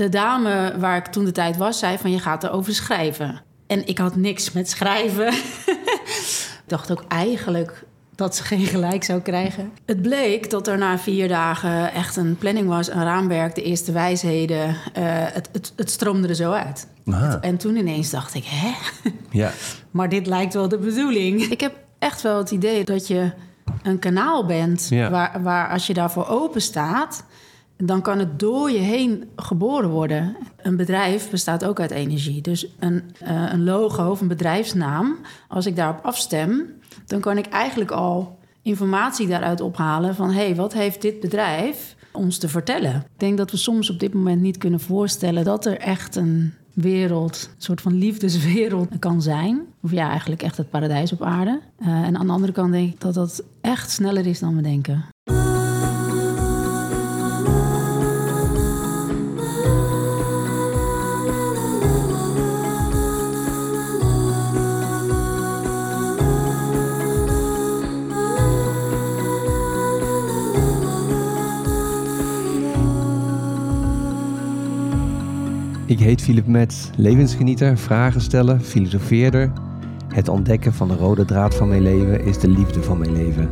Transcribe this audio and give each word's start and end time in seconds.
de 0.00 0.08
dame 0.08 0.74
waar 0.78 0.96
ik 0.96 1.06
toen 1.06 1.24
de 1.24 1.32
tijd 1.32 1.56
was, 1.56 1.78
zei 1.78 1.98
van 1.98 2.10
je 2.10 2.18
gaat 2.18 2.44
erover 2.44 2.74
schrijven. 2.74 3.42
En 3.66 3.86
ik 3.86 3.98
had 3.98 4.16
niks 4.16 4.52
met 4.52 4.70
schrijven. 4.70 5.32
ik 6.62 6.62
dacht 6.66 6.90
ook 6.90 7.04
eigenlijk 7.08 7.84
dat 8.14 8.36
ze 8.36 8.42
geen 8.42 8.66
gelijk 8.66 9.04
zou 9.04 9.20
krijgen. 9.20 9.72
Het 9.86 10.02
bleek 10.02 10.50
dat 10.50 10.66
er 10.66 10.78
na 10.78 10.98
vier 10.98 11.28
dagen 11.28 11.92
echt 11.92 12.16
een 12.16 12.36
planning 12.36 12.68
was, 12.68 12.90
een 12.90 13.02
raamwerk, 13.02 13.54
de 13.54 13.62
eerste 13.62 13.92
wijsheden. 13.92 14.68
Uh, 14.68 14.74
het, 15.08 15.48
het, 15.52 15.72
het, 15.76 15.90
stroomde 15.90 16.28
er 16.28 16.34
zo 16.34 16.52
uit. 16.52 16.86
Aha. 17.06 17.38
En 17.40 17.56
toen 17.56 17.76
ineens 17.76 18.10
dacht 18.10 18.34
ik, 18.34 18.44
hè? 18.46 18.72
Ja. 19.30 19.52
maar 19.90 20.08
dit 20.08 20.26
lijkt 20.26 20.54
wel 20.54 20.68
de 20.68 20.78
bedoeling. 20.78 21.42
Ik 21.42 21.60
heb 21.60 21.74
echt 21.98 22.22
wel 22.22 22.38
het 22.38 22.50
idee 22.50 22.84
dat 22.84 23.06
je 23.06 23.32
een 23.82 23.98
kanaal 23.98 24.46
bent 24.46 24.86
Ja. 24.88 25.10
waar, 25.10 25.42
waar 25.42 25.70
als 25.70 25.86
je 25.86 25.94
daarvoor 25.94 26.28
open 26.28 26.62
staat, 26.62 27.24
dan 27.86 28.02
kan 28.02 28.18
het 28.18 28.38
door 28.38 28.70
je 28.70 28.78
heen 28.78 29.28
geboren 29.36 29.90
worden. 29.90 30.36
Een 30.62 30.76
bedrijf 30.76 31.30
bestaat 31.30 31.64
ook 31.64 31.80
uit 31.80 31.90
energie. 31.90 32.42
Dus 32.42 32.66
een, 32.78 33.02
eh, 33.18 33.52
een 33.52 33.64
logo 33.64 34.10
of 34.10 34.20
een 34.20 34.28
bedrijfsnaam, 34.28 35.16
als 35.48 35.66
ik 35.66 35.76
daarop 35.76 36.04
afstem, 36.04 36.66
dan 37.06 37.20
kan 37.20 37.38
ik 37.38 37.46
eigenlijk 37.46 37.90
al 37.90 38.38
informatie 38.62 39.26
daaruit 39.26 39.60
ophalen 39.60 40.14
van 40.14 40.30
hé, 40.30 40.44
hey, 40.44 40.54
wat 40.54 40.72
heeft 40.72 41.02
dit 41.02 41.20
bedrijf 41.20 41.96
ons 42.12 42.38
te 42.38 42.48
vertellen? 42.48 42.94
Ik 42.94 43.20
denk 43.20 43.38
dat 43.38 43.50
we 43.50 43.56
soms 43.56 43.90
op 43.90 43.98
dit 43.98 44.14
moment 44.14 44.40
niet 44.40 44.58
kunnen 44.58 44.80
voorstellen 44.80 45.44
dat 45.44 45.66
er 45.66 45.78
echt 45.78 46.16
een 46.16 46.54
wereld, 46.74 47.50
een 47.54 47.62
soort 47.62 47.80
van 47.80 47.94
liefdeswereld 47.94 48.98
kan 48.98 49.22
zijn. 49.22 49.60
Of 49.82 49.90
ja, 49.90 50.08
eigenlijk 50.08 50.42
echt 50.42 50.56
het 50.56 50.70
paradijs 50.70 51.12
op 51.12 51.22
aarde. 51.22 51.60
Uh, 51.80 51.88
en 51.88 52.16
aan 52.16 52.26
de 52.26 52.32
andere 52.32 52.52
kant 52.52 52.72
denk 52.72 52.92
ik 52.92 53.00
dat 53.00 53.14
dat 53.14 53.44
echt 53.60 53.90
sneller 53.90 54.26
is 54.26 54.38
dan 54.38 54.56
we 54.56 54.62
denken. 54.62 55.04
Ik 75.90 75.98
heet 75.98 76.22
Philip 76.22 76.46
Metz, 76.46 76.90
levensgenieter, 76.96 77.78
vragen 77.78 78.20
stellen, 78.20 78.60
filosofeerder. 78.60 79.52
Het 80.08 80.28
ontdekken 80.28 80.72
van 80.72 80.88
de 80.88 80.94
rode 80.94 81.24
draad 81.24 81.54
van 81.54 81.68
mijn 81.68 81.82
leven 81.82 82.24
is 82.24 82.38
de 82.38 82.48
liefde 82.48 82.82
van 82.82 82.98
mijn 82.98 83.12
leven. 83.12 83.50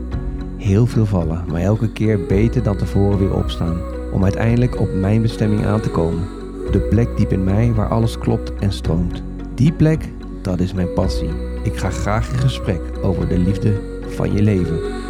Heel 0.57 0.87
veel 0.87 1.07
vallen, 1.07 1.45
maar 1.49 1.61
elke 1.61 1.93
keer 1.93 2.27
beter 2.27 2.63
dan 2.63 2.77
tevoren 2.77 3.19
weer 3.19 3.35
opstaan. 3.35 3.81
Om 4.13 4.25
uiteindelijk 4.25 4.81
op 4.81 4.95
mijn 4.95 5.23
bestemming 5.23 5.67
aan 5.67 5.81
te 5.81 5.91
komen. 5.91 6.29
De 6.71 6.81
plek 6.81 7.17
diep 7.17 7.33
in 7.33 7.45
mij 7.45 7.73
waar 7.73 7.89
alles 7.89 8.19
klopt 8.19 8.55
en 8.55 8.73
stroomt. 8.73 9.23
Die 9.55 9.73
plek, 9.73 10.13
dat 10.43 10.61
is 10.61 10.73
mijn 10.73 10.93
passie. 10.93 11.31
Ik 11.63 11.77
ga 11.77 11.91
graag 11.91 12.33
in 12.33 12.39
gesprek 12.39 12.81
over 13.03 13.29
de 13.29 13.39
liefde 13.39 13.81
van 14.09 14.33
je 14.33 14.43
leven. 14.43 15.08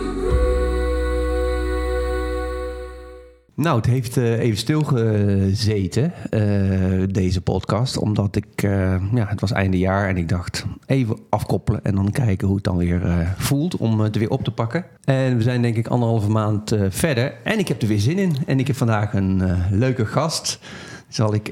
Nou, 3.58 3.76
het 3.76 3.86
heeft 3.86 4.16
uh, 4.16 4.38
even 4.38 4.58
stilgezeten, 4.58 6.12
uh, 6.30 7.02
deze 7.10 7.40
podcast. 7.40 7.96
Omdat 7.96 8.36
ik, 8.36 8.62
uh, 8.62 9.02
ja, 9.14 9.26
het 9.26 9.40
was 9.40 9.52
einde 9.52 9.78
jaar 9.78 10.08
en 10.08 10.16
ik 10.16 10.28
dacht 10.28 10.66
even 10.86 11.18
afkoppelen 11.28 11.84
en 11.84 11.94
dan 11.94 12.10
kijken 12.10 12.46
hoe 12.46 12.56
het 12.56 12.64
dan 12.64 12.76
weer 12.76 13.34
voelt 13.36 13.76
om 13.76 14.00
het 14.00 14.16
weer 14.16 14.30
op 14.30 14.44
te 14.44 14.50
pakken. 14.50 14.84
En 15.04 15.36
we 15.36 15.42
zijn 15.42 15.62
denk 15.62 15.76
ik 15.76 15.86
anderhalve 15.86 16.30
maand 16.30 16.76
verder 16.88 17.34
en 17.44 17.58
ik 17.58 17.68
heb 17.68 17.82
er 17.82 17.88
weer 17.88 18.00
zin 18.00 18.18
in. 18.18 18.36
En 18.46 18.58
ik 18.58 18.66
heb 18.66 18.76
vandaag 18.76 19.14
een 19.14 19.42
leuke 19.70 20.06
gast, 20.06 20.58
zal 21.08 21.34
ik 21.34 21.48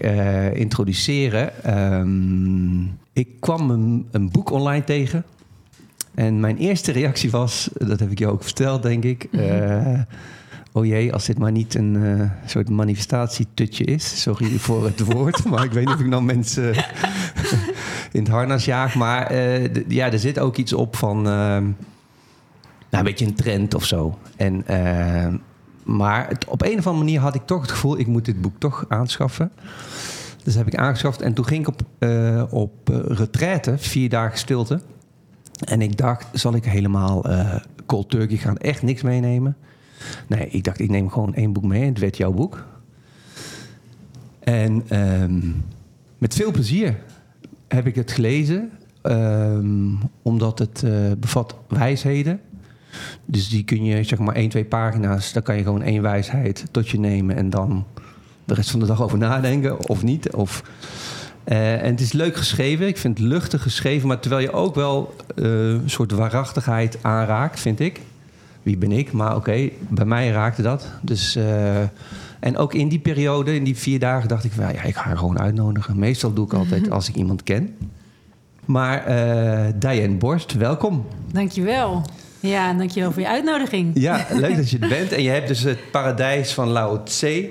introduceren. 0.52 1.74
Um, 1.94 2.98
ik 3.12 3.28
kwam 3.40 3.70
een, 3.70 4.06
een 4.10 4.30
boek 4.30 4.50
online 4.50 4.84
tegen. 4.84 5.24
En 6.14 6.40
mijn 6.40 6.56
eerste 6.56 6.92
reactie 6.92 7.30
was, 7.30 7.70
dat 7.72 8.00
heb 8.00 8.10
ik 8.10 8.18
jou 8.18 8.32
ook 8.32 8.44
verteld 8.44 8.82
denk 8.82 9.04
ik... 9.04 9.28
Mm-hmm 9.32 10.06
oh 10.76 10.86
jee, 10.86 11.12
als 11.12 11.24
dit 11.24 11.38
maar 11.38 11.52
niet 11.52 11.74
een 11.74 11.94
uh, 11.94 12.30
soort 12.46 12.70
manifestatietutje 12.70 13.84
is. 13.84 14.22
Sorry 14.22 14.58
voor 14.58 14.84
het 14.84 15.00
woord, 15.12 15.44
maar 15.44 15.64
ik 15.64 15.72
weet 15.72 15.84
niet 15.84 15.94
of 15.94 16.00
ik 16.00 16.06
nou 16.06 16.22
mensen 16.22 16.74
in 18.12 18.22
het 18.22 18.28
harnas 18.28 18.64
jaag. 18.64 18.94
Maar 18.94 19.26
d- 19.72 19.84
ja, 19.88 20.12
er 20.12 20.18
zit 20.18 20.38
ook 20.38 20.56
iets 20.56 20.72
op 20.72 20.96
van 20.96 21.18
uh, 21.18 21.32
nou, 21.32 21.68
een 22.90 23.04
beetje 23.04 23.26
een 23.26 23.34
trend 23.34 23.74
of 23.74 23.84
zo. 23.84 24.18
En, 24.36 24.64
maar 25.84 26.28
het, 26.28 26.44
op 26.44 26.62
een 26.62 26.78
of 26.78 26.86
andere 26.86 27.04
manier 27.04 27.20
had 27.20 27.34
ik 27.34 27.46
toch 27.46 27.60
het 27.60 27.70
gevoel, 27.70 27.98
ik 27.98 28.06
moet 28.06 28.24
dit 28.24 28.40
boek 28.40 28.58
toch 28.58 28.84
aanschaffen. 28.88 29.52
Dus 30.44 30.54
heb 30.54 30.66
ik 30.66 30.74
aangeschaft 30.74 31.22
en 31.22 31.34
toen 31.34 31.46
ging 31.46 31.66
ik 31.66 31.68
op, 31.68 31.82
op 32.52 32.88
retraite, 33.08 33.74
vier 33.78 34.08
dagen 34.08 34.38
stilte. 34.38 34.80
En 35.64 35.82
ik 35.82 35.96
dacht, 35.96 36.26
zal 36.32 36.54
ik 36.54 36.64
helemaal 36.64 37.24
cold 37.86 38.10
turkey 38.10 38.36
gaan, 38.36 38.56
echt 38.56 38.82
niks 38.82 39.02
meenemen? 39.02 39.56
Nee, 40.26 40.48
ik 40.48 40.64
dacht, 40.64 40.80
ik 40.80 40.90
neem 40.90 41.10
gewoon 41.10 41.34
één 41.34 41.52
boek 41.52 41.64
mee. 41.64 41.84
Het 41.84 41.98
werd 41.98 42.16
jouw 42.16 42.32
boek. 42.32 42.64
En 44.38 45.00
um, 45.22 45.64
met 46.18 46.34
veel 46.34 46.50
plezier 46.50 46.96
heb 47.68 47.86
ik 47.86 47.94
het 47.94 48.12
gelezen. 48.12 48.70
Um, 49.02 49.98
omdat 50.22 50.58
het 50.58 50.82
uh, 50.84 51.12
bevat 51.18 51.56
wijsheden. 51.68 52.40
Dus 53.24 53.48
die 53.48 53.64
kun 53.64 53.84
je, 53.84 54.02
zeg 54.02 54.18
maar, 54.18 54.34
één, 54.34 54.48
twee 54.48 54.64
pagina's... 54.64 55.32
daar 55.32 55.42
kan 55.42 55.56
je 55.56 55.62
gewoon 55.62 55.82
één 55.82 56.02
wijsheid 56.02 56.64
tot 56.70 56.88
je 56.88 56.98
nemen... 56.98 57.36
en 57.36 57.50
dan 57.50 57.86
de 58.44 58.54
rest 58.54 58.70
van 58.70 58.80
de 58.80 58.86
dag 58.86 59.02
over 59.02 59.18
nadenken, 59.18 59.88
of 59.88 60.02
niet. 60.02 60.32
Of, 60.32 60.62
uh, 61.48 61.82
en 61.82 61.90
het 61.90 62.00
is 62.00 62.12
leuk 62.12 62.36
geschreven. 62.36 62.86
Ik 62.86 62.96
vind 62.96 63.18
het 63.18 63.26
luchtig 63.26 63.62
geschreven... 63.62 64.08
maar 64.08 64.20
terwijl 64.20 64.42
je 64.42 64.52
ook 64.52 64.74
wel 64.74 65.14
uh, 65.36 65.70
een 65.70 65.90
soort 65.90 66.12
waarachtigheid 66.12 66.98
aanraakt, 67.02 67.60
vind 67.60 67.80
ik 67.80 68.00
wie 68.66 68.76
ben 68.76 68.92
ik? 68.92 69.12
Maar 69.12 69.28
oké, 69.28 69.36
okay, 69.36 69.72
bij 69.88 70.04
mij 70.04 70.30
raakte 70.30 70.62
dat. 70.62 70.90
Dus, 71.00 71.36
uh, 71.36 71.78
en 72.40 72.56
ook 72.56 72.74
in 72.74 72.88
die 72.88 72.98
periode, 72.98 73.54
in 73.54 73.64
die 73.64 73.76
vier 73.76 73.98
dagen, 73.98 74.28
dacht 74.28 74.44
ik... 74.44 74.52
Well, 74.52 74.74
ja, 74.74 74.82
ik 74.82 74.96
ga 74.96 75.02
haar 75.02 75.16
gewoon 75.16 75.38
uitnodigen. 75.38 75.98
Meestal 75.98 76.32
doe 76.32 76.44
ik 76.44 76.52
altijd 76.52 76.80
mm-hmm. 76.80 76.94
als 76.94 77.08
ik 77.08 77.14
iemand 77.14 77.42
ken. 77.42 77.76
Maar 78.64 79.10
uh, 79.10 79.72
Diane 79.76 80.14
Borst, 80.14 80.52
welkom. 80.52 81.06
Dankjewel. 81.32 82.02
Ja, 82.40 82.72
dankjewel 82.72 83.12
voor 83.12 83.22
je 83.22 83.28
uitnodiging. 83.28 83.90
Ja, 83.94 84.26
leuk 84.30 84.56
dat 84.56 84.70
je 84.70 84.78
het 84.78 84.88
bent. 84.88 85.12
En 85.12 85.22
je 85.22 85.30
hebt 85.30 85.48
dus 85.48 85.62
het 85.62 85.90
paradijs 85.90 86.52
van 86.52 86.68
Lao 86.68 87.02
Tse. 87.02 87.50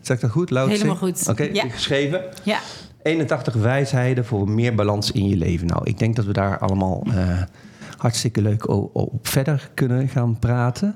Zeg 0.00 0.16
ik 0.16 0.22
dat 0.22 0.30
goed? 0.30 0.50
Lao 0.50 0.68
Helemaal 0.68 0.96
goed. 0.96 1.20
Oké, 1.20 1.30
okay, 1.30 1.54
ja. 1.54 1.68
geschreven. 1.68 2.20
Ja. 2.42 2.58
81 3.02 3.54
wijsheden 3.54 4.24
voor 4.24 4.48
meer 4.50 4.74
balans 4.74 5.12
in 5.12 5.28
je 5.28 5.36
leven. 5.36 5.66
Nou, 5.66 5.80
ik 5.84 5.98
denk 5.98 6.16
dat 6.16 6.24
we 6.24 6.32
daar 6.32 6.58
allemaal... 6.58 7.02
Uh, 7.06 7.42
hartstikke 7.96 8.42
leuk 8.42 8.68
op 8.68 9.28
verder 9.28 9.70
kunnen 9.74 10.08
gaan 10.08 10.38
praten. 10.38 10.94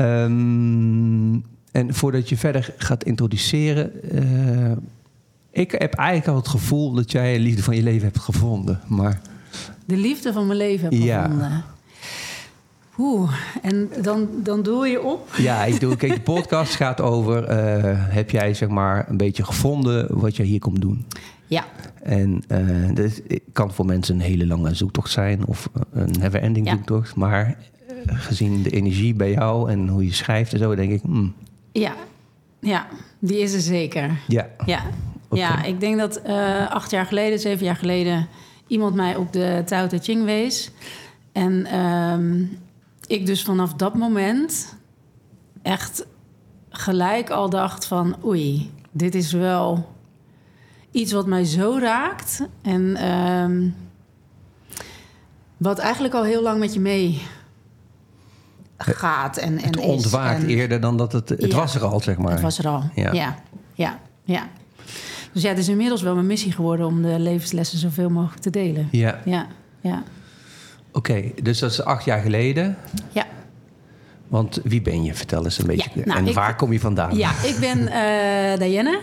Um, 0.00 1.44
en 1.72 1.94
voordat 1.94 2.28
je 2.28 2.36
verder 2.36 2.74
gaat 2.76 3.04
introduceren... 3.04 3.90
Uh, 4.12 4.72
ik 5.50 5.70
heb 5.70 5.94
eigenlijk 5.94 6.28
al 6.28 6.36
het 6.36 6.48
gevoel 6.48 6.92
dat 6.92 7.12
jij 7.12 7.32
de 7.32 7.40
liefde 7.40 7.62
van 7.62 7.76
je 7.76 7.82
leven 7.82 8.04
hebt 8.04 8.18
gevonden. 8.18 8.80
Maar... 8.86 9.20
De 9.84 9.96
liefde 9.96 10.32
van 10.32 10.46
mijn 10.46 10.58
leven 10.58 10.84
heb 10.84 11.02
ja. 11.02 11.22
gevonden. 11.22 11.64
Oeh, 12.98 13.32
en 13.62 13.90
dan, 14.02 14.28
dan 14.42 14.62
doe 14.62 14.86
je 14.86 15.02
op? 15.02 15.34
Ja, 15.36 15.64
ik 15.64 15.80
doe, 15.80 15.96
kijk, 15.96 16.14
de 16.14 16.20
podcast 16.20 16.74
gaat 16.74 17.00
over... 17.00 17.42
Uh, 17.42 17.94
heb 17.94 18.30
jij 18.30 18.54
zeg 18.54 18.68
maar 18.68 19.08
een 19.08 19.16
beetje 19.16 19.44
gevonden 19.44 20.18
wat 20.18 20.36
jij 20.36 20.46
hier 20.46 20.60
komt 20.60 20.80
doen? 20.80 21.06
Ja. 21.48 21.64
En 22.02 22.42
uh, 22.48 22.94
dat 22.94 23.20
kan 23.52 23.72
voor 23.72 23.86
mensen 23.86 24.14
een 24.14 24.20
hele 24.20 24.46
lange 24.46 24.74
zoektocht 24.74 25.10
zijn 25.10 25.46
of 25.46 25.68
een 25.92 26.14
never-ending 26.18 26.66
ja. 26.66 26.72
zoektocht. 26.72 27.14
Maar 27.14 27.56
uh, 27.90 27.94
gezien 28.06 28.62
de 28.62 28.70
energie 28.70 29.14
bij 29.14 29.30
jou 29.30 29.70
en 29.70 29.88
hoe 29.88 30.04
je 30.04 30.12
schrijft 30.12 30.52
en 30.52 30.58
zo, 30.58 30.74
denk 30.74 30.92
ik. 30.92 31.02
Hmm. 31.02 31.34
Ja. 31.72 31.94
ja, 32.60 32.86
die 33.18 33.38
is 33.38 33.54
er 33.54 33.60
zeker. 33.60 34.18
Ja. 34.28 34.46
Ja, 34.66 34.82
okay. 35.28 35.38
ja 35.38 35.64
ik 35.64 35.80
denk 35.80 35.98
dat 35.98 36.20
uh, 36.26 36.70
acht 36.70 36.90
jaar 36.90 37.06
geleden, 37.06 37.38
zeven 37.38 37.64
jaar 37.64 37.76
geleden, 37.76 38.28
iemand 38.66 38.94
mij 38.94 39.16
op 39.16 39.32
de 39.32 39.62
Tao 39.66 39.86
Te 39.86 39.98
Ching 39.98 40.24
wees. 40.24 40.70
En 41.32 41.78
um, 41.78 42.58
ik 43.06 43.26
dus 43.26 43.42
vanaf 43.42 43.74
dat 43.74 43.94
moment 43.94 44.76
echt 45.62 46.06
gelijk 46.70 47.30
al 47.30 47.50
dacht 47.50 47.86
van 47.86 48.16
oei, 48.24 48.70
dit 48.90 49.14
is 49.14 49.32
wel 49.32 49.96
iets 50.90 51.12
wat 51.12 51.26
mij 51.26 51.44
zo 51.44 51.78
raakt. 51.80 52.42
En 52.62 53.10
um, 53.10 53.74
wat 55.56 55.78
eigenlijk 55.78 56.14
al 56.14 56.24
heel 56.24 56.42
lang 56.42 56.58
met 56.58 56.74
je 56.74 56.80
mee 56.80 57.22
gaat. 58.78 59.36
En, 59.36 59.58
en 59.58 59.64
het 59.64 59.76
ontwaakt 59.76 60.42
en, 60.42 60.48
eerder 60.48 60.80
dan 60.80 60.96
dat 60.96 61.12
het... 61.12 61.28
Het 61.28 61.50
ja, 61.50 61.56
was 61.56 61.74
er 61.74 61.84
al, 61.84 62.00
zeg 62.00 62.18
maar. 62.18 62.32
Het 62.32 62.40
was 62.40 62.58
er 62.58 62.68
al, 62.68 62.82
ja. 62.94 63.12
ja. 63.12 63.38
ja, 63.74 63.98
ja. 64.24 64.48
Dus 65.32 65.42
ja, 65.42 65.48
het 65.48 65.58
is 65.58 65.68
inmiddels 65.68 66.02
wel 66.02 66.14
mijn 66.14 66.26
missie 66.26 66.52
geworden... 66.52 66.86
om 66.86 67.02
de 67.02 67.18
levenslessen 67.18 67.78
zoveel 67.78 68.10
mogelijk 68.10 68.42
te 68.42 68.50
delen. 68.50 68.88
Ja. 68.90 69.20
Ja, 69.24 69.46
ja. 69.80 70.02
Oké, 70.92 71.10
okay, 71.10 71.34
dus 71.42 71.58
dat 71.58 71.70
is 71.70 71.82
acht 71.82 72.04
jaar 72.04 72.20
geleden. 72.20 72.76
Ja. 73.12 73.26
Want 74.28 74.60
wie 74.64 74.82
ben 74.82 75.04
je? 75.04 75.14
Vertel 75.14 75.44
eens 75.44 75.58
een 75.58 75.66
beetje. 75.66 75.90
Ja, 75.94 76.04
nou, 76.04 76.18
en 76.18 76.26
ik, 76.26 76.34
waar 76.34 76.56
kom 76.56 76.72
je 76.72 76.80
vandaan? 76.80 77.16
Ja, 77.16 77.30
ik 77.30 77.56
ben 77.60 77.78
uh, 77.78 78.58
Diana. 78.58 78.98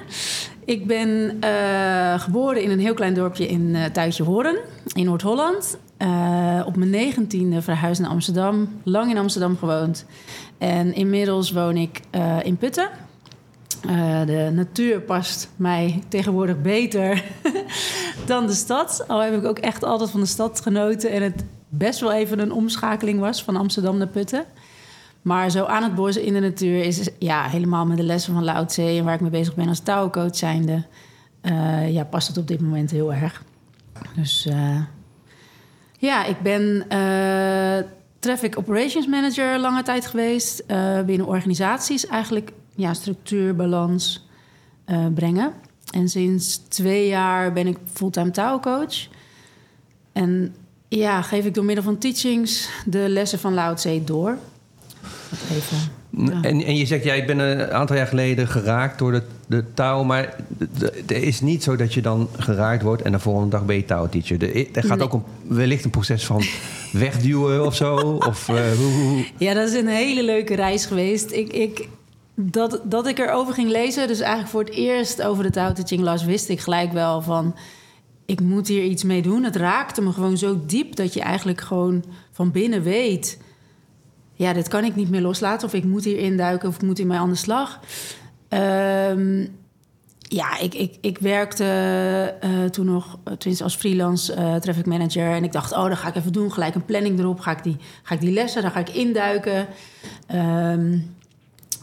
Ik 0.66 0.88
ben 0.88 1.38
uh, 1.44 2.20
geboren 2.20 2.64
in 2.64 2.72
een 2.72 2.80
heel 2.80 2.94
klein 2.94 3.14
dorpje 3.14 3.48
in 3.48 3.62
uh, 3.62 3.86
Tuitje 3.86 4.24
Horen 4.24 4.58
in 4.94 5.06
Noord-Holland. 5.06 5.78
Uh, 5.98 6.64
op 6.66 6.76
mijn 6.76 6.90
negentiende 6.90 7.62
verhuisd 7.62 8.02
naar 8.02 8.10
Amsterdam. 8.10 8.70
Lang 8.84 9.10
in 9.10 9.18
Amsterdam 9.18 9.58
gewoond. 9.58 10.06
En 10.58 10.94
inmiddels 10.94 11.52
woon 11.52 11.78
ik 11.78 12.02
in 12.44 12.58
Putten. 12.58 12.90
de 14.26 14.52
natuur 14.54 15.02
past 15.02 15.50
mij 15.56 16.04
tegenwoordig 16.08 16.62
beter 16.62 17.24
dan 18.26 18.48
de 18.48 18.54
stad. 18.54 19.06
Al 19.08 19.20
heb 19.20 19.34
ik 19.34 19.46
ook 19.46 19.60
echt 19.60 19.84
altijd 19.84 20.10
van 20.10 20.20
de 20.20 20.26
stad 20.26 20.62
genoten. 20.62 21.12
En 21.12 21.22
het 21.24 21.46
best 21.70 22.00
wel 22.00 22.14
even 22.14 22.40
een 22.40 22.52
omschakeling 22.52 23.20
was 23.20 23.44
van 23.44 23.56
Amsterdam 23.56 23.98
naar 23.98 24.08
Putten. 24.08 24.46
Maar 25.26 25.50
zo 25.50 25.64
aan 25.64 25.84
het 25.84 25.96
bos 25.96 26.18
in 26.18 26.34
de 26.34 26.40
natuur 26.40 26.84
is 26.84 27.10
ja, 27.20 27.44
helemaal 27.44 27.86
met 27.86 27.98
de 27.98 28.04
lessen 28.04 28.34
van 28.34 28.44
Lao 28.44 28.66
en 28.76 29.04
waar 29.04 29.14
ik 29.14 29.22
mee 29.22 29.30
bezig 29.30 29.56
ben 29.56 29.68
als 29.68 29.80
touwcoach 29.80 30.36
zijnde... 30.36 30.84
Uh, 31.42 31.92
ja, 31.92 32.04
past 32.04 32.28
het 32.28 32.38
op 32.38 32.48
dit 32.48 32.62
moment 32.62 32.92
heel 32.92 33.14
erg. 33.14 33.44
Dus 34.16 34.46
uh, 34.50 34.82
ja, 35.98 36.26
ik 36.26 36.42
ben 36.42 36.86
uh, 36.92 37.90
Traffic 38.20 38.58
Operations 38.58 39.08
Manager 39.08 39.60
lange 39.60 39.84
tijd 39.84 40.06
geweest... 40.06 40.66
binnen 41.06 41.28
organisaties 41.28 42.08
eigenlijk 42.08 42.52
ja, 42.76 42.94
structuur, 42.94 43.56
balans 43.56 44.28
brengen. 45.14 45.54
En 45.92 46.10
sinds 46.10 46.58
twee 46.58 47.08
jaar 47.08 47.54
ben 47.54 47.68
ik 47.68 47.78
fulltime 47.94 48.32
touwcoach. 48.32 49.08
En 50.14 50.56
ja, 50.88 51.22
geef 51.22 51.46
ik 51.46 51.54
door 51.54 51.66
middel 51.66 51.84
van 51.84 51.98
teachings 51.98 52.70
de 52.86 53.10
lessen 53.10 53.40
van 53.40 53.54
Lao 53.54 53.76
door... 54.04 54.38
Even, 55.52 55.78
en, 56.42 56.64
en 56.64 56.76
je 56.76 56.86
zegt, 56.86 57.04
jij 57.04 57.18
ja, 57.18 57.26
bent 57.26 57.40
een 57.40 57.72
aantal 57.72 57.96
jaar 57.96 58.08
geleden 58.08 58.48
geraakt 58.48 59.00
door 59.00 59.12
de, 59.12 59.22
de 59.48 59.64
touw. 59.74 60.04
Maar 60.04 60.36
het 60.58 61.12
is 61.12 61.42
niet 61.42 61.64
zo 61.64 61.76
dat 61.76 61.94
je 61.94 62.02
dan 62.02 62.30
geraakt 62.38 62.84
wordt 62.84 63.02
en 63.02 63.12
de 63.12 63.20
volgende 63.20 63.50
dag 63.50 63.66
ben 63.66 63.76
je 63.76 63.86
touwteacher. 63.86 64.68
Er 64.76 64.84
gaat 64.84 65.02
ook 65.02 65.14
een, 65.14 65.24
wellicht 65.48 65.84
een 65.84 65.90
proces 65.90 66.26
van 66.26 66.44
wegduwen 66.92 67.66
of 67.66 67.76
zo. 67.76 67.96
Of, 68.28 68.50
uh, 68.50 68.72
hoe, 68.72 69.26
Ja, 69.38 69.54
dat 69.54 69.70
is 69.70 69.74
een 69.74 69.88
hele 69.88 70.24
leuke 70.24 70.56
reis 70.56 70.86
geweest. 70.86 71.32
Ik, 71.32 71.54
ik, 71.54 71.88
dat, 72.36 72.82
dat 72.84 73.08
ik 73.08 73.20
erover 73.20 73.54
ging 73.54 73.70
lezen, 73.70 74.08
dus 74.08 74.20
eigenlijk 74.20 74.52
voor 74.52 74.64
het 74.64 74.74
eerst 74.74 75.22
over 75.22 75.44
de 75.44 75.50
touwteaching 75.50 76.02
las, 76.02 76.26
wist 76.26 76.50
ik 76.50 76.60
gelijk 76.60 76.92
wel 76.92 77.22
van... 77.22 77.56
Ik 78.28 78.42
moet 78.42 78.68
hier 78.68 78.84
iets 78.84 79.04
mee 79.04 79.22
doen. 79.22 79.44
Het 79.44 79.56
raakte 79.56 80.02
me 80.02 80.12
gewoon 80.12 80.38
zo 80.38 80.60
diep 80.66 80.96
dat 80.96 81.14
je 81.14 81.22
eigenlijk 81.22 81.62
gewoon 81.62 82.04
van 82.32 82.52
binnen 82.52 82.84
weet 82.84 83.38
ja, 84.36 84.54
dit 84.54 84.68
kan 84.68 84.84
ik 84.84 84.96
niet 84.96 85.10
meer 85.10 85.22
loslaten. 85.22 85.68
Of 85.68 85.74
ik 85.74 85.84
moet 85.84 86.04
hier 86.04 86.18
induiken 86.18 86.70
of 86.70 86.76
ik 86.76 86.82
moet 86.82 86.98
hiermee 86.98 87.18
aan 87.18 87.30
de 87.30 87.36
slag. 87.36 87.80
Um, 88.50 89.48
ja, 90.20 90.60
ik, 90.60 90.74
ik, 90.74 90.98
ik 91.02 91.18
werkte 91.18 91.64
uh, 92.44 92.70
toen 92.70 92.86
nog, 92.86 93.18
tenminste 93.24 93.64
als 93.64 93.76
freelance 93.76 94.36
uh, 94.36 94.56
traffic 94.56 94.86
manager. 94.86 95.32
En 95.32 95.44
ik 95.44 95.52
dacht, 95.52 95.72
oh, 95.74 95.88
dat 95.88 95.98
ga 95.98 96.08
ik 96.08 96.16
even 96.16 96.32
doen. 96.32 96.52
Gelijk 96.52 96.76
een 96.76 96.86
planning 96.86 97.20
erop. 97.20 97.40
Ga 97.40 97.52
ik 97.52 97.64
die, 97.64 97.78
ga 98.04 98.14
ik 98.14 98.22
die 98.22 98.34
lessen, 98.34 98.62
daar 98.62 98.72
ga 98.72 98.80
ik 98.80 98.90
induiken. 98.90 99.68
Um, 100.34 101.16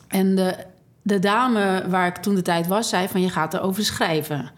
en 0.09 0.35
de, 0.35 0.57
de 1.03 1.19
dame 1.19 1.85
waar 1.89 2.07
ik 2.07 2.17
toen 2.17 2.35
de 2.35 2.43
tijd 2.43 2.67
was, 2.67 2.89
zei 2.89 3.09
van... 3.09 3.21
je 3.21 3.29
gaat 3.29 3.55
erover 3.55 3.85
schrijven. 3.85 4.51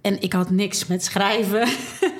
En 0.00 0.22
ik 0.22 0.32
had 0.32 0.50
niks 0.50 0.86
met 0.86 1.04
schrijven. 1.04 1.68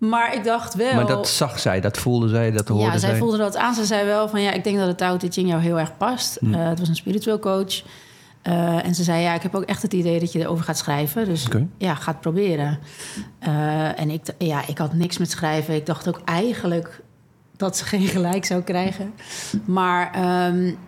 Maar 0.00 0.34
ik 0.34 0.44
dacht 0.44 0.74
wel... 0.74 0.94
Maar 0.94 1.06
dat 1.06 1.28
zag 1.28 1.58
zij, 1.58 1.80
dat 1.80 1.98
voelde 1.98 2.28
zij, 2.28 2.50
dat 2.50 2.68
hoorde 2.68 2.84
zij? 2.84 2.92
Ja, 2.92 2.98
zij 2.98 3.16
voelde 3.16 3.36
dat 3.36 3.56
aan. 3.56 3.74
Ze 3.74 3.84
zei 3.84 4.06
wel 4.06 4.28
van, 4.28 4.40
ja, 4.40 4.52
ik 4.52 4.64
denk 4.64 4.76
dat 4.76 4.86
het 4.86 4.98
Tao 4.98 5.16
Te 5.16 5.28
Ching 5.30 5.48
jou 5.48 5.60
heel 5.60 5.78
erg 5.78 5.96
past. 5.96 6.38
Hm. 6.40 6.54
Uh, 6.54 6.68
het 6.68 6.78
was 6.78 6.88
een 6.88 6.96
spiritueel 6.96 7.38
coach. 7.38 7.82
Uh, 8.42 8.84
en 8.84 8.94
ze 8.94 9.02
zei, 9.02 9.22
ja, 9.22 9.34
ik 9.34 9.42
heb 9.42 9.54
ook 9.54 9.62
echt 9.62 9.82
het 9.82 9.92
idee 9.92 10.20
dat 10.20 10.32
je 10.32 10.38
erover 10.38 10.64
gaat 10.64 10.78
schrijven. 10.78 11.24
Dus 11.24 11.46
okay. 11.46 11.68
ja, 11.78 11.94
ga 11.94 12.10
het 12.10 12.20
proberen. 12.20 12.78
Uh, 13.48 14.00
en 14.00 14.10
ik, 14.10 14.22
ja, 14.38 14.66
ik 14.66 14.78
had 14.78 14.92
niks 14.92 15.18
met 15.18 15.30
schrijven. 15.30 15.74
Ik 15.74 15.86
dacht 15.86 16.08
ook 16.08 16.20
eigenlijk 16.24 17.00
dat 17.56 17.76
ze 17.76 17.84
geen 17.84 18.06
gelijk 18.06 18.44
zou 18.44 18.62
krijgen. 18.62 19.12
Maar 19.64 20.10
um, 20.46 20.78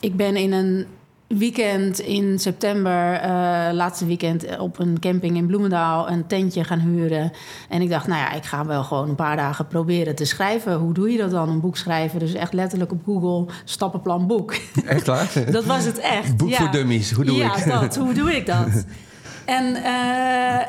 ik 0.00 0.16
ben 0.16 0.36
in 0.36 0.52
een 0.52 0.86
weekend 1.28 1.98
in 1.98 2.38
september, 2.38 3.14
uh, 3.14 3.68
laatste 3.72 4.06
weekend, 4.06 4.58
op 4.58 4.78
een 4.78 4.98
camping 5.00 5.36
in 5.36 5.46
Bloemendaal 5.46 6.10
een 6.10 6.26
tentje 6.26 6.64
gaan 6.64 6.78
huren. 6.78 7.32
En 7.68 7.82
ik 7.82 7.88
dacht, 7.88 8.06
nou 8.06 8.20
ja, 8.20 8.32
ik 8.32 8.44
ga 8.44 8.66
wel 8.66 8.84
gewoon 8.84 9.08
een 9.08 9.14
paar 9.14 9.36
dagen 9.36 9.66
proberen 9.66 10.14
te 10.14 10.24
schrijven. 10.24 10.74
Hoe 10.74 10.92
doe 10.92 11.10
je 11.10 11.18
dat 11.18 11.30
dan, 11.30 11.48
een 11.48 11.60
boek 11.60 11.76
schrijven? 11.76 12.18
Dus 12.18 12.34
echt 12.34 12.52
letterlijk 12.52 12.92
op 12.92 13.04
Google, 13.04 13.54
stappenplan 13.64 14.26
boek. 14.26 14.54
Echt 14.86 15.06
waar? 15.06 15.32
dat 15.50 15.64
was 15.64 15.84
het 15.84 15.98
echt. 15.98 16.36
Boek 16.36 16.48
ja. 16.48 16.56
voor 16.56 16.70
dummies, 16.70 17.10
hoe 17.10 17.24
doe 17.24 17.36
ja, 17.36 17.56
ik 17.56 17.64
dat, 17.66 17.96
hoe 17.96 18.14
doe 18.14 18.36
ik 18.36 18.46
dat? 18.46 18.84
en... 19.44 19.76
Uh, 19.76 20.60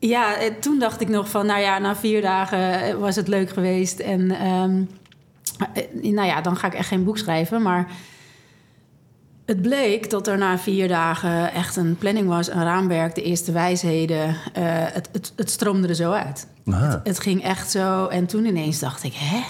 ja, 0.00 0.36
toen 0.60 0.78
dacht 0.78 1.00
ik 1.00 1.08
nog 1.08 1.30
van, 1.30 1.46
nou 1.46 1.60
ja, 1.60 1.78
na 1.78 1.96
vier 1.96 2.22
dagen 2.22 2.98
was 3.00 3.16
het 3.16 3.28
leuk 3.28 3.50
geweest. 3.50 3.98
En 3.98 4.46
um, 4.46 4.88
nou 6.02 6.26
ja, 6.26 6.40
dan 6.40 6.56
ga 6.56 6.66
ik 6.66 6.74
echt 6.74 6.88
geen 6.88 7.04
boek 7.04 7.18
schrijven. 7.18 7.62
Maar 7.62 7.86
het 9.48 9.62
bleek 9.62 10.10
dat 10.10 10.26
er 10.26 10.38
na 10.38 10.58
vier 10.58 10.88
dagen 10.88 11.52
echt 11.52 11.76
een 11.76 11.96
planning 11.96 12.28
was, 12.28 12.50
een 12.50 12.62
raamwerk, 12.62 13.14
de 13.14 13.22
eerste 13.22 13.52
wijsheden. 13.52 14.28
Uh, 14.28 14.34
het, 14.68 15.08
het, 15.12 15.32
het, 15.36 15.50
stroomde 15.50 15.88
er 15.88 15.94
zo 15.94 16.10
uit. 16.10 16.46
Het, 16.64 17.00
het, 17.04 17.20
ging 17.20 17.42
echt 17.42 17.70
zo. 17.70 18.06
En 18.06 18.26
toen 18.26 18.44
ineens 18.44 18.78
dacht 18.78 19.02
ik, 19.02 19.12
hè? 19.14 19.40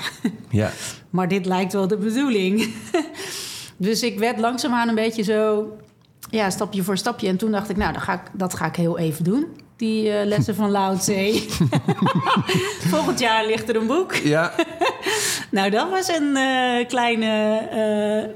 Ja. 0.50 0.70
maar 1.10 1.28
dit 1.28 1.46
lijkt 1.46 1.72
wel 1.72 1.88
de 1.88 1.96
bedoeling. 1.96 2.74
dus 3.76 4.02
ik 4.02 4.18
werd 4.18 4.38
langzaamaan 4.38 4.88
een 4.88 4.94
beetje 4.94 5.22
zo, 5.22 5.66
ja, 6.30 6.50
stapje 6.50 6.82
voor 6.82 6.96
stapje. 6.96 7.28
En 7.28 7.36
toen 7.36 7.50
dacht 7.50 7.68
ik, 7.68 7.76
nou, 7.76 7.92
dat 7.92 8.02
ga 8.02 8.12
ik, 8.12 8.30
dat 8.32 8.54
ga 8.54 8.66
ik 8.66 8.76
heel 8.76 8.98
even 8.98 9.24
doen. 9.24 9.46
Die 9.76 10.08
uh, 10.08 10.24
lessen 10.24 10.54
van 10.54 10.70
Lao 10.70 10.96
Tse. 10.96 11.46
Volgend 12.92 13.18
jaar 13.18 13.46
ligt 13.46 13.68
er 13.68 13.76
een 13.76 13.86
boek. 13.86 14.14
Ja. 14.14 14.52
nou, 15.50 15.70
dat 15.70 15.90
was 15.90 16.08
een 16.08 16.36
uh, 16.36 16.86
kleine... 16.86 17.26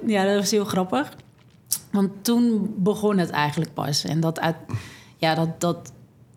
ja, 0.06 0.24
dat 0.24 0.36
was 0.36 0.50
heel 0.50 0.64
grappig. 0.64 1.12
Want 1.92 2.10
toen 2.22 2.74
begon 2.76 3.18
het 3.18 3.30
eigenlijk 3.30 3.74
pas. 3.74 4.04
En 4.04 4.20
dat, 4.20 4.40
uit, 4.40 4.56
ja, 5.16 5.34
dat, 5.34 5.60
dat 5.60 5.92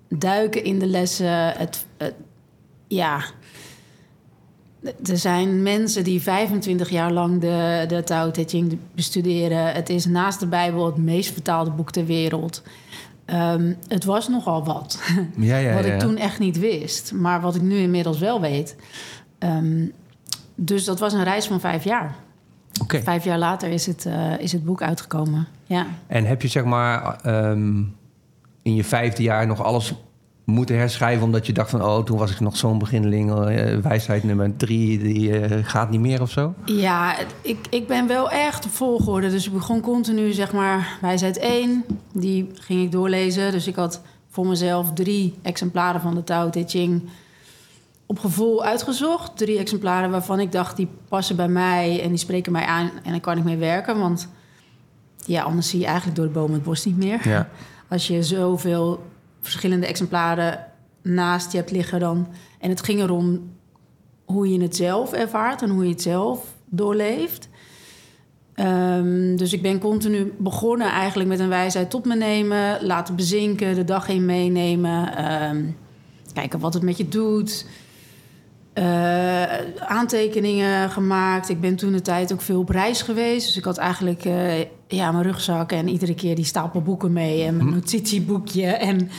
duiken 0.10 0.64
in 0.64 0.80
de 0.80 0.86
lessen, 0.86 1.52
het, 1.52 1.86
ja. 2.88 3.24
Er 5.06 5.18
zijn 5.18 5.64
mensen 5.64 6.04
die 6.04 6.22
25 6.22 6.90
jaar 6.90 7.12
lang 7.12 7.42
de, 7.42 7.86
de 7.88 8.04
Tao 8.04 8.32
Te 8.32 8.44
Ching 8.48 8.78
bestuderen. 8.96 9.74
Het 9.74 9.90
is 9.90 10.06
naast 10.06 10.40
de 10.40 10.48
Bijbel 10.48 10.86
het 10.86 10.98
meest 10.98 11.34
vertaalde 11.34 11.72
boek 11.72 11.92
ter 11.92 12.06
wereld. 12.06 12.64
Um, 13.26 13.78
het 13.88 14.04
was 14.04 14.28
nogal 14.28 14.64
wat. 14.64 15.02
Ja, 15.38 15.58
ja, 15.58 15.74
wat 15.76 15.86
ja, 15.86 15.94
ik 15.94 16.00
toen 16.00 16.18
echt 16.18 16.40
niet 16.40 16.60
wist. 16.60 17.14
Maar 17.14 17.42
wat 17.42 17.56
ik 17.56 17.62
nu 17.62 17.78
inmiddels 17.78 18.20
wel 18.20 18.42
weet. 18.42 18.76
Um, 19.40 19.92
dus 20.56 20.86
dat 20.86 21.00
was 21.00 21.14
een 21.14 21.24
reis 21.24 21.48
van 21.48 21.60
vijf 21.60 21.84
jaar. 21.84 22.16
Okay. 22.82 23.04
Vijf 23.04 23.24
jaar 23.24 23.38
later 23.38 23.70
is 23.70 23.86
het, 23.86 24.06
uh, 24.08 24.40
is 24.40 24.52
het 24.52 24.66
boek 24.66 24.82
uitgekomen. 24.82 25.48
Ja. 25.66 25.88
En 26.08 26.26
heb 26.26 26.42
je 26.42 26.48
zeg 26.48 26.64
maar 26.64 27.20
um, 27.26 27.96
in 28.62 28.76
je 28.76 28.84
vijfde 28.84 29.24
jaar 29.24 29.48
nog 29.48 29.64
alles 29.64 29.94
moeten 30.46 30.78
herschrijven... 30.78 31.24
omdat 31.24 31.46
je 31.46 31.54
dacht 31.54 31.70
van, 31.70 31.84
oh, 31.84 32.04
toen 32.04 32.18
was 32.18 32.32
ik 32.32 32.40
nog 32.40 32.58
zo'n 32.58 32.78
beginneling... 32.78 33.30
Uh, 33.30 33.78
wijsheid 33.78 34.24
nummer 34.24 34.56
drie, 34.56 35.00
die 35.00 35.50
uh, 35.50 35.58
gaat 35.62 35.90
niet 35.90 36.00
meer 36.00 36.22
of 36.22 36.32
zo? 36.32 36.54
Ja, 36.66 37.16
ik, 37.42 37.68
ik 37.70 37.88
ben 37.88 38.08
wel 38.08 38.32
echt 38.32 38.66
op 38.66 38.72
volgorde. 38.72 39.30
Dus 39.30 39.46
ik 39.46 39.54
begon 39.54 39.82
continu, 39.82 40.32
zeg 40.32 40.54
maar, 40.54 40.98
wijsheid 41.02 41.38
1. 41.38 41.84
Die 42.14 42.52
ging 42.54 42.84
ik 42.84 42.92
doorlezen. 42.92 43.52
Dus 43.52 43.68
ik 43.68 43.76
had 43.76 44.02
voor 44.30 44.48
mezelf 44.48 44.94
drie 44.94 45.34
exemplaren 45.42 46.02
van 46.02 46.16
de 46.16 46.24
Tao 46.24 46.50
Te 46.50 46.64
Ching 46.68 47.02
op 48.06 48.20
gevoel 48.20 48.64
uitgezocht. 48.64 49.38
Drie 49.38 49.58
exemplaren 49.58 50.12
waarvan 50.12 50.40
ik 50.40 50.52
dacht, 50.52 50.78
die 50.78 50.88
passen 51.10 51.36
bij 51.36 51.48
mij 51.48 52.02
en 52.02 52.10
die 52.10 52.18
spreken 52.18 52.52
mij 52.52 52.66
aan 52.66 52.92
en 53.04 53.12
dan 53.12 53.20
kan 53.20 53.38
ik 53.38 53.44
mee 53.44 53.58
werken. 53.58 54.00
Want 54.00 54.28
ja, 55.26 55.44
anders 55.44 55.70
zie 55.70 55.80
je 55.80 55.86
eigenlijk 55.86 56.16
door 56.16 56.26
de 56.26 56.32
bomen 56.32 56.54
het 56.54 56.64
bos 56.64 56.86
niet 56.86 56.98
meer. 56.98 57.30
Ja. 57.30 57.50
Als 57.90 58.08
je 58.08 58.24
zoveel 58.24 59.04
verschillende 59.42 59.86
exemplaren 59.86 60.66
naast 61.02 61.52
je 61.52 61.58
hebt 61.58 61.72
liggen 61.72 62.00
dan. 62.00 62.28
En 62.60 62.70
het 62.70 62.82
ging 62.82 63.00
erom 63.00 63.54
hoe 64.26 64.52
je 64.52 64.62
het 64.62 64.76
zelf 64.76 65.14
ervaart 65.14 65.62
en 65.62 65.70
hoe 65.70 65.84
je 65.84 65.90
het 65.90 66.02
zelf 66.02 66.54
doorleeft. 66.66 67.50
Um, 68.56 69.36
dus 69.38 69.54
ik 69.54 69.62
ben 69.62 69.80
continu 69.80 70.34
begonnen 70.38 70.92
eigenlijk 70.92 71.30
met 71.30 71.40
een 71.40 71.50
wijsheid 71.50 71.90
tot 71.90 72.06
me 72.06 72.16
nemen, 72.16 72.86
laten 72.86 73.16
bezinken, 73.16 73.76
de 73.76 73.84
dag 73.84 74.08
heen 74.08 74.26
meenemen, 74.26 75.32
um, 75.50 75.78
kijken 76.34 76.60
wat 76.60 76.74
het 76.74 76.84
met 76.84 76.98
je 76.98 77.08
doet. 77.08 77.66
Uh, 78.80 79.44
aantekeningen 79.80 80.90
gemaakt. 80.90 81.50
Ik 81.50 81.62
ben 81.62 81.76
toen 81.76 81.92
de 81.92 82.02
tijd 82.02 82.34
ook 82.34 82.42
veel 82.42 82.60
op 82.60 82.70
reis 82.70 83.02
geweest. 83.02 83.48
Dus 83.48 83.58
ik 83.58 83.64
had 83.64 83.78
eigenlijk 83.78 84.26
uh, 84.26 84.60
ja, 84.88 85.12
mijn 85.12 85.24
rugzak 85.24 85.72
en 85.72 85.88
iedere 85.88 86.16
keer 86.16 86.36
die 86.36 86.46
stapel 86.46 86.82
boeken 86.82 87.14
mee 87.14 87.44
en 87.44 87.58
mijn 87.58 87.70
notitieboekje. 87.70 88.66
En 88.66 89.10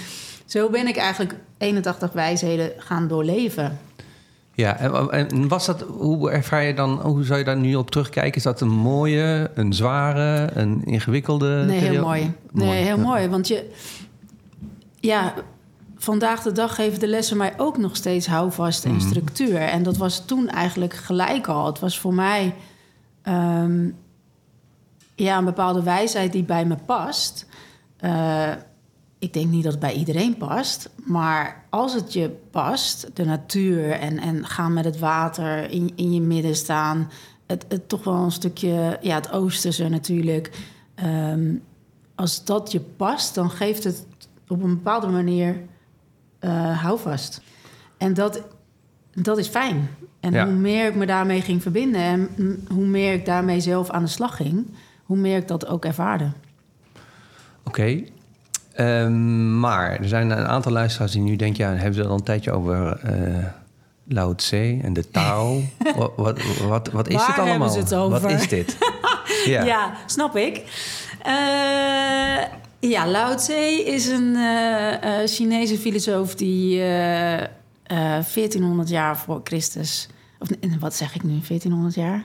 zo 0.47 0.71
ben 0.71 0.87
ik 0.87 0.97
eigenlijk 0.97 1.35
81 1.59 2.13
wijsheden 2.13 2.73
gaan 2.79 3.09
doorleven. 3.09 3.79
Ja, 4.55 4.79
en, 5.11 5.49
was 5.49 5.67
dat, 5.67 5.81
hoe 5.81 6.31
ervaar 6.31 6.65
je 6.65 6.75
dan, 6.75 7.01
hoe 7.01 7.25
zou 7.25 7.39
je 7.39 7.45
daar 7.45 7.57
nu 7.57 7.75
op 7.75 7.91
terugkijken? 7.91 8.37
Is 8.37 8.43
dat 8.43 8.61
een 8.61 8.71
mooie, 8.71 9.51
een 9.55 9.73
zware, 9.73 10.51
een 10.55 10.85
ingewikkelde? 10.85 11.65
Nee, 11.67 11.79
heel 11.79 12.03
mooi. 12.03 12.33
Nee, 12.53 12.83
heel 12.83 12.97
ja. 12.97 13.03
mooi. 13.03 13.29
Want 13.29 13.49
je... 13.49 13.71
Ja, 15.01 15.35
vandaag 15.97 16.43
de 16.43 16.53
dag 16.53 16.75
geven 16.75 17.01
de 17.01 17.07
lessen 17.07 17.37
mij 17.37 17.55
ook 17.57 17.79
nog 17.79 17.97
steeds 17.97 18.27
houvast 18.27 18.85
en 18.85 18.91
Mhm. 18.95 19.01
structuur. 19.01 19.61
En 19.61 19.83
dat 19.83 19.97
was 19.97 20.25
toen 20.27 20.49
eigenlijk 20.49 20.95
gelijk 20.95 21.47
al. 21.49 21.67
Het 21.67 21.79
was 21.79 21.99
voor 21.99 22.15
mij... 22.15 22.55
ehm, 23.23 23.89
ja, 25.15 25.39
een 25.39 25.45
bepaalde 25.45 25.83
wijsheid 25.83 26.33
die 26.33 26.43
bij 26.45 26.65
me 26.67 26.77
past. 26.87 27.47
Eh, 27.97 28.53
ik 29.19 29.33
denk 29.33 29.51
niet 29.51 29.63
dat 29.63 29.73
het 29.73 29.81
bij 29.81 29.95
iedereen 29.95 30.37
past. 30.37 30.91
Maar 31.05 31.65
als 31.71 31.95
het 31.95 32.13
je 32.13 32.37
past, 32.51 33.11
de 33.17 33.25
natuur 33.25 33.91
en, 33.91 34.19
en 34.19 34.47
gaan 34.47 34.73
met 34.73 34.85
het 34.85 34.99
water 34.99 35.71
in, 35.71 35.93
in 35.95 36.13
je 36.13 36.21
midden 36.21 36.57
staan. 36.57 37.11
Het, 37.47 37.65
het 37.69 37.89
toch 37.89 38.05
wel 38.05 38.15
een 38.15 38.33
stukje, 38.33 38.99
ja, 39.01 39.15
het 39.15 39.33
oosterse 39.33 39.89
natuurlijk. 39.89 40.51
Ehm, 40.95 41.55
als 42.15 42.45
dat 42.45 42.73
je 42.73 42.81
past, 42.81 43.35
dan 43.35 43.51
geeft 43.51 43.85
het 43.85 44.07
op 44.49 44.63
een 44.63 44.75
bepaalde 44.75 45.07
manier 45.09 45.57
eh 46.47 46.83
houvast. 46.83 47.41
En 47.99 48.15
dat, 48.15 48.43
dat 49.15 49.39
is 49.39 49.49
fijn. 49.49 49.89
En 50.21 50.33
Ja. 50.33 50.45
hoe 50.45 50.55
meer 50.55 50.87
ik 50.87 50.95
me 50.95 51.07
daarmee 51.07 51.41
ging 51.41 51.63
verbinden 51.63 52.01
en 52.01 52.29
hoe 52.73 52.87
meer 52.87 53.13
ik 53.13 53.27
daarmee 53.27 53.61
zelf 53.61 53.91
aan 53.91 54.03
de 54.03 54.09
slag 54.11 54.37
ging, 54.37 54.67
hoe 55.05 55.17
meer 55.17 55.37
ik 55.37 55.49
dat 55.49 55.67
ook 55.67 55.85
ervaarde. 55.85 56.31
Oké. 57.65 58.03
Ehm, 58.73 59.61
maar 59.61 59.91
er 60.01 60.09
zijn 60.09 60.31
een 60.31 60.47
aantal 60.47 60.73
luisteraars 60.73 61.13
die 61.13 61.21
nu 61.23 61.37
denken... 61.37 61.65
ja, 61.65 61.75
hebben 61.77 61.95
ze 61.95 62.09
al 62.09 62.15
een 62.15 62.23
tijdje 62.23 62.53
over 62.53 62.99
eh 63.03 63.45
Lao 64.09 64.35
Tse 64.35 64.79
en 64.83 64.93
de 64.93 65.11
Tao. 65.11 65.61
wat, 65.97 66.13
wat, 66.17 66.39
wat, 66.69 66.89
wat 66.93 67.09
is 67.09 67.15
Waar 67.15 67.27
dit 67.27 67.39
allemaal? 67.45 67.69
ze 67.69 67.79
het 67.79 67.95
over? 67.95 68.21
Wat 68.21 68.31
is 68.31 68.49
dit? 68.49 68.77
ja. 69.45 69.65
Ja, 69.65 69.93
snap 70.07 70.37
ik. 70.37 70.57
Eh, 71.23 72.43
ja, 72.81 73.07
Lao 73.07 73.35
Tse 73.35 73.85
is 73.87 74.07
een 74.07 74.37
eh, 74.37 75.21
eh, 75.23 75.29
Chinese 75.29 75.79
filosoof 75.79 76.35
die 76.35 76.81
eh, 76.81 77.43
eh, 77.43 77.49
1400 77.89 78.89
jaar 78.89 79.19
voor 79.19 79.41
Christus... 79.45 80.09
Of 80.39 80.49
wat 80.81 80.95
zeg 80.95 81.15
ik 81.15 81.23
nu, 81.23 81.31
1400 81.31 81.95
jaar? 81.95 82.25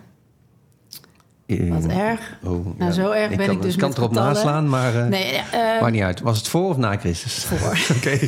Wat 1.70 1.86
erg. 1.86 2.38
oh, 2.44 2.78
Nou, 2.80 2.92
zo 2.92 3.12
erg 3.12 3.30
ben 3.36 3.46
kan, 3.46 3.56
ik 3.56 3.62
dus 3.62 3.76
kan 3.76 3.88
met 3.90 3.98
erop 3.98 4.10
getallen. 4.10 4.34
naslaan, 4.34 4.70
maar 4.70 5.10
Nee, 5.10 5.42
maakt 5.82 5.92
niet 5.92 6.02
uit. 6.02 6.20
Was 6.20 6.38
het 6.38 6.48
voor 6.48 6.70
of 6.70 6.78
na 6.78 6.98
Christus? 6.98 7.44
Voor. 7.46 7.78
Oké. 7.98 8.18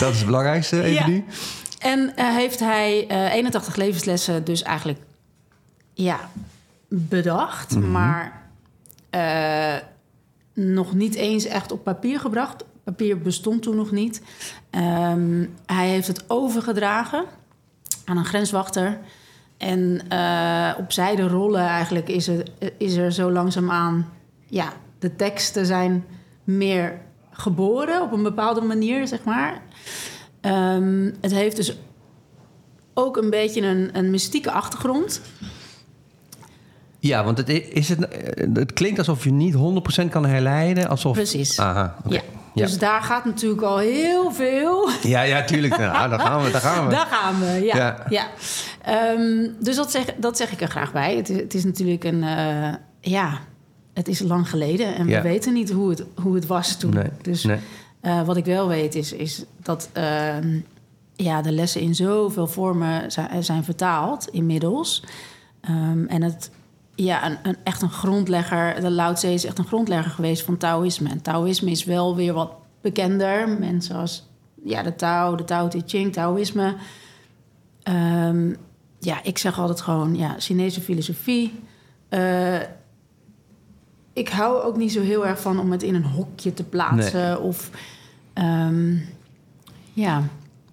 Dat 0.00 0.12
is 0.12 0.16
het 0.16 0.24
belangrijkste 0.26 0.82
even 0.82 0.92
Ja. 0.94 1.06
nu. 1.06 1.24
En 1.78 2.12
heeft 2.16 2.60
hij 2.60 3.06
eh 3.08 3.32
81 3.34 3.76
levenslessen 3.76 4.44
dus 4.44 4.62
eigenlijk 4.62 4.98
ja, 5.94 6.20
bedacht, 6.88 7.74
Mhm. 7.76 7.90
maar 7.90 8.42
nog 10.54 10.94
niet 10.94 11.14
eens 11.14 11.44
echt 11.44 11.72
op 11.72 11.84
papier 11.84 12.20
gebracht. 12.20 12.64
Papier 12.84 13.18
bestond 13.18 13.62
toen 13.62 13.76
nog 13.76 13.90
niet. 13.90 14.22
Ehm, 14.70 15.46
hij 15.66 15.88
heeft 15.88 16.06
het 16.06 16.24
overgedragen 16.30 17.24
aan 18.04 18.16
een 18.16 18.24
grenswachter. 18.24 18.98
En 19.56 20.00
eh, 20.08 20.72
op 20.78 20.92
zijde 20.92 21.28
rollen 21.28 21.66
eigenlijk 21.66 22.08
is 22.08 22.28
er, 22.28 22.46
is 22.78 22.96
er 22.96 23.12
zo 23.12 23.30
langzaamaan... 23.30 24.12
Ja, 24.46 24.72
de 24.98 25.16
teksten 25.16 25.66
zijn 25.66 26.04
meer 26.44 27.00
geboren 27.30 28.02
op 28.02 28.12
een 28.12 28.22
bepaalde 28.22 28.60
manier, 28.60 29.06
zeg 29.06 29.24
maar. 29.24 29.62
Ehm, 30.40 31.10
het 31.20 31.32
heeft 31.32 31.56
dus 31.56 31.76
ook 32.94 33.16
een 33.16 33.30
beetje 33.30 33.60
een, 33.60 33.90
een 33.92 34.10
mystieke 34.10 34.50
achtergrond. 34.50 35.20
Ja, 37.08 37.24
want 37.24 37.38
het, 37.38 37.48
is 37.48 37.88
het, 37.88 38.08
eh, 38.08 38.46
het 38.54 38.72
klinkt 38.72 38.98
alsof 38.98 39.24
je 39.24 39.32
niet 39.32 39.54
100% 40.04 40.08
kan 40.10 40.26
herleiden. 40.26 40.88
Alsof... 40.88 41.12
Precies. 41.12 41.58
Aha. 41.58 41.96
Ja. 42.08 42.20
Dus 42.54 42.78
daar 42.78 43.02
gaat 43.02 43.24
natuurlijk 43.24 43.62
al 43.62 43.78
heel 43.78 44.32
veel. 44.32 44.88
Ja, 45.02 45.22
ja, 45.22 45.44
tuurlijk. 45.44 45.78
Nou, 45.78 46.08
daar 46.10 46.20
gaan 46.20 46.42
we, 46.44 46.50
daar 46.50 46.60
gaan 46.60 46.84
we. 46.84 46.90
Daar 46.90 47.06
gaan 47.06 47.40
we, 47.40 47.60
ja. 47.64 47.76
Ja. 47.76 48.06
ja. 48.08 48.26
Ehm, 48.82 49.48
dus 49.60 49.76
dat 49.76 49.90
zeg, 49.90 50.04
dat 50.16 50.36
zeg 50.36 50.52
ik 50.52 50.60
er 50.60 50.68
graag 50.68 50.92
bij. 50.92 51.16
Het 51.16 51.28
is, 51.28 51.36
het 51.36 51.54
is 51.54 51.64
natuurlijk 51.64 52.04
een... 52.04 52.22
eh, 52.22 52.74
ja, 53.00 53.38
het 53.94 54.08
is 54.08 54.20
lang 54.20 54.48
geleden. 54.50 54.94
En 54.94 55.06
Ja. 55.08 55.22
we 55.22 55.28
weten 55.28 55.52
niet 55.52 55.70
hoe 55.70 55.90
het, 55.90 56.04
hoe 56.22 56.34
het 56.34 56.46
was 56.46 56.76
toen. 56.76 56.94
Nee, 56.94 57.08
dus 57.22 57.44
nee. 57.44 57.58
eh, 58.00 58.22
wat 58.22 58.36
ik 58.36 58.44
wel 58.44 58.68
weet 58.68 58.94
is, 58.94 59.12
is 59.12 59.44
dat... 59.62 59.88
ehm, 59.92 60.58
ja, 61.16 61.42
de 61.42 61.52
lessen 61.52 61.80
in 61.80 61.94
zoveel 61.94 62.46
vormen 62.46 63.12
zijn, 63.12 63.44
zijn 63.44 63.64
vertaald 63.64 64.28
inmiddels. 64.28 65.04
Ehm, 65.60 66.04
en 66.06 66.22
het, 66.22 66.50
ja, 66.94 67.26
een, 67.26 67.38
een, 67.42 67.56
echt 67.64 67.82
een 67.82 67.90
grondlegger, 67.90 68.80
de 68.80 68.90
Lao 68.90 69.12
Tse 69.12 69.32
is 69.32 69.44
echt 69.44 69.58
een 69.58 69.66
grondlegger 69.66 70.10
geweest 70.10 70.42
van 70.42 70.56
Taoïsme. 70.56 71.08
En 71.08 71.22
Taoïsme 71.22 71.70
is 71.70 71.84
wel 71.84 72.16
weer 72.16 72.32
wat 72.32 72.52
bekender. 72.80 73.48
Mensen 73.48 73.96
als 73.96 74.28
ja, 74.64 74.82
de 74.82 74.96
Tao, 74.96 75.34
de 75.34 75.44
Tao 75.44 75.68
Te 75.68 75.82
Ching, 75.86 76.12
Taoïsme. 76.12 76.74
Ehm, 77.82 78.54
ja, 78.98 79.22
ik 79.22 79.38
zeg 79.38 79.58
altijd 79.58 79.80
gewoon, 79.80 80.16
ja, 80.16 80.34
Chinese 80.38 80.80
filosofie. 80.80 81.52
Eh, 82.08 82.60
ik 84.12 84.28
hou 84.28 84.62
ook 84.62 84.76
niet 84.76 84.92
zo 84.92 85.00
heel 85.00 85.26
erg 85.26 85.40
van 85.40 85.58
om 85.60 85.72
het 85.72 85.82
in 85.82 85.94
een 85.94 86.04
hokje 86.04 86.54
te 86.54 86.64
plaatsen. 86.64 87.42
Of 87.42 87.70
ehm, 88.32 88.96
ja, 89.92 90.22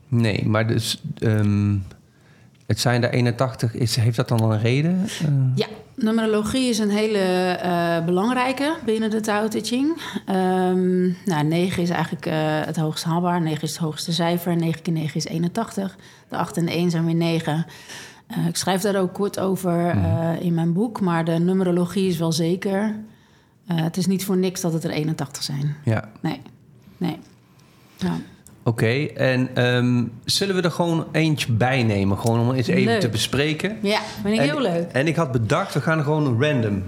Nee, 0.07 0.47
maar 0.47 0.67
dus... 0.67 1.01
ehm, 1.17 1.77
het 2.65 2.79
zijn 2.79 3.03
er 3.03 3.09
81. 3.09 3.73
Is, 3.75 3.95
heeft 3.95 4.15
dat 4.15 4.27
dan 4.27 4.51
een 4.51 4.59
reden? 4.59 5.01
Eh, 5.21 5.27
Ja, 5.55 5.67
numerologie 6.01 6.69
is 6.69 6.79
een 6.79 6.89
hele 6.89 7.17
eh, 7.17 8.05
belangrijke 8.05 8.75
binnen 8.85 9.09
de 9.09 9.19
Tao 9.19 9.47
Te 9.47 9.59
Ching. 9.59 10.01
Ehm, 10.25 11.01
nou, 11.25 11.43
9 11.43 11.83
is 11.83 11.89
eigenlijk 11.89 12.25
eh, 12.25 12.33
het 12.65 12.77
hoogst 12.77 13.03
haalbaar. 13.03 13.41
9 13.41 13.61
is 13.63 13.69
het 13.69 13.79
hoogste 13.79 14.13
cijfer. 14.13 14.55
9 14.55 14.81
keer 14.81 14.93
9 14.93 15.15
is 15.15 15.25
81. 15.25 15.97
De 16.29 16.37
8 16.37 16.57
en 16.57 16.65
de 16.65 16.71
1 16.71 16.89
zijn 16.89 17.05
weer 17.05 17.15
9. 17.15 17.65
Eh, 18.27 18.47
ik 18.47 18.55
schrijf 18.55 18.81
daar 18.81 18.95
ook 18.95 19.13
kort 19.13 19.39
over 19.39 19.89
eh, 19.89 20.41
in 20.41 20.53
mijn 20.53 20.73
boek. 20.73 21.01
Maar 21.01 21.25
de 21.25 21.39
numerologie 21.39 22.07
is 22.07 22.17
wel 22.17 22.31
zeker. 22.31 22.95
Het 23.65 23.97
is 23.97 24.05
niet 24.05 24.25
voor 24.25 24.37
niks 24.37 24.61
dat 24.61 24.73
het 24.73 24.83
er 24.83 24.89
81 24.89 25.43
zijn. 25.43 25.75
ja, 25.83 26.09
Nee, 26.21 26.41
nee. 26.97 27.17
Ja. 27.97 28.17
Oké. 28.63 29.05
En 29.15 29.49
ehm, 29.55 30.03
zullen 30.25 30.55
we 30.55 30.61
er 30.61 30.71
gewoon 30.71 31.05
eentje 31.11 31.51
bij 31.51 31.83
nemen? 31.83 32.17
Gewoon 32.17 32.39
om 32.39 32.51
eens 32.55 32.67
even 32.67 32.83
Leuk. 32.83 32.99
te 32.99 33.09
bespreken. 33.09 33.77
ja, 33.81 33.99
vind 34.21 34.33
ik 34.33 34.39
En- 34.39 34.45
heel 34.49 34.61
leuk. 34.61 34.91
En 34.91 35.07
ik 35.07 35.15
had 35.15 35.31
bedacht, 35.31 35.73
we 35.73 35.81
gaan 35.81 36.03
gewoon 36.03 36.43
random. 36.43 36.83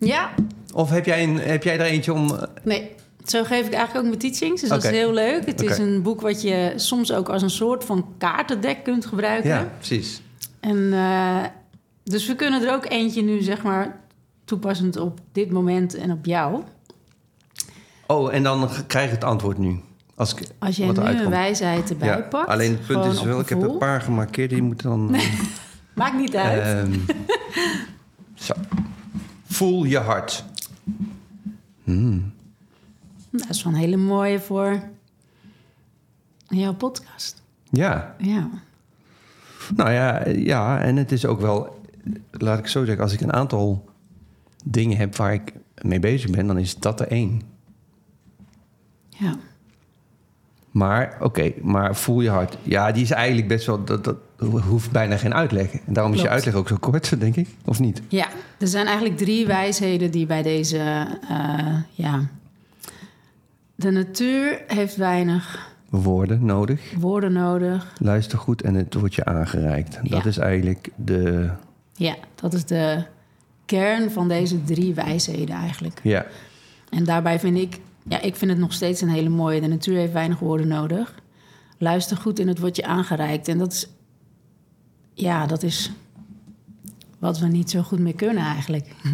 Ja, 0.00 0.30
Of 0.74 0.90
heb 0.90 1.04
jij, 1.06 1.22
een, 1.22 1.38
heb 1.38 1.62
jij 1.62 1.74
er 1.78 1.84
eentje 1.86 2.12
om... 2.12 2.30
eh, 2.34 2.42
Nee, 2.64 2.90
zo 3.26 3.44
geef 3.44 3.66
ik 3.66 3.72
eigenlijk 3.72 3.96
ook 3.96 4.04
mijn 4.18 4.18
teachings. 4.32 4.60
Dus 4.60 4.70
dat 4.70 4.84
is 4.84 4.90
heel 4.90 5.12
leuk. 5.12 5.46
Het 5.46 5.62
is 5.62 5.78
een 5.78 6.02
boek 6.02 6.20
wat 6.20 6.42
je 6.42 6.72
soms 6.76 7.12
ook 7.12 7.28
als 7.28 7.42
een 7.42 7.50
soort 7.50 7.84
van 7.84 8.06
kaartendek 8.18 8.84
kunt 8.84 9.06
gebruiken. 9.06 9.50
Ja, 9.50 9.68
precies. 9.76 10.22
En, 10.60 10.92
eh, 10.92 11.44
dus 12.04 12.26
we 12.26 12.34
kunnen 12.34 12.62
er 12.66 12.74
ook 12.74 12.86
eentje 12.88 13.22
nu, 13.22 13.40
zeg 13.42 13.62
maar, 13.62 14.00
toepassend 14.44 14.96
op 14.96 15.20
dit 15.32 15.50
moment 15.50 15.94
en 15.94 16.10
op 16.12 16.24
jou. 16.26 16.62
Oh, 18.06 18.34
en 18.34 18.42
dan 18.42 18.68
krijg 18.86 19.06
ik 19.06 19.12
het 19.14 19.24
antwoord 19.24 19.58
nu. 19.58 19.80
Als 20.18 20.34
ik, 20.34 20.48
Als 20.58 20.76
jij 20.76 20.86
wat 20.92 20.96
nu 21.12 21.20
een 21.20 21.30
wijsheid 21.30 21.90
erbij 21.90 22.08
Ja, 22.08 22.16
pakt. 22.20 22.48
alleen 22.48 22.70
het 22.70 22.86
punt 22.86 23.04
is 23.04 23.22
wel, 23.22 23.40
ik 23.40 23.48
heb 23.48 23.62
een 23.62 23.78
paar 23.78 24.00
gemarkeerd. 24.00 24.50
Die 24.50 24.62
moeten 24.62 24.88
dan... 24.88 25.16
Maakt 25.94 26.16
niet 26.16 26.36
uit. 26.36 26.62
Ehm, 26.62 26.98
zo. 28.46 28.54
Voel 29.46 29.84
je 29.84 29.98
hart. 29.98 30.44
Hmm. 31.84 32.32
Dat 33.30 33.48
is 33.48 33.62
wel 33.62 33.72
een 33.72 33.78
hele 33.78 33.96
mooie 33.96 34.40
voor 34.40 34.82
jouw 36.48 36.74
podcast. 36.74 37.42
Ja, 37.70 38.14
Ja. 38.18 38.48
nou 39.76 39.90
ja, 39.90 40.28
ja, 40.28 40.80
en 40.80 40.96
het 40.96 41.12
is 41.12 41.26
ook 41.26 41.40
wel, 41.40 41.80
laat 42.30 42.58
ik 42.58 42.66
zo 42.66 42.84
zeggen, 42.84 43.02
als 43.04 43.12
ik 43.12 43.20
een 43.20 43.32
aantal 43.32 43.84
dingen 44.64 44.96
heb 44.96 45.16
waar 45.16 45.32
ik 45.32 45.52
mee 45.82 46.00
bezig 46.00 46.30
ben, 46.30 46.46
dan 46.46 46.58
is 46.58 46.76
dat 46.76 47.00
er 47.00 47.08
één. 47.08 47.42
ja. 49.08 49.36
Maar, 50.78 51.16
oké, 51.20 51.52
maar 51.62 51.96
voel 51.96 52.20
je 52.20 52.30
hart. 52.30 52.56
Ja, 52.62 52.92
die 52.92 53.02
is 53.02 53.10
eigenlijk 53.10 53.48
best 53.48 53.66
wel, 53.66 53.84
dat, 53.84 54.04
dat 54.04 54.16
hoeft 54.68 54.90
bijna 54.90 55.16
geen 55.16 55.34
uitleg. 55.34 55.72
En 55.86 55.92
daarom 55.92 56.12
is 56.12 56.20
je 56.20 56.28
uitleg 56.28 56.54
ook 56.54 56.68
zo 56.68 56.76
kort, 56.80 57.14
denk 57.20 57.36
ik, 57.36 57.48
of 57.64 57.78
niet? 57.80 58.02
Ja, 58.08 58.26
er 58.58 58.66
zijn 58.68 58.86
eigenlijk 58.86 59.16
drie 59.16 59.46
wijsheden 59.46 60.10
die 60.10 60.26
bij 60.26 60.42
deze. 60.42 60.78
eh, 61.28 61.76
ja. 61.90 62.20
De 63.74 63.90
natuur 63.90 64.60
heeft 64.66 64.96
weinig 64.96 65.72
Woorden 65.90 66.44
nodig. 66.44 66.80
woorden 66.98 67.32
nodig. 67.32 67.92
Luister 68.00 68.38
goed 68.38 68.62
en 68.62 68.74
het 68.74 68.94
wordt 68.94 69.14
je 69.14 69.24
aangereikt. 69.24 69.98
Dat 70.02 70.22
Ja. 70.22 70.28
is 70.28 70.38
eigenlijk 70.38 70.88
de, 70.96 71.50
Ja, 71.94 72.14
dat 72.34 72.54
is 72.54 72.64
de 72.64 73.02
kern 73.64 74.10
van 74.10 74.28
deze 74.28 74.64
drie 74.64 74.94
wijsheden 74.94 75.54
eigenlijk. 75.56 76.00
ja, 76.02 76.26
En 76.90 77.04
daarbij 77.04 77.38
vind 77.38 77.58
ik, 77.58 77.78
ja, 78.08 78.20
ik 78.20 78.36
vind 78.36 78.50
het 78.50 78.60
nog 78.60 78.72
steeds 78.72 79.00
een 79.00 79.08
hele 79.08 79.28
mooie. 79.28 79.60
De 79.60 79.66
natuur 79.66 79.96
heeft 79.96 80.12
weinig 80.12 80.38
woorden 80.38 80.68
nodig. 80.68 81.14
luister 81.78 82.16
goed 82.16 82.38
en 82.38 82.48
het 82.48 82.58
wordt 82.58 82.76
je 82.76 82.84
aangereikt. 82.84 83.48
En 83.48 83.58
dat 83.58 83.72
is, 83.72 83.88
ja, 85.14 85.46
dat 85.46 85.62
is 85.62 85.92
wat 87.18 87.38
we 87.38 87.46
niet 87.46 87.70
zo 87.70 87.82
goed 87.82 87.98
meer 87.98 88.14
kunnen 88.14 88.44
eigenlijk. 88.44 88.94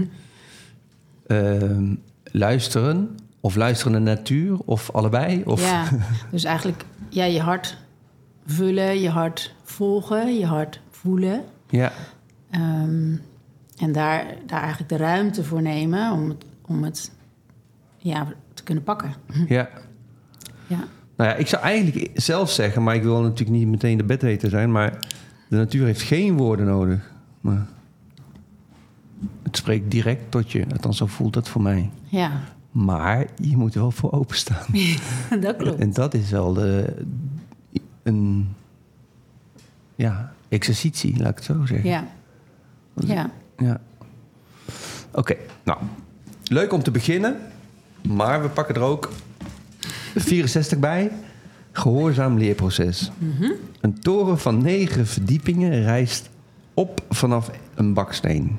Ehm, 1.27 1.95
luisteren 2.25 3.17
of 3.41 3.57
luisteren 3.57 3.93
naar 3.93 4.17
natuur 4.17 4.59
of 4.65 4.91
allebei? 4.91 5.43
Of... 5.45 5.61
Ja, 5.61 5.89
dus 6.31 6.45
eigenlijk 6.45 6.85
ja, 7.09 7.25
je 7.25 7.41
hart 7.41 7.77
vullen, 8.47 9.01
je 9.01 9.09
hart 9.09 9.55
volgen, 9.63 10.39
je 10.39 10.47
hart 10.47 10.81
voelen. 10.91 11.45
Ja, 11.69 11.93
Ehm, 12.55 13.17
en 13.77 13.93
daar, 13.93 14.27
daar 14.47 14.61
eigenlijk 14.61 14.89
de 14.89 14.97
ruimte 14.97 15.45
voor 15.45 15.63
nemen 15.63 16.13
om 16.13 16.29
het, 16.29 16.45
om 16.67 16.85
het 16.85 17.11
ja, 17.99 18.27
kunnen 18.65 18.85
pakken. 18.85 19.15
ja. 19.49 19.69
Ja. 20.67 20.85
Nou 21.17 21.31
ja, 21.31 21.37
ik 21.37 21.47
zou 21.47 21.63
eigenlijk 21.63 22.11
zelf 22.15 22.51
zeggen, 22.51 22.83
maar 22.83 22.95
ik 22.95 23.03
wil 23.03 23.23
natuurlijk 23.23 23.59
niet 23.59 23.69
meteen 23.69 23.97
de 23.97 24.05
bedweter 24.05 24.51
zijn, 24.51 24.73
maar 24.73 24.99
de 25.49 25.57
natuur 25.57 25.87
heeft 25.87 26.03
geen 26.03 26.37
woorden 26.37 26.67
nodig. 26.67 27.13
Maar 27.41 27.67
het 29.43 29.57
spreekt 29.57 29.91
direct 29.91 30.31
tot 30.31 30.53
je. 30.53 30.65
Althans, 30.73 30.97
zo 30.97 31.07
voelt 31.07 31.35
het 31.35 31.49
voor 31.49 31.63
mij. 31.63 31.91
ja, 32.09 32.31
Maar 32.71 33.27
je 33.37 33.57
moet 33.57 33.75
er 33.75 33.81
wel 33.81 33.91
voor 33.91 34.13
openstaan. 34.13 34.67
dat 35.41 35.57
klopt. 35.57 35.81
En 35.81 35.93
dat 35.93 36.15
is 36.15 36.31
wel 36.31 36.53
de, 36.53 36.95
een 38.03 38.49
ja, 39.95 40.33
exercitie, 40.49 41.17
laat 41.19 41.31
ik 41.31 41.37
het 41.37 41.45
zo 41.45 41.67
zeggen. 41.67 41.91
Ja. 41.91 42.07
Ja. 42.95 43.31
Ja. 43.57 43.81
Oké, 45.13 45.37
nou, 45.65 45.79
leuk 46.45 46.73
om 46.73 46.83
te 46.83 46.91
beginnen, 46.91 47.37
maar 48.09 48.43
we 48.43 48.49
pakken 48.49 48.75
er 48.75 48.81
ook 48.81 49.11
64 50.15 50.79
bij. 50.79 51.11
Gehoorzaam 51.73 52.39
leerproces. 52.39 53.11
Een 53.81 53.99
toren 54.01 54.39
van 54.39 54.63
negen 54.63 55.07
verdiepingen 55.07 55.83
rijst 55.83 56.29
op 56.75 57.01
vanaf 57.09 57.51
een 57.75 57.95
baksteen. 57.95 58.59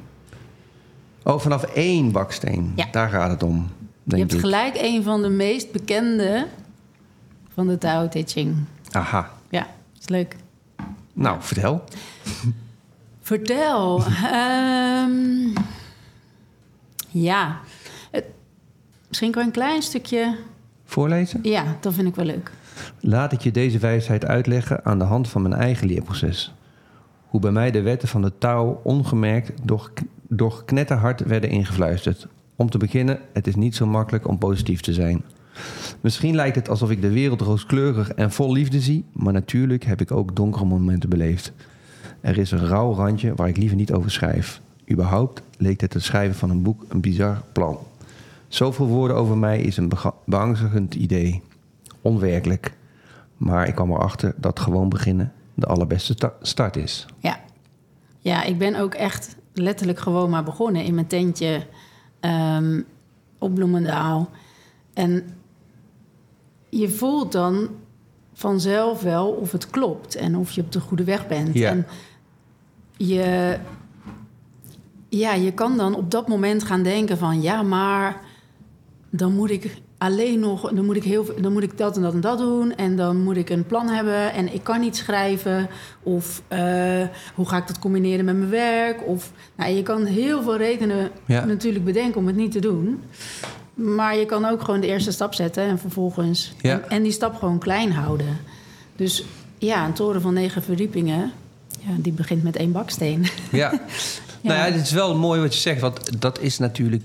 Oh, 1.23 1.39
vanaf 1.39 1.63
één 1.63 2.11
baksteen. 2.11 2.73
Ja. 2.75 2.87
Daar 2.91 3.09
gaat 3.09 3.29
het 3.29 3.43
om, 3.43 3.69
Je 4.03 4.17
hebt 4.17 4.33
ik. 4.33 4.39
gelijk 4.39 4.75
een 4.79 5.03
van 5.03 5.21
de 5.21 5.29
meest 5.29 5.71
bekende 5.71 6.47
van 7.53 7.67
de 7.67 7.77
Tao 7.77 8.07
Te 8.07 8.23
Ching. 8.25 8.55
Aha. 8.91 9.31
Ja, 9.49 9.67
is 9.99 10.07
leuk. 10.09 10.35
Nou, 11.13 11.37
vertel. 11.39 11.83
Vertel. 13.21 14.03
Ehm, 14.31 15.53
ja, 17.09 17.59
misschien 19.15 19.41
kan 19.41 19.45
een 19.45 19.61
klein 19.61 19.81
stukje. 19.81 20.35
Voorlezen? 20.85 21.39
Ja, 21.43 21.77
dat 21.79 21.93
vind 21.93 22.07
ik 22.07 22.15
wel 22.15 22.25
leuk. 22.25 22.51
Laat 22.99 23.31
ik 23.31 23.41
je 23.41 23.51
deze 23.51 23.77
wijsheid 23.77 24.25
uitleggen 24.25 24.85
aan 24.85 24.99
de 24.99 25.05
hand 25.05 25.27
van 25.27 25.41
mijn 25.41 25.53
eigen 25.53 25.87
leerproces. 25.87 26.53
Hoe 27.27 27.39
bij 27.39 27.51
mij 27.51 27.71
de 27.71 27.81
wetten 27.81 28.07
van 28.07 28.21
de 28.21 28.31
touw 28.37 28.81
ongemerkt 28.83 29.51
door, 29.63 29.91
door 30.27 30.63
knetterhard 30.65 31.19
werden 31.19 31.49
ingefluisterd. 31.49 32.27
Om 32.55 32.69
te 32.69 32.77
beginnen, 32.77 33.19
het 33.33 33.47
is 33.47 33.55
niet 33.55 33.75
zo 33.75 33.85
makkelijk 33.85 34.27
om 34.27 34.37
positief 34.37 34.81
te 34.81 34.93
zijn. 34.93 35.23
Misschien 36.01 36.35
lijkt 36.35 36.55
het 36.55 36.69
alsof 36.69 36.91
ik 36.91 37.01
de 37.01 37.11
wereld 37.11 37.41
rooskleurig 37.41 38.13
en 38.13 38.31
vol 38.31 38.51
liefde 38.51 38.79
zie, 38.79 39.05
maar 39.11 39.33
natuurlijk 39.33 39.83
heb 39.83 40.01
ik 40.01 40.11
ook 40.11 40.35
donkere 40.35 40.65
momenten 40.65 41.09
beleefd. 41.09 41.53
Er 42.21 42.37
is 42.37 42.51
een 42.51 42.67
rauw 42.67 42.93
randje 42.93 43.35
waar 43.35 43.47
ik 43.47 43.57
liever 43.57 43.77
niet 43.77 43.93
over 43.93 44.11
schrijf. 44.11 44.61
Überhaupt 44.91 45.41
leek 45.57 45.81
het 45.81 45.93
het 45.93 46.03
schrijven 46.03 46.35
van 46.35 46.49
een 46.49 46.63
boek 46.63 46.85
een 46.87 47.01
bizar 47.01 47.41
plan. 47.51 47.77
Zoveel 48.55 48.87
woorden 48.87 49.17
over 49.17 49.37
mij 49.37 49.61
is 49.61 49.77
een 49.77 49.91
beangstigend 50.25 50.95
idee. 50.95 51.41
Onwerkelijk. 52.01 52.73
Maar 53.37 53.67
ik 53.67 53.75
kwam 53.75 53.91
erachter 53.91 54.33
dat 54.37 54.59
gewoon 54.59 54.89
beginnen 54.89 55.33
de 55.53 55.65
allerbeste 55.65 56.13
sta- 56.13 56.33
start 56.41 56.75
is. 56.75 57.05
Ja. 57.19 57.39
ja, 58.19 58.43
ik 58.43 58.57
ben 58.57 58.75
ook 58.75 58.93
echt 58.93 59.35
letterlijk 59.53 59.99
gewoon 59.99 60.29
maar 60.29 60.43
begonnen 60.43 60.83
in 60.83 60.93
mijn 60.93 61.07
tentje 61.07 61.67
ehm, 62.19 62.81
op 63.37 63.53
Bloemendaal. 63.53 64.29
En 64.93 65.23
je 66.69 66.89
voelt 66.89 67.31
dan 67.31 67.69
vanzelf 68.33 69.01
wel 69.01 69.27
of 69.27 69.51
het 69.51 69.69
klopt 69.69 70.15
en 70.15 70.35
of 70.37 70.51
je 70.51 70.61
op 70.61 70.71
de 70.71 70.79
goede 70.79 71.03
weg 71.03 71.27
bent. 71.27 71.53
Ja. 71.53 71.69
En 71.69 71.87
je, 72.97 73.57
ja, 75.09 75.33
je 75.33 75.51
kan 75.53 75.77
dan 75.77 75.95
op 75.95 76.11
dat 76.11 76.27
moment 76.27 76.63
gaan 76.63 76.83
denken 76.83 77.17
van 77.17 77.41
ja, 77.41 77.61
maar 77.61 78.23
dan 79.17 79.33
moet 79.35 79.49
ik 79.51 79.77
alleen 79.97 80.39
nog, 80.39 80.71
dan 80.71 80.85
moet 80.85 80.95
ik 80.95 81.03
heel, 81.03 81.25
dan 81.41 81.53
moet 81.53 81.63
ik 81.63 81.77
dat 81.77 81.95
en 81.95 82.01
dat 82.01 82.13
en 82.13 82.21
dat 82.21 82.37
doen 82.37 82.75
en 82.75 82.95
dan 82.95 83.23
moet 83.23 83.37
ik 83.37 83.49
een 83.49 83.65
plan 83.65 83.87
hebben 83.87 84.33
en 84.33 84.53
ik 84.53 84.63
kan 84.63 84.79
niet 84.79 84.95
schrijven 84.95 85.67
of 86.03 86.41
eh, 86.47 86.59
hoe 87.35 87.47
ga 87.47 87.57
ik 87.57 87.67
dat 87.67 87.79
combineren 87.79 88.25
met 88.25 88.37
mijn 88.37 88.49
werk 88.49 89.07
of 89.07 89.31
nou, 89.55 89.71
je 89.71 89.83
kan 89.83 90.05
heel 90.05 90.43
veel 90.43 90.57
redenen 90.57 91.09
Ja. 91.25 91.45
natuurlijk 91.45 91.85
bedenken 91.85 92.19
om 92.19 92.27
het 92.27 92.35
niet 92.35 92.51
te 92.51 92.59
doen, 92.59 93.01
maar 93.73 94.17
je 94.17 94.25
kan 94.25 94.45
ook 94.45 94.61
gewoon 94.61 94.79
de 94.81 94.87
eerste 94.87 95.11
stap 95.11 95.33
zetten 95.33 95.63
en 95.63 95.79
vervolgens 95.79 96.53
Ja. 96.61 96.71
en, 96.71 96.89
en 96.89 97.03
die 97.03 97.11
stap 97.11 97.35
gewoon 97.35 97.59
klein 97.59 97.91
houden. 97.91 98.37
Dus 98.95 99.25
ja, 99.57 99.85
een 99.85 99.93
toren 99.93 100.21
van 100.21 100.33
negen 100.33 100.63
verdiepingen, 100.63 101.31
ja, 101.79 101.91
die 101.97 102.13
begint 102.13 102.43
met 102.43 102.55
één 102.55 102.71
baksteen. 102.71 103.25
Ja. 103.51 103.71
Nou 104.41 104.57
ja, 104.57 104.65
het 104.65 104.81
is 104.81 104.91
wel 104.91 105.15
mooi 105.17 105.41
wat 105.41 105.53
je 105.53 105.59
zegt, 105.59 105.81
want 105.81 106.21
dat 106.21 106.39
is 106.41 106.57
natuurlijk... 106.59 107.03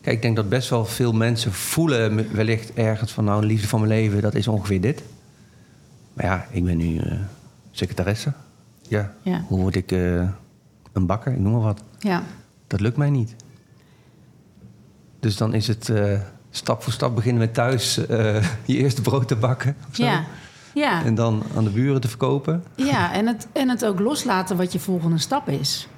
Kijk, 0.00 0.16
ik 0.16 0.22
denk 0.22 0.36
dat 0.36 0.48
best 0.48 0.70
wel 0.70 0.84
veel 0.84 1.12
mensen 1.12 1.52
voelen 1.52 2.32
wellicht 2.32 2.72
ergens 2.72 3.12
van... 3.12 3.24
nou, 3.24 3.40
de 3.40 3.46
liefde 3.46 3.68
van 3.68 3.80
mijn 3.80 3.92
leven, 3.92 4.22
dat 4.22 4.34
is 4.34 4.48
ongeveer 4.48 4.80
dit. 4.80 5.02
Maar 6.12 6.24
ja, 6.24 6.46
ik 6.50 6.64
ben 6.64 6.76
nu 6.76 6.98
eh, 6.98 7.12
secretaresse. 7.70 8.32
Ja. 8.88 9.12
Ja. 9.22 9.44
Hoe 9.48 9.60
word 9.60 9.76
ik 9.76 9.92
eh, 9.92 10.28
een 10.92 11.06
bakker? 11.06 11.32
Ik 11.32 11.38
noem 11.38 11.52
maar 11.52 11.60
wat. 11.60 11.82
Ja, 11.98 12.22
Dat 12.66 12.80
lukt 12.80 12.96
mij 12.96 13.10
niet. 13.10 13.34
Dus 15.20 15.36
dan 15.36 15.54
is 15.54 15.66
het 15.66 15.88
eh, 15.88 16.20
stap 16.50 16.82
voor 16.82 16.92
stap 16.92 17.14
beginnen 17.14 17.40
met 17.40 17.54
thuis 17.54 18.06
eh, 18.06 18.42
je 18.64 18.76
eerste 18.76 19.02
brood 19.02 19.28
te 19.28 19.36
bakken. 19.36 19.76
of 19.88 19.96
zo. 19.96 20.04
ja, 20.04 20.24
ja. 20.74 21.04
En 21.04 21.14
dan 21.14 21.42
aan 21.56 21.64
de 21.64 21.70
buren 21.70 22.00
te 22.00 22.08
verkopen. 22.08 22.64
Ja, 22.76 23.12
en 23.12 23.26
het, 23.26 23.46
en 23.52 23.68
het 23.68 23.84
ook 23.84 24.00
loslaten 24.00 24.56
wat 24.56 24.72
je 24.72 24.78
volgende 24.78 25.18
stap 25.18 25.48
is. 25.48 25.88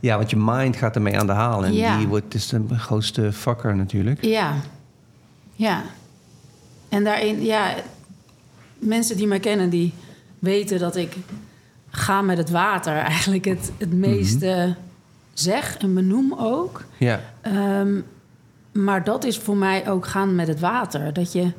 Ja, 0.00 0.16
want 0.16 0.30
je 0.30 0.36
mind 0.36 0.76
gaat 0.76 0.94
ermee 0.94 1.18
aan 1.18 1.26
de 1.26 1.32
haal. 1.32 1.64
En 1.64 1.72
Ja. 1.72 1.98
die 1.98 2.06
wordt 2.08 2.34
is 2.34 2.48
de 2.48 2.78
grootste 2.78 3.32
vakker 3.32 3.76
natuurlijk. 3.76 4.24
Ja, 4.24 4.54
ja. 5.54 5.82
En 6.88 7.04
daarin, 7.04 7.42
ja, 7.42 7.74
mensen 8.78 9.16
die 9.16 9.26
mij 9.26 9.40
kennen, 9.40 9.70
die 9.70 9.92
weten 10.38 10.78
dat 10.78 10.96
ik 10.96 11.16
ga 11.90 12.22
met 12.22 12.38
het 12.38 12.50
water 12.50 12.96
eigenlijk 13.12 13.44
het, 13.44 13.72
het 13.78 13.92
meeste 13.92 14.76
zeg 15.32 15.76
en 15.76 15.94
benoem 15.94 16.34
ook. 16.38 16.84
Ja, 16.98 17.20
Ehm, 17.40 18.00
maar 18.72 19.04
dat 19.04 19.24
is 19.24 19.38
voor 19.38 19.56
mij 19.56 19.88
ook 19.90 20.06
gaan 20.06 20.34
met 20.34 20.48
het 20.48 20.60
water. 20.60 21.12
Dat 21.12 21.32
je, 21.32 21.52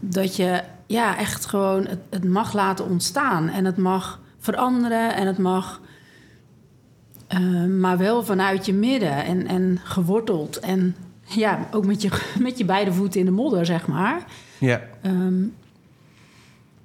dat 0.00 0.36
je 0.36 0.62
ja, 0.86 1.16
echt 1.18 1.46
gewoon 1.46 1.86
het, 1.86 1.98
het 2.10 2.24
mag 2.24 2.52
laten 2.52 2.84
ontstaan. 2.84 3.48
En 3.48 3.64
het 3.64 3.76
mag 3.76 4.20
veranderen 4.38 5.14
en 5.14 5.26
het 5.26 5.38
mag... 5.38 5.80
eh, 7.28 7.64
maar 7.64 7.98
wel 7.98 8.24
vanuit 8.24 8.66
je 8.66 8.72
midden 8.72 9.24
en, 9.24 9.46
en 9.46 9.80
geworteld. 9.84 10.58
En 10.58 10.96
ja, 11.22 11.68
ook 11.72 11.86
met 11.86 12.02
je, 12.02 12.10
met 12.38 12.58
je 12.58 12.64
beide 12.64 12.92
voeten 12.92 13.20
in 13.20 13.26
de 13.26 13.32
modder, 13.32 13.66
zeg 13.66 13.86
maar. 13.86 14.24
ja. 14.58 14.80
Ehm, 15.02 15.42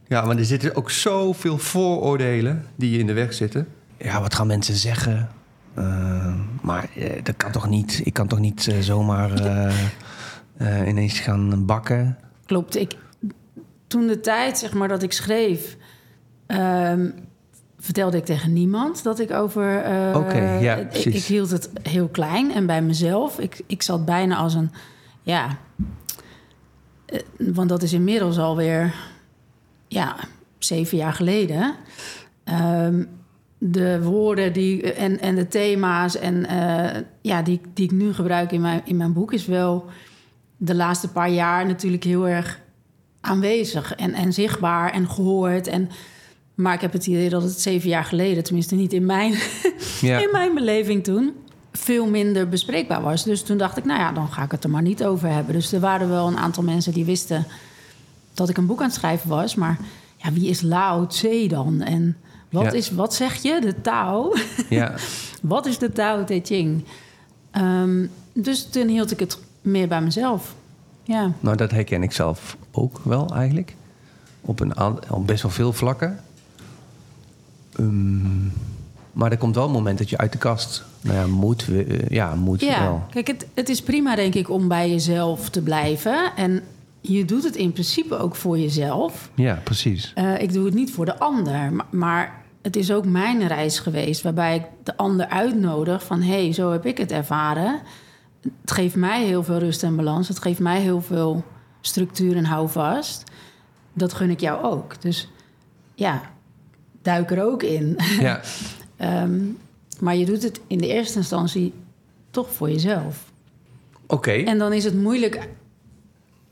ja, 0.08 0.26
maar 0.26 0.38
er 0.38 0.46
zitten 0.46 0.76
ook 0.76 0.92
zoveel 0.92 1.58
vooroordelen 1.58 2.66
die 2.76 3.00
in 3.00 3.08
de 3.08 3.14
weg 3.14 3.34
zitten. 3.34 3.68
Ja, 3.98 4.22
wat 4.22 4.34
gaan 4.36 4.48
mensen 4.48 4.76
zeggen? 4.76 5.30
Eh, 5.74 6.34
maar 6.62 6.90
eh, 6.96 7.24
dat 7.24 7.36
kan 7.38 7.52
toch 7.52 7.70
niet? 7.70 8.02
Ik 8.04 8.14
kan 8.14 8.28
toch 8.28 8.40
niet 8.40 8.68
eh, 8.68 8.80
zomaar 8.80 9.34
eh, 9.34 9.74
eh, 10.58 10.88
ineens 10.88 11.20
gaan 11.20 11.66
bakken? 11.66 12.18
Klopt. 12.46 12.76
Ik, 12.76 12.94
toen 13.88 14.08
de 14.08 14.20
tijd, 14.20 14.58
zeg 14.58 14.74
maar, 14.74 14.88
dat 14.88 15.04
ik 15.04 15.12
schreef... 15.12 15.78
vertelde 17.84 18.18
ik 18.18 18.26
tegen 18.26 18.54
niemand 18.54 19.04
dat 19.04 19.20
ik 19.20 19.32
over... 19.32 19.78
Oké, 20.16 20.58
ja, 20.60 20.76
ik, 20.76 20.90
precies. 20.90 21.16
ik 21.16 21.24
hield 21.24 21.50
het 21.50 21.70
heel 21.82 22.08
klein 22.08 22.54
en 22.54 22.66
bij 22.66 22.82
mezelf. 22.82 23.40
Ik, 23.40 23.62
ik 23.68 23.82
zat 23.82 24.06
bijna 24.06 24.36
als 24.36 24.54
een... 24.54 24.72
Ja, 25.22 25.58
eh, 27.06 27.20
want 27.38 27.70
dat 27.70 27.84
is 27.84 27.94
inmiddels 27.94 28.38
alweer... 28.38 28.94
Ja, 29.88 30.16
zeven 30.58 30.98
jaar 30.98 31.14
geleden. 31.14 31.76
Ehm, 32.44 33.04
de 33.58 34.04
woorden 34.04 34.54
die, 34.54 34.94
en, 34.94 35.20
en 35.20 35.36
de 35.36 35.48
thema's 35.48 36.18
en, 36.18 36.46
eh, 36.46 37.02
ja, 37.22 37.42
die, 37.42 37.62
die 37.74 37.86
ik 37.86 37.92
nu 37.92 38.14
gebruik 38.14 38.52
in 38.52 38.62
mijn, 38.62 38.82
in 38.86 38.98
mijn 38.98 39.14
boek... 39.14 39.34
is 39.34 39.46
wel 39.46 39.86
de 40.58 40.76
laatste 40.76 41.12
paar 41.12 41.30
jaar 41.30 41.66
natuurlijk 41.66 42.04
heel 42.04 42.28
erg 42.28 42.62
aanwezig 43.22 43.96
en, 43.96 44.14
en 44.14 44.34
zichtbaar 44.34 44.92
en 44.92 45.10
gehoord. 45.10 45.68
En, 45.68 45.90
maar 46.56 46.74
ik 46.74 46.82
heb 46.82 46.94
het 46.94 47.08
idee 47.08 47.30
dat 47.30 47.44
het 47.44 47.62
zeven 47.62 47.90
jaar 47.90 48.04
geleden, 48.06 48.44
tenminste 48.44 48.76
niet 48.76 48.94
in 48.94 49.06
mijn, 49.06 49.34
Ja. 50.02 50.20
in 50.22 50.30
mijn 50.32 50.54
beleving 50.54 51.04
toen, 51.04 51.32
veel 51.72 52.08
minder 52.10 52.50
bespreekbaar 52.50 53.02
was. 53.02 53.24
Dus 53.24 53.44
toen 53.44 53.58
dacht 53.58 53.78
ik, 53.78 53.86
nou 53.86 54.00
ja, 54.00 54.12
dan 54.12 54.28
ga 54.32 54.44
ik 54.44 54.52
het 54.52 54.64
er 54.64 54.70
maar 54.70 54.82
niet 54.82 55.04
over 55.06 55.30
hebben. 55.30 55.54
Dus 55.54 55.72
er 55.72 55.80
waren 55.80 56.10
wel 56.10 56.28
een 56.28 56.38
aantal 56.38 56.64
mensen 56.64 56.94
die 56.94 57.06
wisten 57.06 57.46
dat 58.34 58.50
ik 58.50 58.58
een 58.58 58.66
boek 58.66 58.80
aan 58.80 58.86
het 58.86 58.96
schrijven 58.96 59.30
was. 59.30 59.56
Maar 59.56 59.78
ja, 60.18 60.32
wie 60.32 60.50
is 60.50 60.62
Lao 60.62 61.08
Tse 61.08 61.46
dan? 61.50 61.82
En 61.82 62.18
wat, 62.50 62.64
Ja. 62.64 62.72
is, 62.72 62.92
wat 62.92 63.14
zeg 63.14 63.42
je? 63.42 63.62
De 63.62 63.82
Tao? 63.82 64.34
Ja, 64.70 64.94
wat 65.42 65.66
is 65.66 65.78
de 65.78 65.92
Tao 65.92 66.24
Te 66.24 66.40
Ching? 66.44 66.84
Ehm, 67.52 68.06
dus 68.34 68.66
toen 68.70 68.88
hield 68.88 69.12
ik 69.12 69.20
het 69.20 69.38
meer 69.62 69.88
bij 69.88 70.02
mezelf. 70.02 70.56
Ja, 71.04 71.32
nou 71.40 71.58
dat 71.58 71.72
herken 71.72 72.04
ik 72.04 72.12
zelf 72.12 72.58
ook 72.72 73.00
wel 73.04 73.28
eigenlijk. 73.36 73.76
Op, 74.42 74.60
een 74.60 74.80
op 75.10 75.28
best 75.28 75.42
wel 75.42 75.52
veel 75.52 75.74
vlakken. 75.74 76.20
Ehm, 77.78 78.48
maar 79.12 79.32
er 79.32 79.38
komt 79.38 79.56
wel 79.56 79.66
een 79.66 79.72
moment 79.72 79.98
dat 79.98 80.10
je 80.10 80.18
uit 80.18 80.32
de 80.32 80.38
kast... 80.38 80.86
Nou 81.02 81.18
ja, 81.18 81.28
moet, 81.28 81.68
eh, 81.70 82.10
ja, 82.10 82.36
moet 82.36 82.62
ja. 82.62 82.82
wel. 82.82 83.06
kijk, 83.10 83.28
het, 83.28 83.48
het 83.54 83.70
is 83.70 83.82
prima 83.82 84.16
denk 84.16 84.34
ik 84.34 84.50
om 84.50 84.68
bij 84.68 84.90
jezelf 84.90 85.50
te 85.50 85.62
blijven. 85.62 86.36
En 86.36 86.64
je 87.02 87.26
doet 87.26 87.44
het 87.44 87.56
in 87.56 87.72
principe 87.72 88.18
ook 88.18 88.36
voor 88.36 88.60
jezelf. 88.60 89.30
Ja, 89.36 89.62
precies. 89.64 90.12
Eh, 90.16 90.42
ik 90.42 90.54
doe 90.54 90.66
het 90.66 90.74
niet 90.74 90.92
voor 90.92 91.06
de 91.06 91.20
ander, 91.20 91.74
maar, 91.74 91.86
maar 91.90 92.44
het 92.62 92.76
is 92.76 92.92
ook 92.92 93.06
mijn 93.06 93.48
reis 93.48 93.80
geweest 93.80 94.22
waarbij 94.22 94.56
ik 94.56 94.64
de 94.84 94.98
ander 94.98 95.28
uitnodig 95.28 96.04
van 96.04 96.22
hé, 96.22 96.44
hey, 96.44 96.54
zo 96.54 96.72
heb 96.72 96.86
ik 96.86 96.98
het 96.98 97.12
ervaren. 97.12 97.82
Het 98.62 98.72
geeft 98.72 98.96
mij 98.96 99.26
heel 99.26 99.44
veel 99.44 99.58
rust 99.58 99.84
en 99.84 99.96
balans. 99.96 100.28
Het 100.28 100.40
geeft 100.40 100.60
mij 100.60 100.82
heel 100.82 101.02
veel 101.02 101.44
structuur 101.82 102.36
en 102.36 102.46
houvast. 102.46 103.24
Dat 103.94 104.14
gun 104.14 104.30
ik 104.30 104.40
jou 104.40 104.64
ook. 104.64 105.02
Dus 105.02 105.30
ja, 105.96 106.22
duik 107.04 107.32
er 107.32 107.44
ook 107.44 107.64
in. 107.64 107.98
Ja, 108.20 108.42
Ehm, 108.98 109.40
maar 110.00 110.16
je 110.16 110.26
doet 110.26 110.44
het 110.44 110.60
in 110.68 110.78
de 110.78 110.88
eerste 110.88 111.18
instantie 111.18 111.74
toch 112.32 112.52
voor 112.54 112.70
jezelf. 112.70 113.32
oké. 114.08 114.32
En 114.32 114.58
dan 114.58 114.74
is 114.74 114.84
het 114.84 115.02
moeilijk 115.02 115.48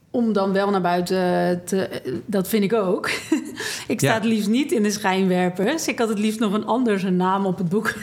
om 0.10 0.34
dan 0.34 0.52
wel 0.54 0.70
naar 0.70 0.82
buiten 0.82 1.62
te... 1.66 2.02
Dat 2.26 2.48
vind 2.48 2.64
ik 2.64 2.74
ook. 2.74 3.10
ik 3.88 4.00
sta 4.00 4.08
Ja. 4.08 4.14
het 4.14 4.24
liefst 4.24 4.50
niet 4.50 4.72
in 4.72 4.84
de 4.84 4.92
schijnwerpers. 4.92 5.88
Ik 5.88 6.00
had 6.00 6.10
het 6.10 6.20
liefst 6.20 6.40
nog 6.40 6.54
een 6.54 6.66
ander 6.66 7.00
zijn 7.00 7.16
naam 7.16 7.46
op 7.46 7.58
het 7.58 7.70
boek 7.70 7.94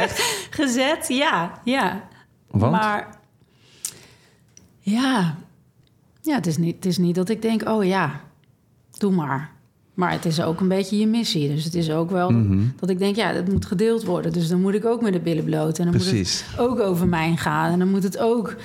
gezet. 0.50 1.08
Ja, 1.08 1.60
ja. 1.64 2.08
Want? 2.50 2.72
Maar 2.72 3.18
ja, 4.80 5.36
ja 6.22 6.34
het, 6.34 6.46
is 6.46 6.56
niet, 6.56 6.74
het 6.74 6.86
is 6.86 6.98
niet 6.98 7.14
dat 7.14 7.28
ik 7.28 7.42
denk, 7.42 7.68
oh 7.68 7.84
ja, 7.84 8.20
doe 8.98 9.12
maar. 9.12 9.50
Maar 10.00 10.12
het 10.12 10.24
is 10.24 10.40
ook 10.42 10.60
een 10.60 10.68
beetje 10.68 10.98
je 10.98 11.06
missie. 11.06 11.48
Dus 11.54 11.64
het 11.64 11.74
is 11.74 11.90
ook 11.90 12.10
wel 12.10 12.30
Mhm. 12.30 12.60
dat 12.76 12.90
ik 12.90 12.98
denk, 12.98 13.16
ja, 13.16 13.32
dat 13.32 13.48
moet 13.48 13.66
gedeeld 13.66 14.04
worden. 14.04 14.32
Dus 14.32 14.48
dan 14.48 14.60
moet 14.60 14.74
ik 14.74 14.84
ook 14.84 15.02
met 15.02 15.12
de 15.12 15.20
billen 15.20 15.44
bloot. 15.44 15.78
En 15.78 15.84
dan 15.84 15.94
Precies. 15.94 16.44
moet 16.48 16.56
het 16.56 16.60
ook 16.68 16.80
over 16.80 17.08
mij 17.08 17.36
gaan. 17.36 17.72
En 17.72 17.78
dan 17.78 17.90
moet 17.90 18.02
het 18.02 18.18
ook... 18.18 18.56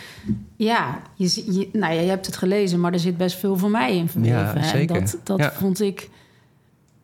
Ja, 0.56 1.00
je, 1.15 1.69
nou 1.74 1.93
ja, 1.93 2.02
je 2.02 2.10
hebt 2.10 2.26
het 2.26 2.38
gelezen, 2.38 2.80
maar 2.80 2.93
er 2.93 3.00
zit 3.00 3.17
best 3.17 3.38
veel 3.38 3.58
van 3.58 3.71
mij 3.71 3.98
in 3.98 4.10
verweven. 4.10 4.38
Ja, 4.38 4.56
En 4.56 4.63
zeker. 4.63 5.00
dat, 5.00 5.17
dat 5.24 5.39
Ja. 5.39 5.52
vond 5.52 5.82
ik 5.82 6.10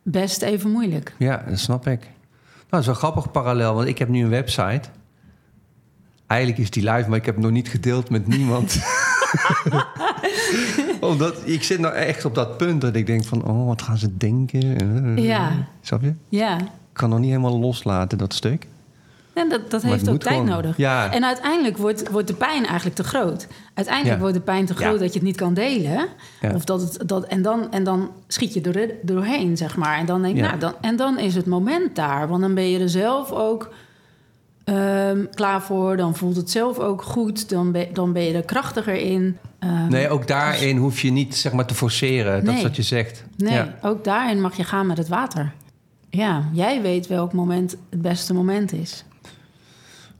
best 0.02 0.42
even 0.42 0.70
moeilijk. 0.70 1.14
Ja, 1.18 1.44
dat 1.48 1.58
snap 1.58 1.86
ik. 1.86 2.00
Nou, 2.00 2.10
dat 2.68 2.80
is 2.80 2.86
wel 2.86 2.94
grappig 2.94 3.30
parallel, 3.30 3.74
want 3.74 3.88
ik 3.88 3.98
heb 3.98 4.08
nu 4.08 4.22
een 4.22 4.30
website. 4.30 4.82
Eigenlijk 6.26 6.60
is 6.62 6.70
die 6.70 6.90
live, 6.90 7.08
maar 7.08 7.18
ik 7.18 7.26
heb 7.26 7.34
hem 7.34 7.44
nog 7.44 7.52
niet 7.52 7.68
gedeeld 7.68 8.10
met 8.10 8.26
niemand. 8.26 8.76
Omdat 11.02 11.34
ik 11.44 11.62
zit 11.62 11.78
nou 11.78 11.94
echt 11.94 12.24
op 12.24 12.34
dat 12.34 12.56
punt 12.56 12.80
dat 12.80 12.94
ik 12.94 13.06
denk 13.06 13.24
van... 13.24 13.44
oh, 13.44 13.66
wat 13.66 13.82
gaan 13.82 13.98
ze 13.98 14.16
denken? 14.16 14.60
Eh, 15.16 15.24
Ja. 15.24 15.52
Snap 15.80 16.02
je? 16.02 16.14
Ja, 16.28 16.58
Ik 16.58 16.66
kan 16.92 17.08
nog 17.10 17.18
niet 17.18 17.28
helemaal 17.28 17.58
loslaten, 17.58 18.18
dat 18.18 18.34
stuk. 18.34 18.66
en 19.32 19.48
dat, 19.48 19.70
dat 19.70 19.82
heeft 19.82 20.08
ook 20.08 20.20
tijd 20.20 20.34
gewoon. 20.34 20.50
nodig. 20.50 20.76
Ja. 20.76 21.12
En 21.12 21.24
uiteindelijk 21.24 21.76
wordt, 21.76 22.10
wordt 22.10 22.26
de 22.28 22.34
pijn 22.34 22.64
eigenlijk 22.66 22.94
te 22.96 23.04
groot. 23.04 23.46
Uiteindelijk 23.74 24.14
Ja. 24.16 24.20
wordt 24.22 24.34
de 24.36 24.42
pijn 24.42 24.66
te 24.66 24.74
groot 24.74 24.92
Ja. 24.92 24.98
dat 24.98 25.12
je 25.12 25.18
het 25.18 25.28
niet 25.28 25.36
kan 25.36 25.54
delen. 25.54 26.06
Of 26.54 26.64
dat 26.64 26.80
het, 26.80 27.08
dat, 27.08 27.24
en, 27.24 27.42
dan, 27.42 27.72
en 27.72 27.84
dan 27.84 28.10
schiet 28.26 28.54
je 28.54 28.60
er 28.60 28.90
doorheen, 29.02 29.56
zeg 29.56 29.76
maar. 29.76 29.98
En 29.98 30.06
dan 30.06 30.22
denk 30.22 30.36
nou, 30.36 30.58
dan, 30.58 30.72
en 30.80 30.96
dan 30.96 31.18
is 31.18 31.34
het 31.34 31.46
moment 31.46 31.96
daar. 31.96 32.28
Want 32.28 32.40
dan 32.40 32.54
ben 32.54 32.68
je 32.70 32.78
er 32.78 32.88
zelf 32.88 33.30
ook 33.32 33.70
ehm, 34.64 35.24
klaar 35.34 35.62
voor. 35.62 35.96
Dan 35.96 36.14
voelt 36.16 36.36
het 36.36 36.50
zelf 36.50 36.78
ook 36.78 37.02
goed. 37.02 37.48
Dan 37.48 37.72
ben, 37.72 37.86
dan 37.92 38.12
ben 38.12 38.22
je 38.22 38.34
er 38.34 38.44
krachtiger 38.44 38.94
in. 38.94 39.38
Ehm, 39.58 39.88
Nee, 39.88 40.08
ook 40.08 40.26
daarin 40.26 40.76
hoef 40.76 41.00
je 41.00 41.10
niet 41.10 41.36
zeg 41.36 41.52
maar, 41.52 41.66
te 41.66 41.74
forceren. 41.74 42.44
Dat 42.44 42.54
is 42.54 42.62
wat 42.62 42.76
je 42.76 42.82
zegt. 42.82 43.24
Nee, 43.36 43.54
Ja. 43.54 43.74
ook 43.82 44.04
daarin 44.04 44.40
mag 44.40 44.56
je 44.56 44.64
gaan 44.64 44.86
met 44.86 44.98
het 44.98 45.08
water. 45.08 45.52
Ja, 46.10 46.48
jij 46.52 46.82
weet 46.82 47.06
welk 47.06 47.32
moment 47.32 47.76
het 47.90 48.02
beste 48.02 48.34
moment 48.34 48.72
is. 48.72 49.04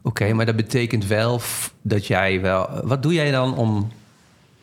Oké, 0.01 0.33
maar 0.33 0.45
dat 0.45 0.55
betekent 0.55 1.07
wel 1.07 1.41
dat 1.81 2.07
jij 2.07 2.41
wel... 2.41 2.69
Wat 2.83 3.03
doe 3.03 3.13
jij 3.13 3.31
dan 3.31 3.57
om 3.57 3.91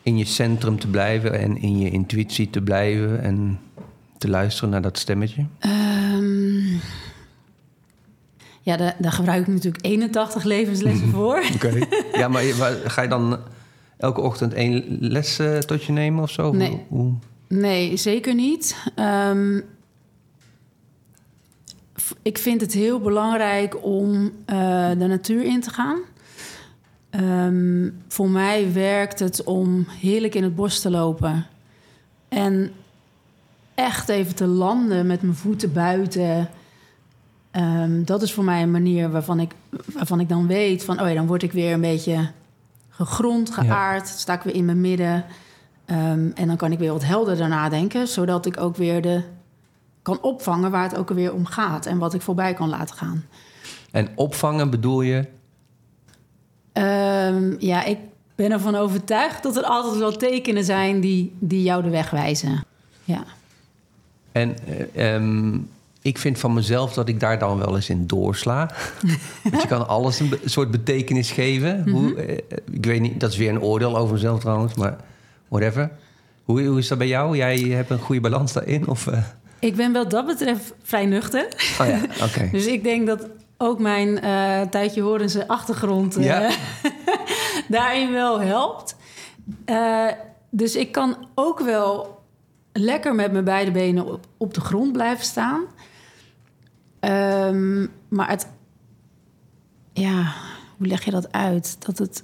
in 0.03 0.17
je 0.17 0.25
centrum 0.25 0.79
te 0.79 0.87
blijven... 0.87 1.39
en 1.39 1.57
in 1.61 1.79
je 1.79 1.89
intuïtie 1.89 2.49
te 2.49 2.61
blijven... 2.61 3.21
en 3.21 3.59
te 4.17 4.29
luisteren 4.29 4.69
naar 4.69 4.81
dat 4.81 4.97
stemmetje? 4.97 5.45
Ehm, 5.59 6.75
ja, 8.61 8.77
daar, 8.77 8.95
daar 8.99 9.11
gebruik 9.11 9.41
ik 9.41 9.47
natuurlijk 9.53 9.85
81 9.85 10.43
levenslessen 10.43 11.09
voor. 11.17 11.43
Oké. 11.55 11.79
ja, 12.13 12.27
maar 12.27 12.43
ga 12.85 13.01
je 13.01 13.07
dan 13.07 13.37
elke 13.97 14.21
ochtend 14.21 14.53
één 14.53 14.97
les 14.99 15.39
eh, 15.39 15.57
tot 15.57 15.83
je 15.83 15.91
nemen 15.91 16.23
of 16.23 16.29
zo? 16.31 16.51
Nee. 16.51 16.85
Hoe- 16.87 17.13
Nee, 17.47 17.97
zeker 17.97 18.33
niet. 18.35 18.75
Ehm, 18.95 19.59
ik 22.21 22.37
vind 22.37 22.61
het 22.61 22.73
heel 22.73 22.99
belangrijk 22.99 23.83
om 23.85 24.31
eh, 24.45 24.89
de 24.89 25.07
natuur 25.07 25.43
in 25.43 25.61
te 25.61 25.69
gaan. 25.69 25.99
Ehm, 27.09 27.89
voor 28.07 28.29
mij 28.29 28.73
werkt 28.73 29.19
het 29.19 29.43
om 29.43 29.85
heerlijk 29.89 30.35
in 30.35 30.43
het 30.43 30.55
bos 30.55 30.79
te 30.79 30.89
lopen. 30.89 31.45
En 32.29 32.71
echt 33.75 34.09
even 34.09 34.35
te 34.35 34.45
landen 34.47 35.07
met 35.07 35.21
mijn 35.21 35.35
voeten 35.35 35.73
buiten. 35.73 36.49
Ehm, 37.51 38.03
dat 38.03 38.21
is 38.21 38.33
voor 38.33 38.43
mij 38.43 38.61
een 38.61 38.71
manier 38.71 39.11
waarvan 39.11 39.39
ik, 39.39 39.51
waarvan 39.93 40.19
ik 40.19 40.29
dan 40.29 40.47
weet 40.47 40.83
van... 40.83 41.01
oh 41.01 41.07
ja, 41.07 41.13
dan 41.13 41.27
word 41.27 41.43
ik 41.43 41.51
weer 41.51 41.73
een 41.73 41.81
beetje 41.81 42.31
gegrond, 42.89 43.53
geaard. 43.53 44.07
Sta 44.07 44.33
ik 44.33 44.41
weer 44.41 44.55
in 44.55 44.65
mijn 44.65 44.81
midden. 44.81 45.25
Ehm, 45.85 46.29
en 46.35 46.47
dan 46.47 46.57
kan 46.57 46.71
ik 46.71 46.79
weer 46.79 46.91
wat 46.91 47.05
helderder 47.05 47.47
nadenken... 47.47 48.07
zodat 48.07 48.45
ik 48.45 48.59
ook 48.59 48.75
weer 48.75 49.01
de, 49.01 49.21
kan 50.01 50.21
opvangen 50.21 50.71
waar 50.71 50.83
het 50.83 50.97
ook 50.97 51.09
weer 51.09 51.33
om 51.33 51.45
gaat... 51.45 51.85
en 51.85 51.97
wat 51.97 52.13
ik 52.13 52.21
voorbij 52.21 52.53
kan 52.53 52.69
laten 52.69 52.95
gaan. 52.95 53.25
En 53.91 54.07
opvangen 54.15 54.69
bedoel 54.69 55.01
je? 55.01 55.27
Ehm, 56.71 57.55
ja, 57.59 57.83
ik 57.83 57.97
ben 58.35 58.51
ervan 58.51 58.75
overtuigd 58.75 59.43
dat 59.43 59.57
er 59.57 59.63
altijd 59.63 59.97
wel 59.97 60.11
tekenen 60.11 60.63
zijn... 60.63 60.99
die, 60.99 61.35
die 61.39 61.63
jou 61.63 61.83
de 61.83 61.89
weg 61.89 62.09
wijzen. 62.09 62.63
Ja. 63.03 63.23
En 64.31 64.55
ehm, 64.93 65.57
ik 66.01 66.17
vind 66.17 66.39
van 66.39 66.53
mezelf 66.53 66.93
dat 66.93 67.07
ik 67.07 67.19
daar 67.19 67.39
dan 67.39 67.57
wel 67.57 67.75
eens 67.75 67.89
in 67.89 68.07
doorsla. 68.07 68.71
Want 69.43 69.61
je 69.61 69.67
kan 69.67 69.87
alles 69.87 70.19
een, 70.19 70.39
soort 70.45 70.71
betekenis 70.71 71.31
geven. 71.31 71.89
Hoe, 71.89 72.15
eh, 72.15 72.37
ik 72.71 72.85
weet 72.85 73.01
niet, 73.01 73.19
dat 73.19 73.31
is 73.31 73.37
weer 73.37 73.49
een 73.49 73.61
oordeel 73.61 73.97
over 73.97 74.13
mezelf 74.13 74.39
trouwens, 74.39 74.73
maar 74.73 74.95
whatever. 75.47 75.91
Hoe, 76.43 76.63
hoe 76.63 76.79
is 76.79 76.87
dat 76.87 76.97
bij 76.97 77.07
jou? 77.07 77.37
Jij 77.37 77.57
hebt 77.57 77.89
een 77.89 77.99
goede 77.99 78.21
balans 78.21 78.53
daarin? 78.53 78.87
Of, 78.87 79.07
eh? 79.07 79.23
Ik 79.59 79.75
ben 79.75 79.91
wat 79.91 80.11
dat 80.11 80.25
betreft 80.25 80.73
vrij 80.83 81.05
nuchter. 81.05 81.47
Oh 81.79 81.87
ja, 81.87 82.01
oké. 82.23 82.49
Dus 82.57 82.65
ik 82.65 82.83
denk 82.83 83.07
dat 83.07 83.27
ook 83.57 83.79
mijn 83.79 84.21
eh 84.21 84.61
tijdje 84.61 85.01
horense 85.01 85.47
achtergrond 85.47 86.17
Ja. 86.19 86.49
daarin 87.67 88.11
wel 88.11 88.41
helpt. 88.41 88.95
Dus 90.49 90.75
ik 90.75 90.91
kan 90.91 91.17
ook 91.35 91.59
wel 91.59 92.21
lekker 92.73 93.15
met 93.15 93.31
mijn 93.31 93.43
beide 93.43 93.71
benen 93.71 94.05
op, 94.05 94.25
op 94.37 94.53
de 94.53 94.61
grond 94.61 94.91
blijven 94.91 95.25
staan. 95.25 95.61
Ehm, 97.01 97.87
maar 98.07 98.29
het... 98.29 98.47
Ja, 99.93 100.33
hoe 100.77 100.87
leg 100.87 101.05
je 101.05 101.11
dat 101.11 101.31
uit? 101.31 101.75
Dat 101.85 101.97
het, 101.97 102.23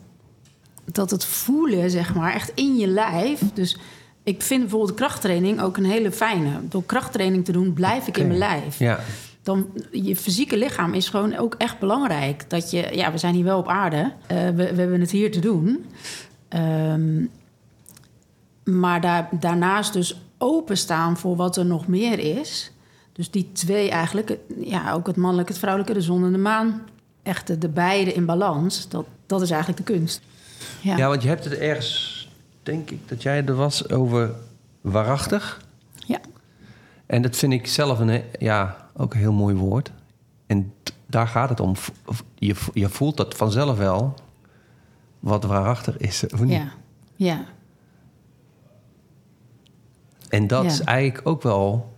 dat 0.85 1.11
het 1.11 1.25
voelen, 1.25 1.89
zeg 1.89 2.15
maar, 2.15 2.33
echt 2.33 2.51
in 2.55 2.77
je 2.77 2.87
lijf... 2.87 3.41
Dus 3.53 3.77
ik 4.23 4.41
vind 4.41 4.61
bijvoorbeeld 4.61 4.93
krachttraining 4.93 5.61
ook 5.61 5.77
een 5.77 5.85
hele 5.85 6.11
fijne. 6.11 6.49
Door 6.69 6.83
krachttraining 6.85 7.45
te 7.45 7.51
doen, 7.51 7.73
blijf 7.73 8.07
ik 8.07 8.17
in 8.17 8.27
mijn 8.27 8.39
lijf 8.39 8.79
Ja, 8.79 8.99
dan 9.43 9.67
je 9.91 10.15
fysieke 10.15 10.57
lichaam 10.57 10.93
is 10.93 11.09
gewoon 11.09 11.35
ook 11.35 11.55
echt 11.57 11.79
belangrijk. 11.79 12.49
Dat 12.49 12.71
je, 12.71 12.89
ja, 12.91 13.11
we 13.11 13.17
zijn 13.17 13.33
hier 13.33 13.43
wel 13.43 13.57
op 13.57 13.67
aarde. 13.67 14.13
Eh, 14.27 14.37
we, 14.37 14.51
we 14.53 14.79
hebben 14.81 15.01
het 15.01 15.11
hier 15.11 15.31
te 15.31 15.39
doen. 15.39 15.85
Ehm, 16.47 17.25
maar 18.63 19.01
daar, 19.01 19.29
daarnaast 19.31 19.93
dus 19.93 20.21
openstaan 20.37 21.17
voor 21.17 21.35
wat 21.35 21.57
er 21.57 21.65
nog 21.65 21.87
meer 21.87 22.19
is. 22.19 22.71
Dus 23.17 23.31
die 23.31 23.51
twee 23.51 23.89
eigenlijk, 23.89 24.37
ja, 24.59 24.91
ook 24.91 25.07
het 25.07 25.15
mannelijke, 25.15 25.51
het 25.51 25.59
vrouwelijke, 25.61 25.93
de 25.99 26.01
zon 26.05 26.23
en 26.25 26.31
de 26.31 26.37
maan. 26.37 26.81
Echt 27.23 27.47
de, 27.47 27.57
de 27.57 27.69
beide 27.69 28.13
in 28.13 28.25
balans. 28.25 28.89
Dat, 28.89 29.05
dat 29.25 29.41
is 29.41 29.49
eigenlijk 29.51 29.85
de 29.87 29.93
kunst. 29.93 30.21
Ja, 30.81 30.97
ja, 30.97 31.07
want 31.07 31.21
je 31.21 31.27
hebt 31.27 31.43
het 31.43 31.53
ergens, 31.53 32.29
denk 32.63 32.89
ik, 32.89 33.07
dat 33.09 33.21
jij 33.21 33.45
er 33.45 33.55
was 33.55 33.89
over 33.89 34.31
waarachtig. 34.81 35.61
ja. 36.05 36.19
En 37.05 37.21
dat 37.21 37.35
vind 37.35 37.53
ik 37.53 37.67
zelf 37.67 37.99
een, 37.99 38.23
ja, 38.39 38.89
ook 38.93 39.13
een 39.13 39.19
heel 39.19 39.33
mooi 39.33 39.55
woord. 39.55 39.91
En 40.47 40.73
daar 41.05 41.27
gaat 41.27 41.49
het 41.49 41.59
om. 41.59 41.75
Je, 42.35 42.55
je 42.73 42.89
voelt 42.89 43.17
dat 43.17 43.35
vanzelf 43.35 43.77
wel, 43.77 44.13
wat 45.19 45.43
waarachtig 45.43 45.97
is. 45.97 46.23
Of 46.33 46.39
niet? 46.39 46.51
ja. 46.51 46.71
ja. 47.15 47.45
En 50.29 50.47
dat 50.47 50.63
Ja. 50.63 50.69
is 50.69 50.81
eigenlijk 50.81 51.27
ook 51.27 51.41
wel 51.43 51.95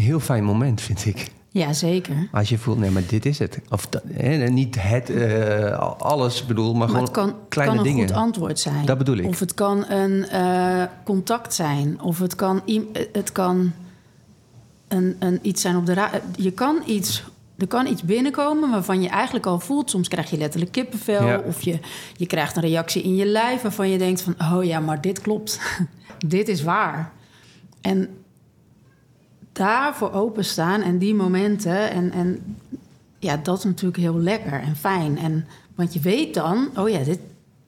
heel 0.00 0.20
fijn 0.20 0.44
moment, 0.44 0.80
vind 0.80 1.06
ik. 1.06 1.30
Ja, 1.52 1.72
zeker. 1.72 2.28
Als 2.32 2.48
je 2.48 2.58
voelt, 2.58 2.78
nee, 2.78 2.90
maar 2.90 3.02
dit 3.06 3.26
is 3.26 3.38
het. 3.38 3.60
Of 3.70 3.88
hè, 4.12 4.48
niet 4.48 4.76
het, 4.82 5.10
eh, 5.10 5.78
alles 5.98 6.46
bedoel, 6.46 6.74
maar, 6.74 6.78
Maar 6.78 6.88
gewoon 6.88 7.02
het 7.02 7.12
kan, 7.12 7.34
kleine 7.48 7.76
kan 7.76 7.86
een 7.86 7.92
dingen. 7.92 8.08
goed 8.08 8.16
antwoord 8.16 8.58
zijn. 8.58 8.86
Dat 8.86 8.98
bedoel 8.98 9.16
ik. 9.16 9.26
Of 9.26 9.38
het 9.40 9.54
kan 9.54 9.90
een 9.90 10.28
eh, 10.28 10.82
contact 11.04 11.54
zijn. 11.54 12.00
Of 12.00 12.18
het 12.18 12.34
kan, 12.34 12.62
het 13.12 13.32
kan 13.32 13.72
een, 14.88 15.16
een 15.18 15.38
iets 15.42 15.62
zijn 15.62 15.76
op 15.76 15.86
de 15.86 15.92
ra- 15.94 16.20
Je 16.36 16.50
kan 16.50 16.82
iets... 16.86 17.24
Er 17.58 17.66
kan 17.66 17.86
iets 17.86 18.02
binnenkomen 18.02 18.70
waarvan 18.70 19.02
je 19.02 19.08
eigenlijk 19.08 19.46
al 19.46 19.60
voelt... 19.60 19.90
soms 19.90 20.08
krijg 20.08 20.30
je 20.30 20.36
letterlijk 20.36 20.72
kippenvel... 20.72 21.26
Ja. 21.26 21.38
of 21.46 21.62
je, 21.62 21.78
je 22.16 22.26
krijgt 22.26 22.56
een 22.56 22.62
reactie 22.62 23.02
in 23.02 23.16
je 23.16 23.26
lijf... 23.26 23.62
waarvan 23.62 23.88
je 23.88 23.98
denkt 23.98 24.22
van... 24.22 24.34
oh 24.52 24.64
ja, 24.64 24.80
maar 24.80 25.00
dit 25.00 25.20
klopt. 25.20 25.60
dit 26.26 26.48
is 26.48 26.62
waar. 26.62 27.12
En 27.80 28.08
daarvoor 29.60 30.12
openstaan 30.12 30.82
en 30.82 30.98
die 30.98 31.14
momenten... 31.14 31.90
En, 31.90 32.12
en 32.12 32.56
ja, 33.18 33.36
dat 33.36 33.58
is 33.58 33.64
natuurlijk 33.64 34.02
heel 34.02 34.18
lekker 34.18 34.52
en 34.52 34.76
fijn. 34.76 35.18
En, 35.18 35.46
want 35.74 35.92
je 35.94 36.00
weet 36.00 36.34
dan... 36.34 36.68
oh 36.76 36.88
ja, 36.88 36.98
dit, 36.98 37.18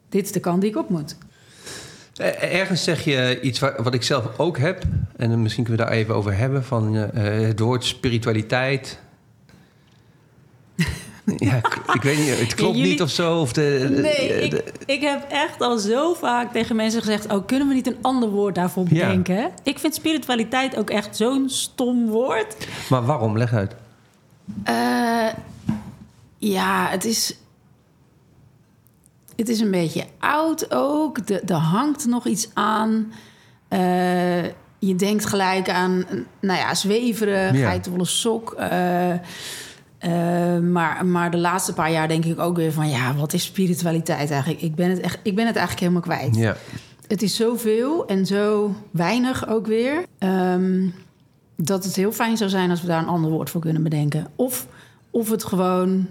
dit 0.09 0.25
is 0.25 0.33
de 0.33 0.41
kant 0.41 0.61
die 0.61 0.71
ik 0.71 0.77
op 0.77 0.89
moet. 0.89 1.17
Eh, 2.17 2.55
Ergens 2.61 2.85
zeg 2.85 3.05
je 3.05 3.41
iets 3.41 3.59
wa- 3.59 3.83
wat 3.83 3.95
ik 3.95 4.03
zelf 4.03 4.39
ook 4.39 4.59
heb. 4.59 4.83
En 5.17 5.43
misschien 5.43 5.65
kunnen 5.65 5.85
we 5.85 5.91
daar 5.91 5.99
even 5.99 6.15
over 6.15 6.37
hebben. 6.37 6.65
Van 6.65 6.97
eh, 6.97 7.23
het 7.47 7.59
woord 7.59 7.85
spiritualiteit. 7.85 8.99
ja, 11.37 11.57
ik, 11.95 12.03
weet 12.03 12.19
niet, 12.19 12.39
het 12.39 12.55
klopt 12.55 12.77
jullie- 12.77 12.91
niet 12.91 13.03
of 13.03 13.11
zo. 13.11 13.41
Of 13.41 13.53
de, 13.53 13.87
de- 13.95 14.01
Nee, 14.01 14.51
de- 14.51 14.65
ik, 14.65 14.73
ik 14.87 15.01
heb 15.01 15.27
echt 15.31 15.61
al 15.61 15.79
zo 15.79 16.15
vaak 16.15 16.53
tegen 16.53 16.77
mensen 16.77 17.01
gezegd... 17.01 17.33
oh, 17.33 17.47
kunnen 17.47 17.69
we 17.69 17.75
niet 17.75 17.87
een 17.87 17.97
ander 18.03 18.29
woord 18.29 18.55
daarvoor 18.55 18.85
Ja. 18.91 19.07
bedenken? 19.07 19.51
Ik 19.63 19.79
vind 19.79 19.95
spiritualiteit 19.95 20.77
ook 20.77 20.91
echt 20.91 21.17
zo'n 21.17 21.49
stom 21.49 22.07
woord. 22.07 22.57
Maar 22.91 23.05
waarom? 23.05 23.39
Leg 23.39 23.53
uit. 23.53 23.75
Eh, 24.65 25.29
ja, 26.39 26.89
het 26.89 27.05
is... 27.05 27.37
Het 29.37 29.49
is 29.49 29.61
een 29.61 29.71
beetje 29.71 30.05
oud 30.19 30.75
ook. 30.75 31.19
Er 31.29 31.55
hangt 31.55 32.07
nog 32.07 32.27
iets 32.27 32.49
aan. 32.55 33.13
Eh, 33.69 34.45
je 34.79 34.95
denkt 34.97 35.27
gelijk 35.27 35.69
aan, 35.71 36.05
nou 36.41 36.59
ja, 36.59 36.75
zweverig, 36.75 37.57
Ja. 37.57 37.79
sok. 38.05 38.53
Eh, 38.59 39.13
eh, 40.03 40.59
maar, 40.59 41.07
maar 41.07 41.31
de 41.31 41.39
laatste 41.39 41.73
paar 41.73 41.91
jaar 41.91 42.09
denk 42.09 42.25
ik 42.25 42.39
ook 42.39 42.57
weer 42.57 42.73
van... 42.73 42.89
ja, 42.89 43.15
wat 43.15 43.33
is 43.33 43.45
spiritualiteit 43.45 44.31
eigenlijk? 44.31 44.63
Ik 44.63 44.75
ben 44.75 44.91
het, 44.91 45.01
echt, 45.01 45.19
ik 45.23 45.35
ben 45.35 45.47
het 45.47 45.57
eigenlijk 45.57 45.81
helemaal 45.81 46.17
kwijt. 46.17 46.37
Ja. 46.37 46.57
Het 47.07 47.23
is 47.23 47.37
zoveel 47.37 48.07
en 48.07 48.27
zo 48.27 48.75
weinig 48.91 49.49
ook 49.49 49.67
weer. 49.67 50.05
ehm, 50.19 50.89
dat 51.57 51.85
het 51.85 51.97
heel 51.97 52.13
fijn 52.13 52.37
zou 52.37 52.51
zijn 52.51 52.71
als 52.71 52.81
we 52.81 52.87
daar 52.87 53.03
een 53.03 53.09
ander 53.09 53.31
woord 53.31 53.51
voor 53.51 53.61
kunnen 53.61 53.83
bedenken. 53.83 54.27
Of, 54.37 54.67
of 55.11 55.31
het 55.31 55.45
gewoon 55.45 56.07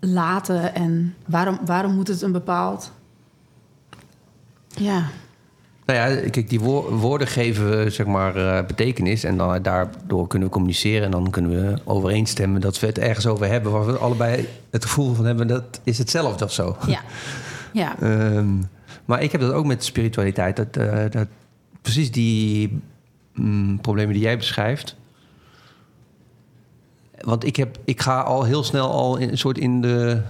laten 0.00 0.74
en 0.74 1.14
waarom, 1.26 1.58
waarom 1.64 1.94
moet 1.94 2.08
het 2.08 2.22
een 2.22 2.32
bepaald. 2.32 2.92
Ja, 4.68 5.04
Nou 5.88 6.00
ja, 6.00 6.28
kijk, 6.30 6.48
die 6.48 6.60
woor- 6.60 6.98
woorden 6.98 7.26
geven 7.26 7.92
zeg 7.92 8.06
maar 8.06 8.36
eh, 8.36 8.66
betekenis. 8.66 9.24
En 9.24 9.36
dan, 9.36 9.62
daardoor 9.62 10.26
kunnen 10.26 10.48
we 10.48 10.54
communiceren. 10.54 11.04
En 11.04 11.10
dan 11.10 11.30
kunnen 11.30 11.50
we 11.50 11.78
overeenstemmen 11.84 12.60
dat 12.60 12.80
we 12.80 12.86
het 12.86 12.98
ergens 12.98 13.26
over 13.26 13.46
hebben. 13.46 13.72
Waar 13.72 13.86
we 13.86 13.98
allebei 13.98 14.48
het 14.70 14.84
gevoel 14.84 15.14
van 15.14 15.24
hebben 15.24 15.46
dat 15.46 15.80
is 15.84 15.98
hetzelfde 15.98 16.44
of 16.44 16.52
zo. 16.52 16.76
ja, 16.86 17.00
ja. 17.82 18.00
Ehm, 18.00 18.48
maar 19.04 19.22
ik 19.22 19.32
heb 19.32 19.40
dat 19.40 19.52
ook 19.52 19.66
met 19.66 19.84
spiritualiteit. 19.84 20.56
Dat, 20.56 20.76
eh, 20.76 21.04
dat 21.10 21.26
precies 21.82 22.10
die 22.10 22.80
mm, 23.34 23.80
problemen 23.80 24.14
die 24.14 24.22
jij 24.22 24.36
beschrijft. 24.36 24.96
Want 27.20 27.44
ik, 27.44 27.56
heb, 27.56 27.78
ik 27.84 28.00
ga 28.00 28.20
al 28.20 28.44
heel 28.44 28.62
snel 28.62 28.90
al 28.90 29.16
in, 29.16 29.28
een 29.28 29.38
soort 29.38 29.58
in 29.58 29.80
de 29.80 30.22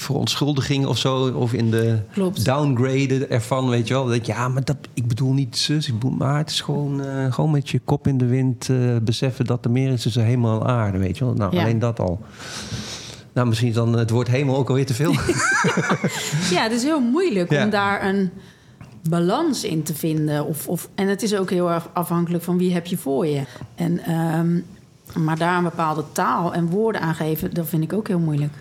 verontschuldiging 0.00 0.86
of 0.86 0.98
zo. 0.98 1.30
Of 1.34 1.52
in 1.52 1.70
de 1.70 1.98
Klopt. 2.12 2.44
downgraden 2.44 3.30
ervan, 3.30 3.68
weet 3.68 3.88
je 3.88 3.94
wel. 3.94 4.04
Dat 4.04 4.14
ik, 4.14 4.26
ja, 4.26 4.48
maar 4.48 4.64
dat, 4.64 4.76
ik 4.94 5.06
bedoel 5.06 5.32
niet 5.32 5.56
zus. 5.56 5.86
Ik 5.88 5.92
bedoel, 5.94 6.10
maar 6.10 6.38
het 6.38 6.50
is 6.50 6.60
gewoon, 6.60 7.00
eh, 7.04 7.32
gewoon 7.32 7.50
met 7.50 7.68
je 7.70 7.78
kop 7.84 8.06
in 8.06 8.18
de 8.18 8.26
wind 8.26 8.68
eh, 8.68 8.76
beseffen 9.02 9.44
dat 9.44 9.64
er 9.64 9.70
meer 9.70 9.92
is 9.92 10.02
tussen 10.02 10.24
hemel 10.24 10.60
en 10.60 10.66
aarde, 10.66 10.98
weet 10.98 11.18
je 11.18 11.24
wel. 11.24 11.34
Nou, 11.34 11.54
Ja. 11.56 11.62
alleen 11.62 11.78
dat 11.78 12.00
al. 12.00 12.20
Nou, 13.32 13.46
misschien 13.48 13.68
is 13.68 13.74
dan 13.74 13.92
het 13.98 14.10
woord 14.10 14.28
hemel 14.28 14.56
ook 14.56 14.68
alweer 14.68 14.86
te 14.86 14.94
veel. 14.94 15.12
Ja, 16.54 16.62
het 16.62 16.72
is 16.72 16.82
heel 16.82 17.00
moeilijk 17.00 17.50
Ja. 17.50 17.64
om 17.64 17.70
daar 17.70 18.04
een 18.08 18.30
balans 19.08 19.64
in 19.64 19.82
te 19.82 19.94
vinden. 19.94 20.44
Of, 20.46 20.68
of, 20.68 20.88
en 20.94 21.08
het 21.08 21.22
is 21.22 21.34
ook 21.36 21.50
heel 21.50 21.70
erg 21.70 21.88
afhankelijk 21.92 22.44
van 22.44 22.58
wie 22.58 22.72
heb 22.72 22.86
je 22.86 22.96
voor 22.96 23.26
je. 23.26 23.42
En, 23.74 23.98
ehm, 24.04 24.60
maar 25.24 25.38
daar 25.38 25.56
een 25.56 25.62
bepaalde 25.64 26.04
taal 26.12 26.54
en 26.54 26.66
woorden 26.66 27.00
aan 27.00 27.14
geven, 27.14 27.54
dat 27.54 27.68
vind 27.68 27.82
ik 27.82 27.92
ook 27.92 28.08
heel 28.08 28.18
moeilijk. 28.18 28.52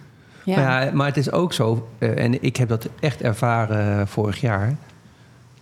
Ja, 0.48 0.56
Maar, 0.56 0.86
ja, 0.86 0.92
maar 0.94 1.08
het 1.08 1.18
is 1.18 1.32
ook 1.32 1.54
zo, 1.54 1.88
eh, 1.98 2.24
en 2.24 2.44
ik 2.44 2.56
heb 2.56 2.70
dat 2.70 2.88
echt 3.00 3.22
ervaren 3.22 4.08
vorig 4.08 4.42
jaar, 4.42 4.76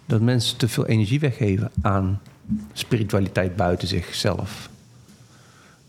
dat 0.06 0.22
mensen 0.22 0.58
te 0.58 0.68
veel 0.68 0.86
energie 0.86 1.20
weggeven 1.20 1.72
aan 1.82 2.22
spiritualiteit 2.74 3.56
buiten 3.56 3.88
zichzelf. 3.88 4.70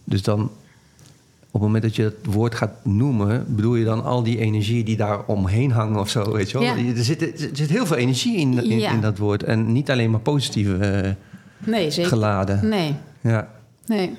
Dus 0.05 0.23
dan, 0.23 0.41
op 0.41 1.53
het 1.53 1.61
moment 1.63 1.83
dat 1.83 1.97
je 1.97 2.03
het 2.03 2.15
woord 2.35 2.55
gaat 2.55 2.85
noemen, 2.85 3.45
bedoel 3.57 3.75
je 3.75 3.85
dan 3.85 4.05
al 4.05 4.23
die 4.23 4.39
energie 4.39 4.85
die 4.85 4.97
daar 4.97 5.25
omheen 5.25 5.71
hangen 5.73 6.01
of 6.01 6.09
zo, 6.09 6.33
weet 6.33 6.51
je 6.51 6.59
wel? 6.59 6.67
Ja. 6.77 6.95
Er, 6.97 7.05
zit, 7.05 7.23
er 7.23 7.51
zit 7.53 7.71
heel 7.71 7.87
veel 7.87 7.97
energie 7.97 8.37
in, 8.37 8.65
in, 8.71 8.79
Ja. 8.79 8.93
in 8.93 9.01
dat 9.01 9.19
woord 9.19 9.43
en 9.43 9.73
niet 9.73 9.91
alleen 9.91 10.11
maar 10.11 10.21
positieve 10.21 10.77
eh, 10.77 11.11
nee, 11.59 11.91
zeker. 11.91 12.11
geladen. 12.11 12.69
Nee, 12.69 12.95
Ja. 13.21 13.49
nee. 13.87 14.17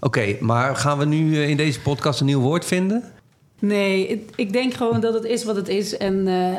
Oké, 0.00 0.36
maar 0.40 0.76
gaan 0.76 0.98
we 0.98 1.04
nu 1.04 1.34
eh, 1.42 1.48
in 1.48 1.56
deze 1.56 1.80
podcast 1.80 2.20
een 2.20 2.26
nieuw 2.26 2.40
woord 2.40 2.64
vinden? 2.64 3.02
Nee, 3.60 4.08
ik, 4.08 4.30
ik 4.36 4.52
denk 4.52 4.74
gewoon 4.74 5.00
dat 5.00 5.14
het 5.14 5.24
is 5.24 5.44
wat 5.44 5.56
het 5.56 5.68
is. 5.68 5.96
En 5.96 6.28
eh, 6.28 6.56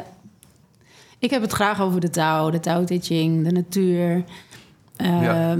ik 1.20 1.30
heb 1.30 1.42
het 1.42 1.52
graag 1.52 1.82
over 1.82 2.00
de 2.00 2.10
touw, 2.10 2.50
de 2.50 2.60
Tao 2.60 2.84
Te 2.84 3.00
Ching, 3.02 3.44
de 3.44 3.52
natuur. 3.52 4.24
Ja. 4.98 5.24
ja. 5.24 5.58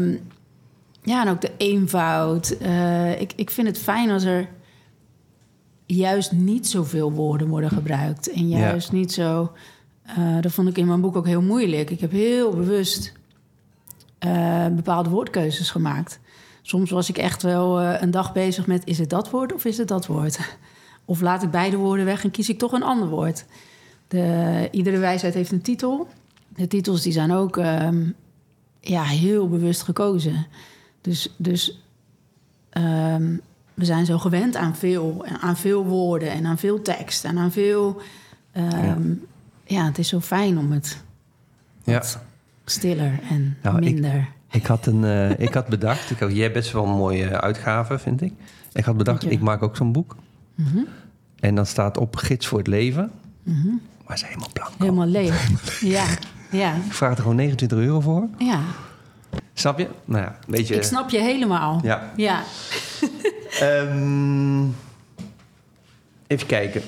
ja, 1.04 1.26
en 1.26 1.32
ook 1.32 1.42
de 1.42 1.52
eenvoud. 1.58 2.50
Eh, 2.50 3.22
ik, 3.22 3.34
ik 3.36 3.50
vind 3.50 3.68
het 3.68 3.78
fijn 3.80 4.10
als 4.10 4.24
er 4.24 4.48
juist 5.86 6.32
niet 6.32 6.68
zoveel 6.68 7.12
woorden 7.12 7.48
worden 7.48 7.70
gebruikt. 7.70 8.32
En 8.32 8.50
Ja. 8.50 8.58
juist 8.58 8.92
niet 8.92 9.14
zo... 9.14 9.52
dat 10.42 10.52
vond 10.52 10.68
ik 10.70 10.78
in 10.78 10.88
mijn 10.88 11.02
boek 11.02 11.16
ook 11.16 11.26
heel 11.26 11.42
moeilijk. 11.42 11.90
Ik 11.90 12.00
heb 12.00 12.12
heel 12.12 12.52
bewust 12.52 13.14
bepaalde 14.76 15.10
woordkeuzes 15.10 15.70
gemaakt. 15.70 16.20
Soms 16.68 16.90
was 16.92 17.10
ik 17.10 17.18
echt 17.18 17.42
wel 17.44 17.80
eh, 17.80 18.02
een 18.02 18.12
dag 18.12 18.34
bezig 18.34 18.68
met... 18.68 18.82
is 18.86 18.98
het 18.98 19.10
dat 19.10 19.30
woord 19.30 19.54
of 19.54 19.66
is 19.66 19.78
het 19.78 19.88
dat 19.88 20.06
woord? 20.06 20.40
Of 21.06 21.22
laat 21.22 21.44
ik 21.44 21.52
beide 21.52 21.78
woorden 21.78 22.06
weg 22.06 22.24
en 22.24 22.32
kies 22.32 22.50
ik 22.50 22.58
toch 22.58 22.72
een 22.72 22.84
ander 22.84 23.08
woord? 23.08 23.46
De, 24.08 24.68
iedere 24.72 24.98
wijsheid 24.98 25.34
heeft 25.34 25.52
een 25.52 25.62
titel. 25.62 26.08
De 26.56 26.68
titels 26.68 27.02
die 27.02 27.12
zijn 27.12 27.32
ook 27.32 27.58
ehm, 27.58 28.10
ja, 28.80 29.04
heel 29.04 29.50
bewust 29.50 29.82
gekozen. 29.82 30.48
Dus, 31.02 31.34
dus 31.38 31.82
ehm, 32.70 33.38
we 33.74 33.86
zijn 33.86 34.06
zo 34.06 34.18
gewend 34.18 34.56
aan 34.56 34.76
veel, 34.76 35.26
aan 35.40 35.58
veel 35.58 35.86
woorden 35.86 36.32
en 36.32 36.46
aan 36.46 36.58
veel 36.58 36.82
tekst 36.82 37.26
en 37.26 37.38
aan 37.38 37.52
veel. 37.52 38.02
ehm, 38.52 39.14
ja. 39.64 39.86
het 39.86 39.98
is 39.98 40.08
zo 40.08 40.20
fijn 40.20 40.58
om 40.58 40.72
het 40.72 41.04
Ja. 41.84 42.04
stiller 42.66 43.20
en 43.30 43.58
Nou, 43.64 43.80
minder. 43.80 44.16
Ik 44.20 44.28
had, 44.66 44.86
een, 44.86 45.04
eh, 45.04 45.40
ik 45.40 45.54
had 45.54 45.68
bedacht, 45.68 46.12
ik 46.12 46.20
had, 46.20 46.32
jij 46.32 46.42
hebt 46.42 46.54
best 46.54 46.72
wel 46.72 46.84
een 46.84 46.90
mooie 46.98 47.42
uitgave, 47.42 48.00
vind 48.00 48.22
ik. 48.22 48.34
Ik 48.74 48.86
had 48.86 48.98
bedacht, 48.98 49.32
ik 49.32 49.42
maak 49.42 49.64
ook 49.64 49.76
zo'n 49.76 49.92
boek. 49.92 50.16
Mhm, 50.56 50.78
En 51.40 51.56
dan 51.56 51.66
staat 51.66 51.98
op 51.98 52.16
gids 52.16 52.48
voor 52.48 52.58
het 52.58 52.68
leven. 52.68 53.12
mhm. 53.44 53.68
Maar 53.68 54.16
het 54.16 54.26
is 54.26 54.28
helemaal 54.32 54.50
blank. 54.54 54.72
Helemaal 54.78 55.06
leeg. 55.08 55.48
ja, 55.96 56.06
ja, 56.52 56.76
Ik 56.76 56.94
vraag 56.94 57.12
er 57.16 57.22
gewoon 57.22 57.36
29 57.36 57.78
euro 57.78 58.00
voor. 58.00 58.28
ja. 58.38 58.60
Snap 59.54 59.78
je? 59.80 59.88
Nou 60.06 60.24
ja, 60.24 60.28
een 60.28 60.36
beetje... 60.48 60.76
Ik 60.76 60.84
snap 60.84 61.10
je 61.10 61.20
helemaal. 61.20 61.80
Ja. 61.84 62.12
Ja. 62.16 62.44
Ehm, 63.60 64.64
even 66.28 66.48
kijken. 66.48 66.82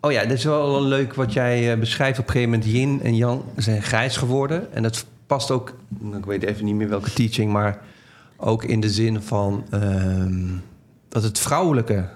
Oh 0.00 0.12
ja, 0.12 0.22
dat 0.22 0.32
is 0.32 0.44
wel 0.44 0.82
leuk 0.82 1.14
wat 1.14 1.32
jij 1.32 1.72
eh, 1.72 1.78
beschrijft. 1.78 2.18
Op 2.18 2.26
een 2.26 2.30
gegeven 2.32 2.52
moment 2.52 2.70
yin 2.70 3.00
en 3.02 3.16
yang 3.16 3.42
zijn 3.56 3.82
grijs 3.82 4.16
geworden. 4.16 4.72
En 4.74 4.82
dat 4.82 5.06
past 5.26 5.50
ook, 5.50 5.74
ik 6.16 6.24
weet 6.24 6.42
even 6.42 6.64
niet 6.64 6.74
meer 6.74 6.88
welke 6.88 7.12
teaching, 7.12 7.52
maar 7.52 7.82
ook 8.36 8.64
in 8.64 8.80
de 8.80 8.90
zin 8.90 9.22
van 9.22 9.64
ehm, 9.70 10.44
dat 11.08 11.22
het 11.22 11.38
vrouwelijke 11.38 12.08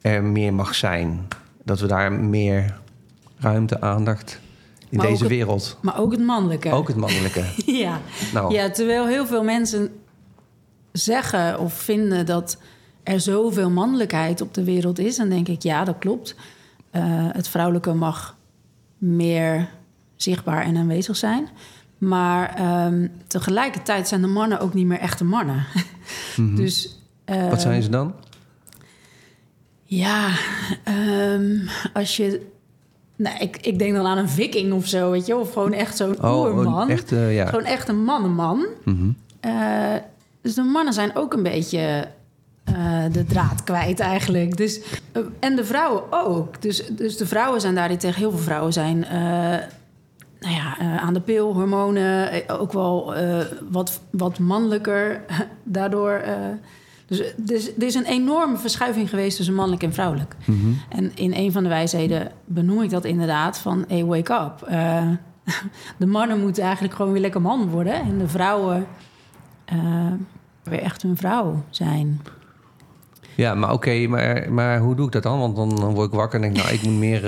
er 0.00 0.22
meer 0.24 0.54
mag 0.54 0.74
zijn. 0.74 1.28
Dat 1.64 1.80
we 1.80 1.86
daar 1.86 2.12
meer 2.12 2.78
ruimte, 3.38 3.80
aandacht 3.80 4.40
in 4.88 4.96
Maar 4.96 5.06
deze 5.06 5.22
het- 5.22 5.32
wereld. 5.32 5.78
Maar 5.82 5.98
ook 5.98 6.10
het 6.12 6.20
mannelijke. 6.24 6.70
Ook 6.70 6.88
het 6.88 6.96
mannelijke. 6.96 7.44
Ja. 7.66 8.00
Nou, 8.32 8.52
ja, 8.54 8.70
terwijl 8.70 9.06
heel 9.06 9.26
veel 9.26 9.42
mensen 9.44 9.90
zeggen 10.92 11.58
of 11.58 11.72
vinden 11.74 12.26
dat 12.26 12.58
er 13.02 13.20
zoveel 13.20 13.70
mannelijkheid 13.70 14.40
op 14.40 14.54
de 14.54 14.64
wereld 14.64 14.98
is, 14.98 15.16
dan 15.16 15.28
denk 15.28 15.48
ik 15.48 15.62
ja, 15.62 15.84
dat 15.84 15.98
klopt. 15.98 16.34
Eh, 16.90 17.02
het 17.32 17.48
vrouwelijke 17.48 17.92
mag 17.94 18.36
meer 18.98 19.68
zichtbaar 20.16 20.62
en 20.64 20.76
aanwezig 20.76 21.16
zijn. 21.16 21.48
Maar 21.98 22.54
ehm, 22.54 23.06
tegelijkertijd 23.26 24.08
zijn 24.08 24.20
de 24.20 24.26
mannen 24.26 24.60
ook 24.60 24.74
niet 24.74 24.86
meer 24.86 24.98
echte 24.98 25.24
mannen. 25.24 25.64
Dus 26.56 26.92
Mhm. 27.26 27.48
Wat 27.48 27.60
zijn 27.60 27.82
ze 27.82 27.88
dan? 27.88 28.14
ja, 29.82 30.28
ehm, 30.84 31.56
als 31.92 32.16
je. 32.16 32.46
Nou, 33.16 33.38
ik, 33.38 33.56
ik 33.56 33.78
denk 33.78 33.94
dan 33.94 34.06
aan 34.06 34.18
een 34.18 34.28
viking 34.28 34.72
of 34.72 34.86
zo, 34.86 35.10
weet 35.10 35.26
je, 35.26 35.36
of 35.36 35.52
gewoon 35.52 35.72
echt 35.72 35.96
zo'n 35.96 36.24
oerman. 36.24 36.88
echt, 36.88 37.12
eh, 37.12 37.34
ja. 37.34 37.46
Gewoon 37.46 37.64
echt 37.64 37.88
een 37.88 38.04
mannenman. 38.04 38.66
Mhm. 38.84 39.10
Eh, 39.40 39.94
dus 40.42 40.54
de 40.54 40.62
mannen 40.62 40.92
zijn 40.92 41.16
ook 41.16 41.32
een 41.32 41.42
beetje 41.42 42.08
eh, 42.64 43.04
de 43.12 43.24
draad 43.24 43.64
kwijt 43.64 44.00
eigenlijk. 44.00 44.56
Dus, 44.56 44.80
eh, 45.12 45.22
en 45.40 45.56
de 45.56 45.64
vrouwen 45.64 46.02
ook. 46.10 46.62
Dus, 46.62 46.86
dus 46.90 47.16
de 47.16 47.26
vrouwen 47.26 47.60
zijn 47.60 47.74
daar 47.74 47.96
tegen 47.98 48.20
heel 48.20 48.30
veel 48.30 48.40
vrouwen 48.40 48.72
zijn... 48.72 49.06
nou 50.40 50.54
ja, 50.54 50.78
eh, 50.78 50.96
aan 50.96 51.14
de 51.14 51.20
pil, 51.20 51.54
hormonen, 51.54 52.30
eh, 52.30 52.60
ook 52.60 52.72
wel 52.72 53.14
eh, 53.14 53.44
wat, 53.70 54.00
wat 54.10 54.38
mannelijker. 54.38 55.20
Daardoor... 55.62 56.22
dus, 57.06 57.22
dus 57.36 57.74
er 57.76 57.82
is 57.82 57.94
een 57.94 58.04
enorme 58.04 58.56
verschuiving 58.56 59.08
geweest 59.08 59.36
tussen 59.36 59.54
mannelijk 59.54 59.82
en 59.82 59.92
vrouwelijk. 59.92 60.36
Mhm. 60.44 60.72
En 60.88 61.16
in 61.16 61.32
een 61.34 61.52
van 61.52 61.62
de 61.62 61.68
wijsheden 61.68 62.30
benoem 62.44 62.82
ik 62.82 62.90
dat 62.90 63.04
inderdaad 63.04 63.58
van... 63.58 63.84
hey, 63.88 64.04
wake 64.04 64.32
up. 64.32 64.68
De 65.98 66.06
mannen 66.06 66.40
moeten 66.40 66.62
eigenlijk 66.62 66.94
gewoon 66.94 67.12
weer 67.12 67.20
lekker 67.20 67.40
man 67.40 67.68
worden... 67.68 67.94
en 67.94 68.18
de 68.18 68.28
vrouwen 68.28 68.86
weer 70.62 70.82
echt 70.82 71.02
hun 71.02 71.16
vrouw 71.16 71.62
zijn. 71.70 72.20
Ja, 73.34 73.54
maar 73.54 73.72
oké, 73.72 74.06
maar, 74.06 74.52
maar 74.52 74.78
hoe 74.78 74.94
doe 74.94 75.06
ik 75.06 75.12
dat 75.12 75.22
dan? 75.22 75.38
Want 75.38 75.56
dan, 75.56 75.94
word 75.94 76.12
ik 76.12 76.18
wakker 76.18 76.42
en 76.42 76.44
denk 76.44 76.56
ik, 76.56 76.62
nou, 76.62 76.74
ik 76.74 76.82
moet 76.82 76.98
meer 76.98 77.22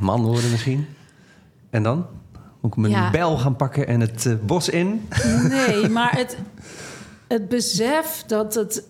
man 0.00 0.22
worden 0.22 0.50
misschien. 0.50 0.86
En 1.70 1.82
dan? 1.82 2.06
Mijn 2.74 2.92
Ja. 2.92 3.10
bel 3.10 3.38
gaan 3.38 3.56
pakken 3.56 3.86
en 3.86 4.00
het 4.00 4.26
eh, 4.26 4.32
bos 4.46 4.68
in? 4.68 5.08
Nee, 5.48 5.88
maar 5.98 6.16
het, 6.16 6.36
het 7.28 7.48
besef 7.48 8.24
dat 8.26 8.54
het 8.54 8.84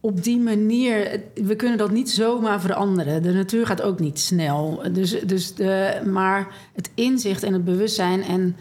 op 0.00 0.22
die 0.24 0.38
manier... 0.38 1.20
We 1.34 1.56
kunnen 1.56 1.78
dat 1.78 1.90
niet 1.90 2.10
zomaar 2.10 2.60
veranderen. 2.60 3.22
De 3.22 3.32
natuur 3.32 3.66
gaat 3.66 3.82
ook 3.82 4.00
niet 4.00 4.20
snel. 4.20 4.82
Dus, 4.92 5.20
dus 5.20 5.54
de, 5.54 6.00
maar 6.06 6.46
het 6.74 6.90
inzicht 6.94 7.42
en 7.42 7.52
het 7.52 7.64
bewustzijn... 7.64 8.22
en 8.22 8.56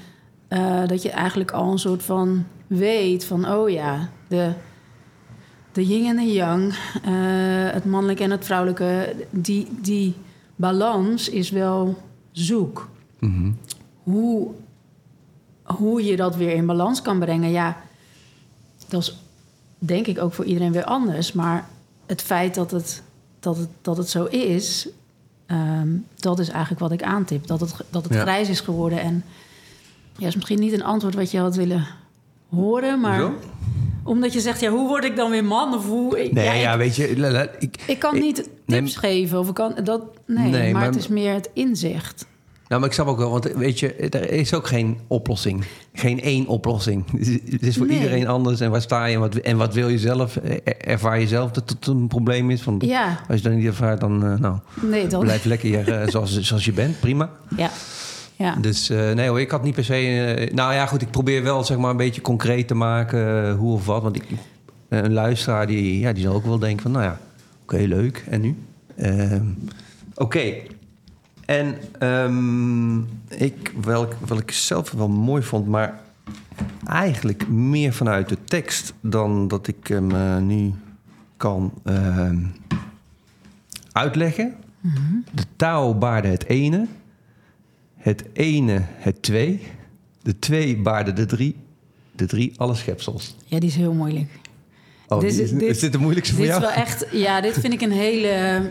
eh, 0.48 0.88
dat 0.88 1.02
je 1.02 1.10
eigenlijk 1.10 1.52
al 1.52 1.72
een 1.72 1.80
soort 1.80 2.04
van 2.04 2.46
weet 2.68 3.26
van... 3.26 3.52
oh 3.52 3.70
ja, 3.70 4.10
de, 4.28 4.52
de 5.72 5.86
yin 5.86 6.06
en 6.06 6.16
de 6.16 6.34
yang, 6.34 6.74
eh, 7.04 7.12
het 7.74 7.86
mannelijke 7.86 8.24
en 8.24 8.32
het 8.32 8.46
vrouwelijke... 8.46 9.16
die, 9.30 9.68
die 9.82 10.16
balans 10.56 11.30
is 11.30 11.50
wel 11.50 11.98
zoek. 12.32 12.90
Mhm. 13.20 13.52
Hoe, 14.12 14.48
hoe 15.64 16.04
je 16.06 16.16
dat 16.16 16.36
weer 16.36 16.52
in 16.54 16.66
balans 16.66 17.02
kan 17.02 17.20
brengen, 17.20 17.50
ja, 17.52 17.78
dat 18.88 19.02
is 19.02 19.18
denk 19.80 20.08
ik 20.08 20.20
ook 20.22 20.34
voor 20.34 20.46
iedereen 20.46 20.72
weer 20.72 20.84
anders. 20.84 21.32
Maar 21.32 21.68
het 22.06 22.22
feit 22.22 22.56
dat 22.56 22.72
het, 22.72 23.04
dat 23.40 23.58
het, 23.58 23.70
dat 23.82 23.98
het 23.98 24.10
zo 24.10 24.24
is, 24.26 24.88
ehm, 25.46 25.88
dat 26.16 26.40
is 26.40 26.50
eigenlijk 26.50 26.80
wat 26.80 26.92
ik 26.92 27.04
aantip. 27.04 27.48
Dat 27.48 27.60
het, 27.60 27.76
dat 27.90 28.04
het 28.04 28.14
Ja. 28.14 28.22
grijs 28.22 28.50
is 28.50 28.60
geworden. 28.60 29.00
En 29.02 29.24
ja, 30.18 30.28
is 30.28 30.36
misschien 30.36 30.60
niet 30.60 30.74
een 30.74 30.84
antwoord 30.84 31.16
wat 31.16 31.32
je 31.32 31.40
had 31.40 31.56
willen 31.56 31.88
horen, 32.50 33.00
maar 33.00 33.20
Hoezo? 33.22 33.36
omdat 34.04 34.34
je 34.34 34.40
zegt, 34.40 34.60
ja, 34.60 34.70
hoe 34.70 34.88
word 34.88 35.04
ik 35.04 35.16
dan 35.16 35.30
weer 35.32 35.46
man? 35.46 35.74
Of 35.74 35.86
hoe, 35.86 36.16
Nee, 36.32 36.46
ja, 36.46 36.54
ja, 36.54 36.72
ik, 36.72 36.78
weet 36.78 36.96
je, 36.96 37.18
la- 37.20 37.32
la- 37.32 37.50
ik, 37.60 37.84
ik 37.88 38.00
kan 38.00 38.16
ik- 38.16 38.22
niet 38.22 38.36
tips 38.36 38.50
nee, 38.66 38.88
geven 38.98 39.40
of 39.40 39.48
ik 39.48 39.54
kan 39.54 39.76
dat. 39.84 40.02
Nee, 40.26 40.50
Nee, 40.50 40.62
maar, 40.64 40.72
maar- 40.72 40.86
het 40.86 40.96
is 40.96 41.08
meer 41.08 41.34
het 41.34 41.50
inzicht. 41.54 42.26
Nou, 42.68 42.80
maar 42.82 42.90
ik 42.90 42.96
snap 42.96 43.08
ook 43.08 43.18
wel, 43.18 43.30
want 43.32 43.52
weet 43.56 43.80
je, 43.80 43.94
er 43.94 44.32
is 44.32 44.54
ook 44.54 44.68
geen 44.68 44.98
oplossing. 45.08 45.64
Geen 45.94 46.22
één 46.22 46.48
oplossing. 46.48 47.04
Het 47.52 47.62
is 47.62 47.78
voor 47.78 47.88
Nee. 47.88 47.96
iedereen 47.98 48.28
anders. 48.28 48.60
En 48.60 48.72
waar 48.72 48.82
sta 48.82 49.06
je 49.06 49.14
en 49.14 49.20
wat, 49.20 49.36
en 49.36 49.58
wat 49.58 49.74
wil 49.74 49.88
je 49.90 50.00
zelf? 50.00 50.36
Er- 50.36 50.78
Ervaar 50.78 51.20
je 51.20 51.28
zelf 51.28 51.52
dat 51.52 51.70
het 51.70 51.88
een 51.88 52.08
probleem 52.08 52.50
is? 52.50 52.64
Want 52.64 52.84
Ja, 52.86 53.20
als 53.30 53.38
je 53.42 53.44
dat 53.50 53.58
niet 53.58 53.66
ervaart, 53.66 54.00
dan 54.00 54.26
eh, 54.26 54.40
nou, 54.40 54.58
nee, 54.82 55.08
blijf 55.08 55.44
lekker 55.46 55.68
hier, 55.70 55.92
eh, 56.02 56.08
zoals, 56.12 56.40
zoals 56.42 56.66
je 56.66 56.72
bent. 56.74 57.00
Prima. 57.00 57.30
Ja, 57.58 57.70
ja. 58.36 58.56
Dus 58.56 58.90
eh, 58.90 59.12
nee 59.12 59.28
hoor, 59.30 59.40
ik 59.40 59.52
had 59.52 59.64
niet 59.64 59.76
per 59.76 59.84
se... 59.84 59.94
eh, 60.38 60.54
nou 60.54 60.74
ja, 60.74 60.86
goed, 60.86 61.02
ik 61.02 61.12
probeer 61.12 61.44
wel 61.44 61.64
zeg 61.64 61.78
maar 61.78 61.92
een 61.92 61.98
beetje 61.98 62.22
concreet 62.22 62.68
te 62.68 62.74
maken 62.76 63.46
eh, 63.48 63.54
hoe 63.58 63.74
of 63.74 63.86
wat. 63.86 64.02
Want 64.02 64.16
ik, 64.16 64.24
een 64.90 65.14
luisteraar 65.14 65.68
die, 65.68 66.00
ja, 66.00 66.14
die 66.14 66.24
zal 66.24 66.34
ook 66.34 66.46
wel 66.46 66.60
denken 66.60 66.82
van... 66.82 66.92
Nou 66.92 67.04
ja, 67.04 67.20
oké, 67.64 67.78
leuk. 67.78 68.24
En 68.30 68.42
nu? 68.42 68.56
Ehm, 68.96 69.44
oké. 70.16 70.54
En 71.48 71.76
ehm, 72.00 72.98
ik, 73.44 73.74
welk, 73.82 74.14
wat 74.28 74.40
ik 74.40 74.52
zelf 74.52 74.92
wel 74.92 75.08
mooi 75.10 75.44
vond, 75.44 75.68
maar 75.68 76.00
eigenlijk 76.86 77.48
meer 77.48 77.94
vanuit 77.94 78.30
de 78.30 78.38
tekst 78.44 78.94
dan 79.02 79.48
dat 79.48 79.68
ik 79.68 79.88
hem 79.88 80.12
eh, 80.12 80.38
nu 80.38 80.74
kan 81.38 81.74
ehm, 81.84 82.38
uitleggen. 83.92 84.56
De 85.32 85.44
Tao 85.56 85.94
baarde 85.94 86.28
het 86.28 86.46
ene, 86.46 86.88
het 87.98 88.24
ene 88.34 88.82
het 88.86 89.22
twee, 89.22 89.62
de 90.22 90.40
twee 90.40 90.78
baarde 90.78 91.14
de 91.14 91.26
drie, 91.26 91.56
de 92.16 92.26
drie 92.26 92.54
alle 92.58 92.76
schepsels. 92.76 93.36
ja, 93.46 93.60
die 93.60 93.70
is 93.70 93.76
heel 93.76 93.94
moeilijk. 93.94 94.30
Oh, 95.08 95.20
Dit 95.20 95.32
is- 95.32 95.38
is, 95.40 95.52
is, 95.52 95.60
dit- 95.60 95.80
dit 95.82 95.92
de 95.92 95.98
moeilijkste 95.98 96.36
voor 96.36 96.46
Dit 96.46 96.54
is 96.54 96.60
wel 96.60 96.70
echt, 96.72 97.06
ja, 97.12 97.42
dit 97.42 97.54
vind 97.60 97.74
ik 97.74 97.82
een 97.82 97.92
hele. 97.92 98.70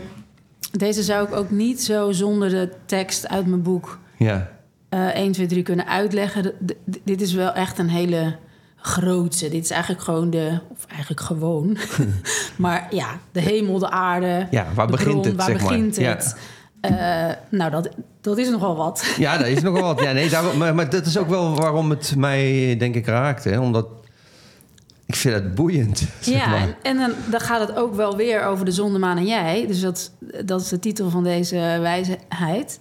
Deze 0.71 1.03
zou 1.03 1.27
ik 1.27 1.35
ook 1.35 1.49
niet 1.51 1.81
zo 1.83 2.11
zonder 2.11 2.49
de 2.49 2.69
tekst 2.85 3.27
uit 3.27 3.45
mijn 3.45 3.61
boek 3.61 3.99
Ja, 4.17 4.49
eh 4.89 5.07
1, 5.15 5.31
2, 5.31 5.45
3 5.45 5.63
kunnen 5.63 5.87
uitleggen. 5.87 6.53
D- 6.65 6.73
dit 7.03 7.21
is 7.21 7.33
wel 7.33 7.53
echt 7.53 7.77
een 7.79 7.89
hele 7.89 8.35
grootse. 8.75 9.49
Dit 9.49 9.63
is 9.63 9.69
eigenlijk 9.71 10.03
gewoon 10.03 10.29
de, 10.29 10.59
of 10.71 10.85
eigenlijk 10.89 11.21
gewoon, 11.21 11.77
maar 12.57 12.87
ja, 12.89 13.07
de 13.31 13.39
hemel, 13.41 13.79
de 13.79 13.89
aarde. 13.89 14.47
ja 14.51 14.67
waar 14.75 14.87
begint 14.87 15.09
bron, 15.11 15.25
het, 15.25 15.35
Waar 15.35 15.45
zeg 15.45 15.57
begint 15.57 15.99
maar? 15.99 16.09
het? 16.09 16.37
Eh, 16.81 17.27
nou, 17.49 17.71
dat, 17.71 17.89
dat 18.21 18.37
is 18.37 18.49
nogal 18.49 18.75
wat. 18.75 19.13
Ja. 19.17 19.33
ja, 19.33 19.37
dat 19.37 19.47
is 19.47 19.61
nogal 19.61 19.81
wat. 19.81 19.99
Ja, 19.99 20.11
nee, 20.11 20.29
daarom- 20.29 20.57
maar, 20.57 20.75
maar 20.75 20.89
dat 20.89 21.05
is 21.05 21.17
ook 21.17 21.29
wel 21.29 21.55
waarom 21.55 21.89
het 21.89 22.13
mij, 22.17 22.75
denk 22.77 22.95
ik, 22.95 23.05
raakte. 23.05 23.49
Hè? 23.49 23.59
Omdat 23.59 23.87
ik 25.07 25.15
vind 25.15 25.33
het 25.35 25.55
boeiend, 25.55 25.97
zeg 26.19 26.35
Ja, 26.35 26.47
maar. 26.49 26.77
en, 26.81 26.97
dan, 26.97 27.11
dan 27.29 27.39
gaat 27.39 27.67
het 27.67 27.77
ook 27.77 27.95
wel 27.95 28.15
weer 28.17 28.43
over 28.43 28.65
de 28.65 28.71
zonde, 28.71 28.99
maan 28.99 29.17
en 29.17 29.25
jij. 29.25 29.67
Dus 29.67 29.81
dat, 29.81 30.11
dat 30.45 30.61
is 30.61 30.67
de 30.67 30.79
titel 30.79 31.09
van 31.09 31.23
deze 31.23 31.55
wijsheid. 31.81 32.79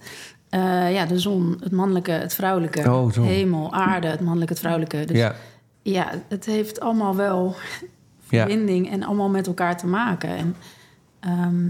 Eh, 0.48 0.92
ja, 0.92 1.06
de 1.06 1.18
zon, 1.18 1.56
het 1.60 1.72
mannelijke, 1.72 2.10
het 2.10 2.34
vrouwelijke. 2.34 2.90
Oh, 2.90 3.12
zo. 3.12 3.22
Hemel, 3.22 3.72
aarde, 3.72 4.06
het 4.06 4.20
mannelijke, 4.20 4.52
het 4.52 4.62
vrouwelijke. 4.62 5.04
Dus 5.04 5.16
ja, 5.18 5.34
Ja, 5.82 6.10
het 6.28 6.44
heeft 6.44 6.80
allemaal 6.80 7.16
wel 7.16 7.54
ja. 8.28 8.46
verbinding 8.46 8.90
en 8.90 9.02
allemaal 9.02 9.28
met 9.28 9.46
elkaar 9.46 9.76
te 9.76 9.86
maken. 9.86 10.28
En, 10.36 10.56
ehm, 11.20 11.68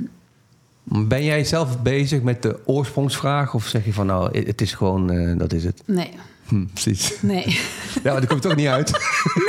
Ben 1.09 1.25
jij 1.25 1.45
zelf 1.45 1.83
bezig 1.83 2.23
met 2.23 2.43
de 2.43 2.59
oorsprongsvraag? 2.65 3.55
Of 3.55 3.67
zeg 3.67 3.85
je 3.85 3.93
van, 3.93 4.07
nou, 4.07 4.39
het 4.47 4.61
is 4.61 4.73
gewoon, 4.75 5.11
eh, 5.11 5.39
dat 5.39 5.53
is 5.53 5.65
het? 5.65 5.83
nee, 5.87 6.11
Hm, 6.49 6.65
precies. 6.67 7.23
nee. 7.23 7.45
Ja, 8.03 8.13
maar 8.13 8.21
daar 8.21 8.27
komt 8.31 8.43
toch 8.43 8.57
niet 8.57 8.67
uit. 8.67 8.93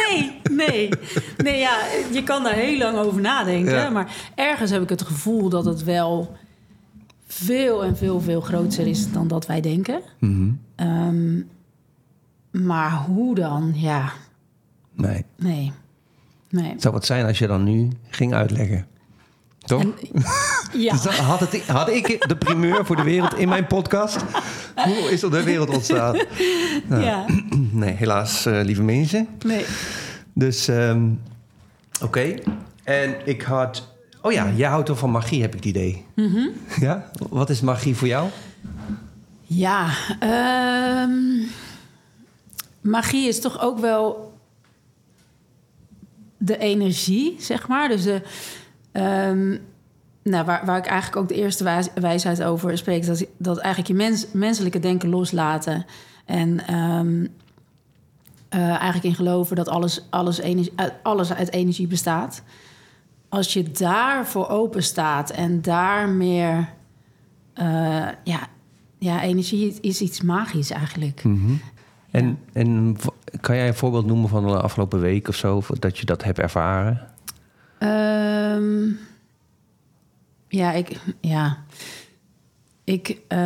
Nee, 0.10 0.42
nee. 0.52 0.90
Nee, 1.38 1.60
ja, 1.60 1.80
je 2.12 2.24
kan 2.24 2.44
daar 2.44 2.54
heel 2.54 2.78
lang 2.78 2.98
over 2.98 3.22
nadenken. 3.22 3.74
Ja. 3.74 3.90
Maar 3.90 4.16
ergens 4.36 4.72
heb 4.72 4.82
ik 4.82 4.90
het 4.90 5.02
gevoel 5.02 5.50
dat 5.50 5.66
het 5.66 5.84
wel 5.84 6.36
veel 7.28 7.84
en 7.84 7.98
veel, 7.98 8.22
veel 8.22 8.42
groter 8.42 8.88
is 8.88 9.12
dan 9.12 9.28
dat 9.28 9.46
wij 9.46 9.62
denken. 9.62 10.02
Mhm. 10.20 10.50
Ehm, 10.76 11.40
maar 12.52 12.92
hoe 12.92 13.36
dan? 13.36 13.72
Ja, 13.76 14.12
Nee. 14.94 15.26
nee. 15.38 15.72
Nee. 16.50 16.72
Het 16.72 16.82
zou 16.82 16.94
wat 16.94 17.06
zijn 17.06 17.26
als 17.26 17.40
je 17.40 17.48
dan 17.48 17.64
nu 17.64 17.90
ging 18.10 18.34
uitleggen. 18.34 18.88
Toch? 19.60 19.82
En- 19.82 19.94
ja. 20.74 20.92
Dus 20.92 21.06
had, 21.06 21.40
het, 21.40 21.68
had 21.68 21.90
ik 21.90 22.28
de 22.28 22.36
primeur 22.36 22.86
voor 22.86 22.96
de 22.96 23.04
wereld 23.04 23.36
in 23.36 23.50
mijn 23.50 23.68
podcast? 23.68 24.18
Hoe 24.76 25.12
is 25.12 25.22
er 25.22 25.32
de 25.32 25.44
wereld 25.44 25.70
ontstaan? 25.70 26.16
Nou, 26.88 27.04
ja, 27.04 27.26
Nee, 27.72 27.94
helaas, 27.94 28.46
eh, 28.46 28.60
lieve 28.64 28.84
mensen. 28.84 29.28
nee. 29.46 29.66
Dus, 30.34 30.68
ehm, 30.68 31.10
oké. 32.02 32.34
En 32.84 33.16
ik 33.26 33.42
had... 33.42 33.88
Oh 34.22 34.32
ja, 34.32 34.52
jij 34.56 34.70
houdt 34.70 34.88
wel 34.88 34.98
van 34.98 35.12
magie, 35.12 35.42
heb 35.42 35.50
ik 35.50 35.56
het 35.56 35.66
idee. 35.66 36.06
Mhm. 36.16 36.48
Ja? 36.80 37.10
Wat 37.30 37.50
is 37.50 37.62
magie 37.62 37.96
voor 37.96 38.08
jou? 38.08 38.30
Ja, 39.44 39.90
ehm, 40.20 41.12
magie 42.82 43.28
is 43.28 43.40
toch 43.42 43.62
ook 43.62 43.80
wel 43.80 44.34
de 46.38 46.58
energie, 46.58 47.36
zeg 47.40 47.68
maar. 47.68 47.88
Dus 47.90 48.04
de, 48.04 48.22
ehm, 48.92 49.58
nou, 50.30 50.46
waar, 50.46 50.66
waar 50.66 50.78
ik 50.78 50.86
eigenlijk 50.86 51.22
ook 51.22 51.28
de 51.28 51.36
eerste 51.36 51.64
wijs- 51.64 51.90
wijsheid 51.96 52.44
over 52.44 52.78
spreek, 52.78 53.06
dat, 53.06 53.26
dat 53.38 53.58
eigenlijk 53.58 53.88
je 53.88 54.06
mens, 54.06 54.28
menselijke 54.34 54.80
denken 54.80 55.10
loslaten. 55.10 55.86
En 56.26 56.68
ehm, 56.68 57.26
eh, 58.50 58.70
eigenlijk 58.70 59.04
in 59.04 59.16
geloven 59.16 59.56
dat 59.56 59.68
alles, 59.68 60.06
alles, 60.10 60.38
energie, 60.38 60.74
alles 61.04 61.34
uit 61.34 61.52
energie 61.52 61.88
bestaat. 61.88 62.44
Als 63.30 63.54
je 63.54 63.72
daarvoor 63.72 64.48
open 64.48 64.84
staat 64.84 65.30
en 65.30 65.62
daar 65.62 66.10
meer 66.10 66.70
eh, 67.54 68.08
ja, 68.24 68.48
ja, 68.98 69.22
energie 69.22 69.78
is 69.82 70.02
iets 70.02 70.22
magisch 70.22 70.72
eigenlijk. 70.72 71.24
Mhm. 71.24 71.54
En, 72.12 72.40
en 72.54 72.98
kan 73.42 73.56
jij 73.56 73.68
een 73.68 73.76
voorbeeld 73.76 74.06
noemen 74.06 74.30
van 74.30 74.48
de 74.48 74.62
afgelopen 74.62 75.00
week 75.00 75.28
of 75.28 75.36
zo, 75.36 75.62
dat 75.80 75.98
je 75.98 76.06
dat 76.06 76.24
hebt 76.24 76.40
ervaren? 76.40 77.08
Ehm, 77.78 78.90
ja, 80.48 80.72
ik, 80.72 81.00
ja. 81.22 81.58
ik 82.84 83.18
eh, 83.28 83.38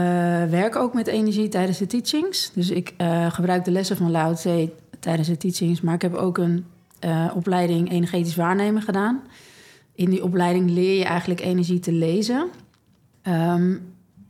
werk 0.45 0.75
ook 0.75 0.93
met 0.93 1.07
energie 1.07 1.47
tijdens 1.49 1.77
de 1.77 1.87
teachings. 1.87 2.51
Dus 2.53 2.69
ik 2.69 2.93
eh, 2.97 3.31
gebruik 3.31 3.65
de 3.65 3.71
lessen 3.71 3.97
van 3.97 4.11
Lao 4.11 4.33
Tse 4.33 4.71
tijdens 4.99 5.27
de 5.27 5.37
teachings. 5.37 5.81
Maar 5.81 5.93
ik 5.93 6.01
heb 6.01 6.13
ook 6.13 6.37
een 6.37 6.65
eh, 6.99 7.31
opleiding 7.35 7.91
energetisch 7.91 8.35
waarnemen 8.35 8.81
gedaan. 8.81 9.21
In 9.95 10.09
die 10.09 10.23
opleiding 10.23 10.69
leer 10.69 10.97
je 10.97 11.05
eigenlijk 11.05 11.39
energie 11.41 11.79
te 11.79 11.91
lezen. 11.91 12.47
Ehm, 13.21 13.75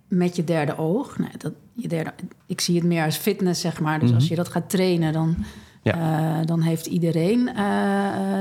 met 0.08 0.36
je 0.36 0.44
derde 0.44 0.78
oog. 0.78 1.18
Nou, 1.18 1.32
dat, 1.38 1.54
je 1.74 1.88
derde, 1.88 2.14
ik 2.46 2.62
zie 2.62 2.76
het 2.76 2.84
meer 2.84 3.04
als 3.04 3.18
fitness, 3.18 3.62
zeg 3.62 3.80
maar. 3.80 4.00
Dus 4.00 4.10
Mhm. 4.10 4.18
als 4.20 4.28
je 4.28 4.36
dat 4.36 4.50
gaat 4.50 4.70
trainen, 4.70 5.14
dan, 5.14 5.36
Ja. 5.84 6.44
dan 6.44 6.62
heeft 6.62 6.86
iedereen... 6.86 7.50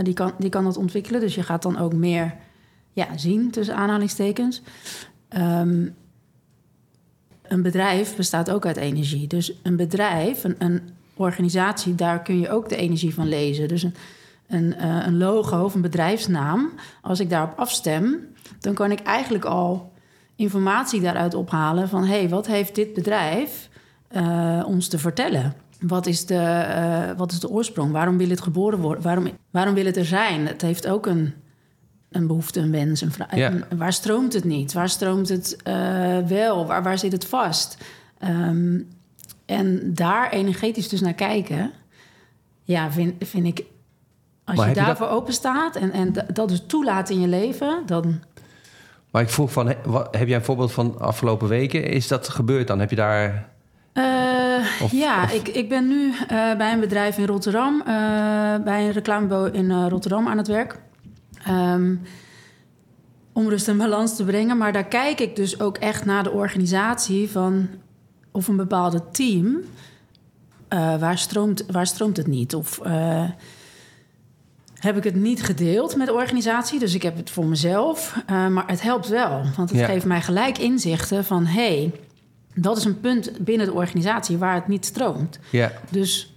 die, 0.02 0.14
kan, 0.14 0.32
die 0.38 0.50
kan 0.50 0.64
dat 0.64 0.76
ontwikkelen. 0.76 1.20
Dus 1.20 1.34
je 1.34 1.42
gaat 1.42 1.62
dan 1.62 1.78
ook 1.78 1.92
meer 1.92 2.34
ja, 2.92 3.18
zien, 3.18 3.50
tussen 3.50 3.74
aanhalingstekens. 3.74 4.62
Ehm, 5.28 5.86
een 7.42 7.62
bedrijf 7.62 8.16
bestaat 8.16 8.50
ook 8.50 8.66
uit 8.66 8.76
energie. 8.76 9.26
Dus 9.26 9.52
een 9.62 9.76
bedrijf, 9.76 10.44
een, 10.44 10.54
een 10.58 10.80
organisatie, 11.14 11.94
daar 11.94 12.22
kun 12.22 12.40
je 12.40 12.50
ook 12.50 12.68
de 12.68 12.76
energie 12.76 13.14
van 13.14 13.28
lezen. 13.28 13.68
Dus 13.68 13.82
een, 13.82 13.94
een, 14.48 14.74
eh, 14.74 15.06
een 15.06 15.18
logo 15.18 15.64
of 15.64 15.74
een 15.74 15.80
bedrijfsnaam, 15.80 16.70
als 17.02 17.20
ik 17.20 17.30
daarop 17.30 17.58
afstem, 17.58 18.18
dan 18.60 18.74
kan 18.74 18.90
ik 18.90 19.00
eigenlijk 19.00 19.44
al 19.44 19.92
informatie 20.36 21.00
daaruit 21.00 21.34
ophalen 21.34 21.88
van 21.88 22.04
hé, 22.04 22.18
hey, 22.18 22.28
wat 22.28 22.46
heeft 22.46 22.74
dit 22.74 22.94
bedrijf 22.94 23.68
eh, 24.08 24.64
ons 24.66 24.88
te 24.88 24.98
vertellen? 24.98 25.54
Wat 25.80 26.06
is, 26.06 26.26
de, 26.26 26.34
eh, 26.34 27.16
wat 27.16 27.32
is 27.32 27.40
de 27.40 27.50
oorsprong? 27.50 27.92
Waarom 27.92 28.18
wil 28.18 28.28
het 28.28 28.40
geboren 28.40 28.78
worden? 28.78 29.02
Waarom, 29.02 29.28
waarom 29.50 29.74
wil 29.74 29.84
het 29.84 29.96
er 29.96 30.04
zijn? 30.04 30.46
Het 30.46 30.62
heeft 30.62 30.86
ook 30.86 31.06
een, 31.06 31.34
een 32.10 32.26
behoefte, 32.26 32.60
een 32.60 32.70
wens, 32.70 33.00
een 33.00 33.12
vraag. 33.12 33.36
Ja. 33.36 33.52
Waar 33.76 33.92
stroomt 33.92 34.32
het 34.32 34.44
niet? 34.44 34.72
Waar 34.72 34.88
stroomt 34.88 35.28
het 35.28 35.56
eh, 35.62 36.18
wel? 36.18 36.66
Waar, 36.66 36.82
waar 36.82 36.98
zit 36.98 37.12
het 37.12 37.24
vast? 37.26 37.76
Ehm, 38.18 38.78
en 39.46 39.94
daar 39.94 40.30
energetisch 40.30 40.88
dus 40.88 41.00
naar 41.00 41.14
kijken, 41.14 41.70
ja, 42.64 42.90
vind, 42.90 43.14
vind 43.28 43.46
ik... 43.46 43.64
Als 44.44 44.58
Maar 44.58 44.68
je 44.68 44.74
daarvoor 44.74 45.08
open 45.08 45.32
staat 45.32 45.76
en, 45.76 45.90
en 45.92 46.12
dat 46.32 46.48
dus 46.48 46.64
toelaat 46.66 47.10
in 47.10 47.20
je 47.20 47.28
leven, 47.28 47.82
dan... 47.86 48.22
Maar 49.10 49.22
ik 49.22 49.28
vroeg 49.28 49.52
van, 49.52 49.66
heb 50.10 50.26
jij 50.26 50.34
een 50.34 50.44
voorbeeld 50.44 50.72
van 50.72 50.98
afgelopen 51.00 51.48
weken? 51.48 51.84
Is 51.84 52.08
dat 52.08 52.28
gebeurd 52.28 52.66
dan? 52.66 52.78
Heb 52.78 52.90
je 52.90 52.96
daar... 52.96 53.48
Eh, 53.92 54.82
Of- 54.82 54.92
ja, 54.92 55.22
of- 55.22 55.32
Ik, 55.32 55.48
ik 55.48 55.68
ben 55.68 55.88
nu 55.88 56.12
eh, 56.28 56.56
bij 56.56 56.72
een 56.72 56.80
bedrijf 56.80 57.18
in 57.18 57.26
Rotterdam, 57.26 57.82
bij 58.64 58.84
een 58.86 58.92
reclamebureau 58.92 59.50
in 59.50 59.88
Rotterdam 59.88 60.28
aan 60.28 60.36
het 60.38 60.46
werk. 60.48 60.78
Ehm, 61.44 61.94
om 63.32 63.48
rust 63.48 63.68
en 63.68 63.76
balans 63.78 64.16
te 64.16 64.24
brengen. 64.24 64.56
Maar 64.58 64.72
daar 64.72 64.84
kijk 64.88 65.20
ik 65.20 65.36
dus 65.36 65.60
ook 65.60 65.76
echt 65.78 66.04
naar 66.04 66.22
de 66.22 66.30
organisatie 66.30 67.30
van 67.30 67.68
of 68.30 68.48
een 68.48 68.56
bepaalde 68.56 69.02
team. 69.12 69.56
eh, 70.68 70.96
waar, 71.00 71.18
stroomt, 71.18 71.64
waar 71.70 71.86
stroomt 71.86 72.16
het 72.16 72.26
niet? 72.26 72.54
Of 72.54 72.78
eh, 72.78 73.28
heb 74.74 74.96
ik 74.96 75.04
het 75.04 75.14
niet 75.14 75.42
gedeeld 75.42 75.96
met 75.96 76.06
de 76.06 76.12
organisatie? 76.12 76.78
Dus 76.78 76.94
ik 76.94 77.02
heb 77.02 77.16
het 77.16 77.30
voor 77.30 77.46
mezelf. 77.46 78.22
eh, 78.26 78.46
maar 78.48 78.64
het 78.66 78.82
helpt 78.82 79.08
wel, 79.08 79.42
want 79.56 79.70
het 79.70 79.78
Ja. 79.78 79.86
geeft 79.86 80.04
mij 80.04 80.20
gelijk 80.22 80.58
inzichten 80.58 81.24
van... 81.24 81.46
hey, 81.46 81.92
dat 82.54 82.76
is 82.76 82.84
een 82.84 83.00
punt 83.00 83.32
binnen 83.44 83.66
de 83.66 83.72
organisatie 83.72 84.36
waar 84.38 84.54
het 84.54 84.68
niet 84.68 84.84
stroomt. 84.84 85.38
Ja, 85.50 85.72
Dus 85.90 86.34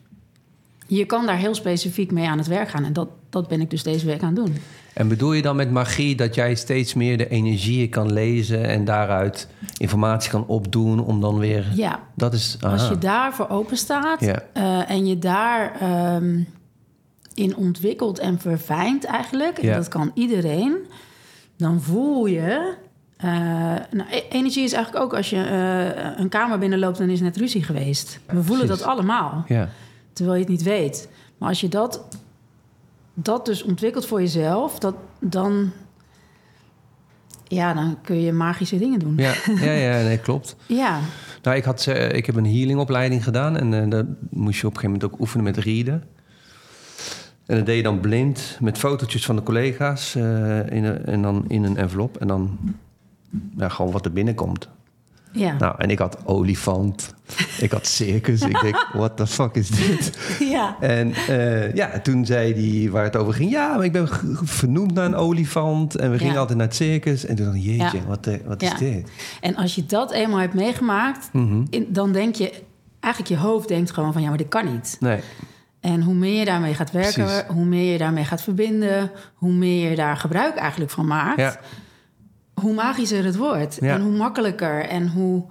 je 0.87 1.05
kan 1.05 1.25
daar 1.25 1.37
heel 1.37 1.55
specifiek 1.55 2.11
mee 2.11 2.27
aan 2.27 2.37
het 2.37 2.47
werk 2.47 2.69
gaan. 2.69 2.85
En 2.85 2.93
dat, 2.93 3.09
dat 3.29 3.47
ben 3.47 3.61
ik 3.61 3.69
dus 3.69 3.83
deze 3.83 4.05
week 4.05 4.21
aan 4.21 4.35
het 4.35 4.45
doen. 4.45 4.55
En 4.93 5.07
bedoel 5.07 5.33
je 5.33 5.41
dan 5.41 5.55
met 5.55 5.71
magie 5.71 6.15
dat 6.15 6.35
jij 6.35 6.55
steeds 6.55 6.93
meer 6.93 7.17
de 7.17 7.27
energieën 7.29 7.89
kan 7.89 8.13
lezen... 8.13 8.65
en 8.67 8.85
daaruit 8.85 9.47
informatie 9.77 10.29
kan 10.31 10.45
opdoen 10.47 10.99
om 10.99 11.21
dan 11.21 11.37
weer... 11.37 11.65
Ja, 11.75 11.99
Dat 12.15 12.33
is... 12.33 12.57
als 12.61 12.87
je 12.87 12.97
daarvoor 12.97 13.49
open 13.49 13.77
staat 13.77 14.19
Ja. 14.19 14.43
eh, 14.53 14.89
en 14.89 15.05
je 15.07 15.19
daar 15.19 15.75
ehm, 15.79 16.39
in 17.33 17.55
ontwikkelt 17.55 18.19
en 18.19 18.39
verfijnt 18.39 19.03
eigenlijk... 19.05 19.57
en 19.57 19.67
Ja. 19.67 19.75
dat 19.75 19.87
kan 19.87 20.11
iedereen, 20.13 20.75
dan 21.57 21.81
voel 21.81 22.25
je... 22.25 22.73
eh, 23.17 23.29
nou, 23.91 24.09
e- 24.11 24.23
energie 24.29 24.63
is 24.63 24.73
eigenlijk 24.73 25.05
ook 25.05 25.13
als 25.15 25.29
je 25.29 25.43
eh, 25.43 26.19
een 26.19 26.29
kamer 26.29 26.59
binnenloopt 26.59 26.99
en 26.99 27.09
is 27.09 27.21
net 27.21 27.37
ruzie 27.37 27.63
geweest. 27.63 28.19
We 28.25 28.43
voelen 28.43 28.65
precies. 28.65 28.83
dat 28.83 28.93
allemaal. 28.93 29.43
Ja, 29.47 29.69
terwijl 30.13 30.35
je 30.37 30.43
het 30.43 30.51
niet 30.51 30.63
weet. 30.63 31.09
Maar 31.37 31.49
als 31.49 31.61
je 31.61 31.69
dat, 31.69 32.05
dat 33.13 33.45
dus 33.45 33.63
ontwikkelt 33.63 34.05
voor 34.05 34.21
jezelf, 34.21 34.79
dat, 34.79 34.95
dan, 35.19 35.71
ja, 37.47 37.73
dan 37.73 37.97
kun 38.01 38.21
je 38.21 38.31
magische 38.31 38.77
dingen 38.77 38.99
doen. 38.99 39.13
ja, 39.17 39.33
ja, 39.59 39.71
ja 39.71 40.01
nee, 40.07 40.17
klopt. 40.17 40.55
Ja, 40.65 40.99
Nou, 41.41 41.57
ik, 41.57 41.63
had, 41.63 41.87
eh, 41.87 42.11
ik 42.11 42.25
heb 42.25 42.35
een 42.35 42.45
healingopleiding 42.45 43.23
gedaan 43.23 43.57
en 43.57 43.89
daar 43.89 44.05
moest 44.29 44.59
je 44.59 44.67
op 44.67 44.73
een 44.73 44.79
gegeven 44.79 44.91
moment 44.91 45.03
ook 45.03 45.19
oefenen 45.19 45.45
met 45.45 45.57
rieden. 45.57 46.03
En 47.45 47.57
dat 47.57 47.65
deed 47.65 47.75
je 47.75 47.83
dan 47.83 47.99
blind 47.99 48.57
met 48.61 48.77
fotootjes 48.77 49.25
van 49.25 49.35
de 49.35 49.43
collega's 49.43 50.15
eh, 50.15 50.69
in 50.69 50.83
een, 50.83 51.05
en 51.05 51.21
dan 51.21 51.45
in 51.47 51.63
een 51.63 51.77
envelop. 51.77 52.17
En 52.17 52.27
dan 52.27 52.57
ja, 53.57 53.69
gewoon 53.69 53.91
wat 53.91 54.05
er 54.05 54.13
binnenkomt. 54.13 54.69
Ja. 55.33 55.55
Nou, 55.59 55.75
en 55.77 55.89
ik 55.89 55.99
had 55.99 56.17
olifant, 56.25 57.13
ik 57.59 57.71
had 57.71 57.85
circus. 57.87 58.41
ik 58.41 58.61
denk, 58.61 58.87
what 58.93 59.17
the 59.17 59.27
fuck 59.27 59.55
is 59.55 59.69
dit? 59.69 60.17
ja. 60.55 60.75
En 60.79 61.13
eh, 61.13 61.73
ja, 61.73 61.99
toen 61.99 62.25
zei 62.25 62.53
die 62.53 62.91
waar 62.91 63.03
het 63.03 63.15
over 63.15 63.33
ging... 63.33 63.51
ja, 63.51 63.75
maar 63.75 63.85
ik 63.85 63.91
ben 63.91 64.07
vernoemd 64.43 64.93
naar 64.93 65.05
een 65.05 65.15
olifant... 65.15 65.95
en 65.95 66.11
we 66.11 66.17
gingen 66.17 66.33
Ja. 66.33 66.39
altijd 66.39 66.57
naar 66.57 66.67
het 66.67 66.75
circus. 66.75 67.25
En 67.25 67.35
toen 67.35 67.45
dacht 67.45 67.57
ik, 67.57 67.63
jeetje, 67.63 67.97
Ja. 67.97 68.03
wat, 68.07 68.27
eh, 68.27 68.35
wat 68.45 68.61
is 68.61 68.69
Ja. 68.69 68.77
dit? 68.77 69.09
En 69.41 69.55
als 69.55 69.75
je 69.75 69.85
dat 69.85 70.11
eenmaal 70.11 70.39
hebt 70.39 70.53
meegemaakt, 70.53 71.29
Mhm. 71.31 71.63
in- 71.69 71.87
dan 71.89 72.11
denk 72.11 72.35
je, 72.35 72.53
eigenlijk 72.99 73.33
je 73.33 73.47
hoofd 73.47 73.67
denkt 73.67 73.91
gewoon 73.91 74.13
van, 74.13 74.21
ja, 74.21 74.27
maar 74.29 74.37
dit 74.37 74.47
kan 74.47 74.73
niet. 74.73 74.97
Nee, 74.99 75.19
En 75.79 76.01
hoe 76.01 76.13
meer 76.13 76.39
je 76.39 76.45
daarmee 76.45 76.73
gaat 76.73 76.91
werken, 76.91 77.23
Precies. 77.25 77.43
hoe 77.47 77.65
meer 77.65 77.91
je 77.91 77.97
daarmee 77.97 78.23
gaat 78.23 78.41
verbinden, 78.41 79.11
hoe 79.33 79.51
meer 79.53 79.89
je 79.89 79.95
daar 79.95 80.17
gebruik 80.17 80.55
eigenlijk 80.55 80.91
van 80.91 81.07
maakt, 81.07 81.39
ja. 81.39 81.57
Hoe 82.63 82.73
magischer 82.73 83.23
het 83.23 83.35
wordt. 83.35 83.77
Ja. 83.81 83.93
En 83.93 84.01
hoe 84.01 84.11
makkelijker 84.11 84.85
en 84.85 85.07
hoe... 85.07 85.43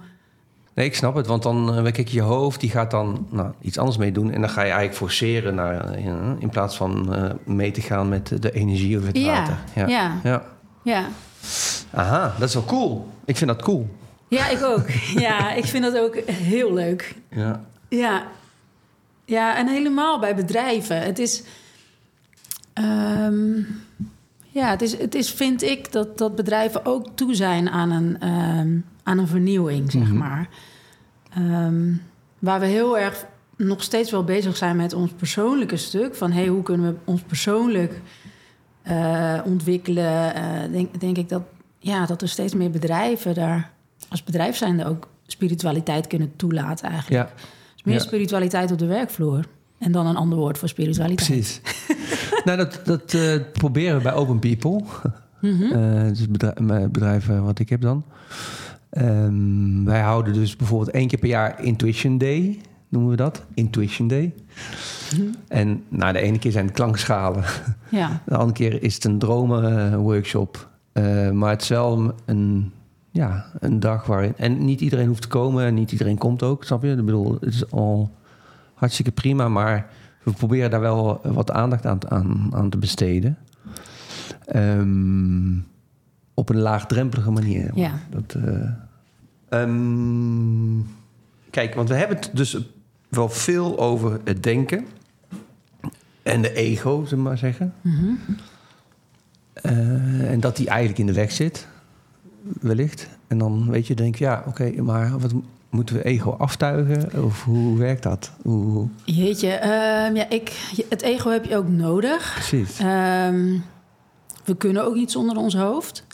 Nee, 0.73 0.85
ik 0.85 0.95
snap 0.95 1.15
het. 1.15 1.27
Want 1.27 1.43
dan 1.43 1.75
eh, 1.75 1.91
kijk 1.91 2.07
je 2.07 2.21
hoofd, 2.21 2.59
die 2.59 2.69
gaat 2.69 2.91
dan 2.91 3.27
nou, 3.29 3.51
iets 3.61 3.77
anders 3.77 3.97
mee 3.97 4.11
doen. 4.11 4.31
En 4.31 4.41
dan 4.41 4.49
ga 4.49 4.61
je 4.61 4.67
eigenlijk 4.67 4.97
forceren 4.97 5.55
naar, 5.55 5.85
eh, 5.85 6.05
ja, 6.05 6.35
in 6.39 6.49
plaats 6.49 6.75
van 6.77 7.13
eh, 7.15 7.31
mee 7.45 7.71
te 7.71 7.81
gaan 7.81 8.09
met 8.09 8.41
de 8.41 8.51
energie 8.51 8.97
of 8.97 9.05
het 9.05 9.17
Ja, 9.17 9.33
water. 9.33 9.57
ja. 9.73 10.19
ja. 10.23 10.43
Ja, 10.83 11.07
Aha, 11.91 12.33
dat 12.39 12.47
is 12.47 12.53
wel 12.53 12.65
cool. 12.65 13.07
Ik 13.25 13.37
vind 13.37 13.49
dat 13.49 13.61
cool. 13.61 13.89
Ja, 14.27 14.49
ik 14.49 14.63
ook. 14.63 14.89
Ja, 15.15 15.53
ik 15.53 15.65
vind 15.65 15.83
dat 15.83 15.97
ook 15.97 16.15
heel 16.25 16.73
leuk. 16.73 17.15
Ja. 17.29 17.63
Ja, 17.89 18.23
ja 19.25 19.57
en 19.57 19.67
helemaal 19.67 20.19
bij 20.19 20.35
bedrijven. 20.35 21.01
Het 21.01 21.19
is, 21.19 21.43
ehm, 22.73 23.61
ja, 24.53 24.69
het 24.69 24.81
is, 24.81 24.97
het 24.97 25.15
is, 25.15 25.31
vind 25.31 25.61
ik, 25.63 25.91
dat, 25.91 26.17
dat 26.17 26.35
bedrijven 26.35 26.85
ook 26.85 27.07
toe 27.15 27.35
zijn 27.35 27.69
aan 27.69 27.91
een, 27.91 28.19
ehm, 28.19 28.77
aan 29.03 29.17
een 29.17 29.27
vernieuwing, 29.27 29.91
zeg 29.91 30.01
Mhm. 30.07 30.17
maar. 30.17 30.49
Ehm, 31.33 31.93
waar 32.39 32.59
we 32.59 32.65
heel 32.65 32.97
erg 32.97 33.25
nog 33.57 33.83
steeds 33.83 34.11
wel 34.11 34.23
bezig 34.23 34.57
zijn 34.57 34.75
met 34.75 34.93
ons 34.93 35.11
persoonlijke 35.11 35.77
stuk. 35.77 36.15
Van 36.15 36.31
hey, 36.31 36.47
hoe 36.47 36.63
kunnen 36.63 36.85
we 36.93 36.95
ons 37.03 37.21
persoonlijk 37.21 38.01
eh, 38.81 39.39
ontwikkelen? 39.45 40.35
Eh, 40.35 40.71
denk, 40.71 40.99
denk 40.99 41.17
ik 41.17 41.29
dat, 41.29 41.41
ja, 41.79 42.05
dat 42.05 42.21
er 42.21 42.29
steeds 42.29 42.53
meer 42.53 42.69
bedrijven 42.69 43.33
daar 43.33 43.71
als 44.09 44.23
bedrijf 44.23 44.55
zijnde 44.55 44.85
ook 44.85 45.07
spiritualiteit 45.27 46.07
kunnen 46.07 46.35
toelaten 46.35 46.89
eigenlijk. 46.89 47.29
ja, 47.29 47.35
Dus 47.73 47.83
meer 47.83 47.95
Ja. 47.95 48.01
spiritualiteit 48.01 48.71
op 48.71 48.77
de 48.77 48.85
werkvloer. 48.85 49.45
En 49.83 49.91
dan 49.91 50.07
een 50.07 50.15
ander 50.15 50.37
woord 50.37 50.57
voor 50.57 50.67
spiritualiteit. 50.67 51.27
precies. 51.27 51.61
nou, 52.45 52.57
dat, 52.57 52.81
dat 52.83 53.13
eh, 53.13 53.35
proberen 53.53 53.97
we 53.97 54.03
bij 54.03 54.13
Open 54.13 54.39
People. 54.39 54.83
Mhm. 55.39 55.63
Eh, 55.73 56.07
dus 56.07 56.27
bedrijf, 56.27 56.59
mijn 56.59 56.91
bedrijf 56.91 57.29
eh, 57.29 57.43
wat 57.43 57.59
ik 57.59 57.69
heb 57.69 57.81
dan. 57.81 58.03
Ehm, 58.89 59.83
wij 59.83 60.01
houden 60.01 60.33
dus 60.33 60.55
bijvoorbeeld 60.55 60.91
één 60.91 61.07
keer 61.07 61.19
per 61.19 61.29
jaar 61.29 61.63
Intuition 61.63 62.17
Day, 62.17 62.59
noemen 62.89 63.09
we 63.09 63.15
dat. 63.15 63.45
Intuition 63.53 64.07
Day. 64.07 64.33
Mhm. 65.15 65.21
En 65.47 65.83
nou, 65.89 66.13
de 66.13 66.19
ene 66.19 66.39
keer 66.39 66.51
zijn 66.51 66.65
het 66.65 66.73
klankschalen. 66.73 67.43
Ja, 67.89 68.21
De 68.25 68.35
andere 68.35 68.53
keer 68.53 68.83
is 68.83 68.93
het 68.93 69.03
een 69.03 69.19
dromenworkshop. 69.19 70.69
Eh 70.91 71.31
maar 71.31 71.49
het 71.49 71.61
is 71.61 71.67
wel 71.67 72.13
een, 72.25 72.71
ja, 73.11 73.45
een 73.59 73.79
dag 73.79 74.05
waarin... 74.05 74.33
En 74.37 74.65
niet 74.65 74.81
iedereen 74.81 75.07
hoeft 75.07 75.21
te 75.21 75.27
komen 75.27 75.65
en 75.65 75.73
niet 75.73 75.91
iedereen 75.91 76.17
komt 76.17 76.43
ook, 76.43 76.63
snap 76.63 76.83
je? 76.83 76.89
Ik 76.89 77.05
bedoel, 77.05 77.33
het 77.39 77.53
is 77.53 77.71
al 77.71 78.11
hartstikke 78.83 79.11
prima, 79.11 79.49
maar 79.49 79.89
we 80.23 80.31
proberen 80.31 80.69
daar 80.69 80.79
wel 80.79 81.21
wat 81.23 81.51
aandacht 81.51 81.85
aan, 81.85 82.11
aan, 82.11 82.49
aan 82.53 82.69
te 82.69 82.77
besteden. 82.77 83.37
Ehm, 84.45 85.57
op 86.33 86.49
een 86.49 86.59
laagdrempelige 86.59 87.31
manier. 87.31 87.71
Ja. 87.75 87.99
Dat, 88.09 88.35
eh, 88.43 88.69
ehm, 89.49 90.79
kijk, 91.49 91.75
want 91.75 91.89
we 91.89 91.95
hebben 91.95 92.17
het 92.17 92.29
dus 92.33 92.57
wel 93.09 93.29
veel 93.29 93.79
over 93.79 94.19
het 94.23 94.43
denken 94.43 94.85
en 96.23 96.41
de 96.41 96.53
ego, 96.53 97.03
zullen 97.03 97.23
we 97.23 97.29
maar 97.29 97.37
zeggen. 97.37 97.73
Mhm. 97.81 98.11
Eh, 99.53 100.31
en 100.31 100.39
dat 100.39 100.55
die 100.55 100.67
eigenlijk 100.67 100.99
in 100.99 101.05
de 101.05 101.13
weg 101.13 101.31
zit, 101.31 101.67
wellicht. 102.61 103.09
En 103.27 103.37
dan 103.37 103.69
weet 103.69 103.87
je, 103.87 103.95
denk 103.95 104.15
je, 104.15 104.23
ja, 104.23 104.43
oké, 104.47 104.81
maar 104.81 105.19
wat 105.19 105.33
moeten 105.73 105.95
we 105.95 106.03
ego 106.03 106.31
aftuigen? 106.31 107.23
Of 107.23 107.43
hoe 107.43 107.77
werkt 107.77 108.03
dat? 108.03 108.31
Hoe... 108.41 108.87
Jeetje, 109.05 109.49
ehm, 109.49 110.15
ja, 110.15 110.29
ik, 110.29 110.73
het 110.89 111.01
ego 111.01 111.29
heb 111.29 111.45
je 111.45 111.57
ook 111.57 111.67
nodig. 111.69 112.31
Precies. 112.33 112.79
Ehm, 112.79 113.57
we 114.45 114.55
kunnen 114.57 114.85
ook 114.85 114.95
niet 114.95 115.11
zonder 115.11 115.37
ons 115.37 115.55
hoofd. 115.55 116.05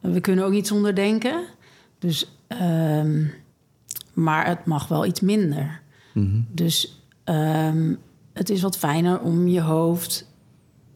We 0.00 0.20
kunnen 0.20 0.44
ook 0.44 0.52
niet 0.52 0.66
zonder 0.66 0.94
denken. 0.94 1.42
Dus, 1.98 2.36
ehm, 2.46 3.24
maar 4.12 4.46
het 4.46 4.64
mag 4.64 4.88
wel 4.88 5.06
iets 5.06 5.20
minder. 5.20 5.80
Mhm. 6.12 6.40
Dus 6.50 7.02
het 8.32 8.50
is 8.50 8.62
wat 8.62 8.76
fijner 8.78 9.20
om 9.20 9.48
je 9.48 9.60
hoofd. 9.60 10.32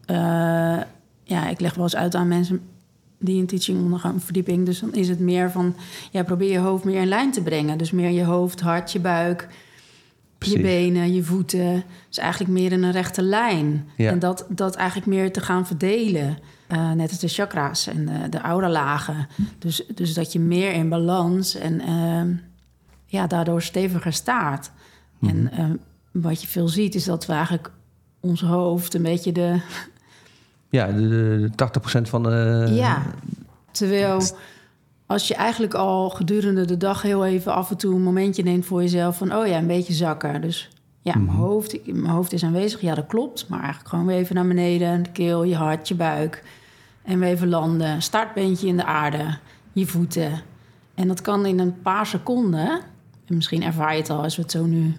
eh, 0.04 0.78
ja, 1.24 1.48
ik 1.48 1.60
leg 1.60 1.74
wel 1.74 1.84
eens 1.84 1.96
uit 1.96 2.14
aan 2.14 2.28
mensen 2.28 2.60
die 3.18 3.40
een 3.40 3.46
teaching 3.46 3.80
ondergaan, 3.80 4.20
verdieping. 4.20 4.66
Dus 4.66 4.80
dan 4.80 4.92
is 4.94 5.08
het 5.08 5.20
meer 5.20 5.50
van, 5.50 5.74
ja, 6.10 6.22
probeer 6.22 6.50
je 6.50 6.58
hoofd 6.58 6.84
meer 6.84 7.00
in 7.00 7.08
lijn 7.08 7.32
te 7.32 7.42
brengen. 7.42 7.78
Dus 7.78 7.90
meer 7.90 8.10
je 8.10 8.24
hoofd, 8.24 8.60
hart, 8.60 8.92
je 8.92 9.00
buik, 9.00 9.48
Precies. 10.38 10.56
je 10.56 10.62
benen, 10.62 11.14
je 11.14 11.22
voeten. 11.22 11.84
Dus 12.08 12.18
eigenlijk 12.18 12.52
meer 12.52 12.72
in 12.72 12.82
een 12.82 12.92
rechte 12.92 13.22
lijn. 13.22 13.88
Ja. 13.96 14.10
En 14.10 14.18
dat, 14.18 14.46
dat 14.48 14.74
eigenlijk 14.74 15.08
meer 15.08 15.32
te 15.32 15.40
gaan 15.40 15.66
verdelen. 15.66 16.38
Eh, 16.66 16.92
net 16.92 17.10
als 17.10 17.18
de 17.18 17.28
chakra's 17.28 17.86
en 17.86 18.06
de, 18.06 18.28
de 18.28 18.38
auralagen. 18.38 19.28
Dus, 19.58 19.86
dus 19.94 20.14
dat 20.14 20.32
je 20.32 20.40
meer 20.40 20.72
in 20.72 20.88
balans 20.88 21.54
en 21.54 21.80
ehm, 21.80 22.34
ja, 23.06 23.26
daardoor 23.26 23.62
steviger 23.62 24.12
staat. 24.12 24.72
Mhm. 25.18 25.30
En 25.30 25.52
ehm, 25.52 25.76
wat 26.12 26.40
je 26.42 26.48
veel 26.48 26.68
ziet 26.68 26.94
is 26.94 27.04
dat 27.04 27.26
we 27.26 27.32
eigenlijk 27.32 27.70
ons 28.20 28.40
hoofd 28.40 28.94
een 28.94 29.02
beetje 29.02 29.32
de... 29.32 29.60
Ja, 30.68 30.86
de, 30.86 31.48
de 31.54 31.68
80% 31.98 32.02
van 32.02 32.22
de... 32.22 32.66
ja, 32.70 33.02
terwijl 33.70 34.22
als 35.06 35.28
je 35.28 35.34
eigenlijk 35.34 35.74
al 35.74 36.10
gedurende 36.10 36.64
de 36.64 36.76
dag 36.76 37.02
heel 37.02 37.26
even 37.26 37.54
af 37.54 37.70
en 37.70 37.76
toe 37.76 37.94
een 37.94 38.02
momentje 38.02 38.42
neemt 38.42 38.66
voor 38.66 38.82
jezelf 38.82 39.16
van, 39.16 39.34
oh 39.34 39.46
ja, 39.46 39.58
een 39.58 39.66
beetje 39.66 39.92
zakken. 39.92 40.40
Dus 40.40 40.68
ja, 41.02 41.12
mijn, 41.14 41.24
Mhm. 41.26 41.36
hoofd, 41.36 41.86
mijn 41.86 42.12
hoofd 42.14 42.32
is 42.32 42.44
aanwezig, 42.44 42.80
ja, 42.80 42.94
dat 42.94 43.06
klopt. 43.06 43.48
Maar 43.48 43.58
eigenlijk 43.60 43.88
gewoon 43.88 44.06
weer 44.06 44.16
even 44.16 44.34
naar 44.34 44.46
beneden, 44.46 45.02
de 45.02 45.10
keel, 45.10 45.44
je 45.44 45.54
hart, 45.56 45.88
je 45.88 45.94
buik. 45.94 46.44
En 47.02 47.18
weer 47.18 47.28
even 47.28 47.48
landen, 47.48 48.02
startbeentje 48.02 48.66
in 48.66 48.76
de 48.76 48.84
aarde, 48.84 49.38
je 49.72 49.86
voeten. 49.86 50.32
En 50.94 51.08
dat 51.08 51.20
kan 51.20 51.46
in 51.46 51.58
een 51.58 51.80
paar 51.82 52.06
seconden. 52.06 52.68
En 53.26 53.34
misschien 53.34 53.62
ervaar 53.62 53.92
je 53.94 54.00
het 54.00 54.10
al 54.10 54.22
als 54.22 54.36
we 54.36 54.42
het 54.42 54.50
zo 54.50 54.64
nu 54.64 54.96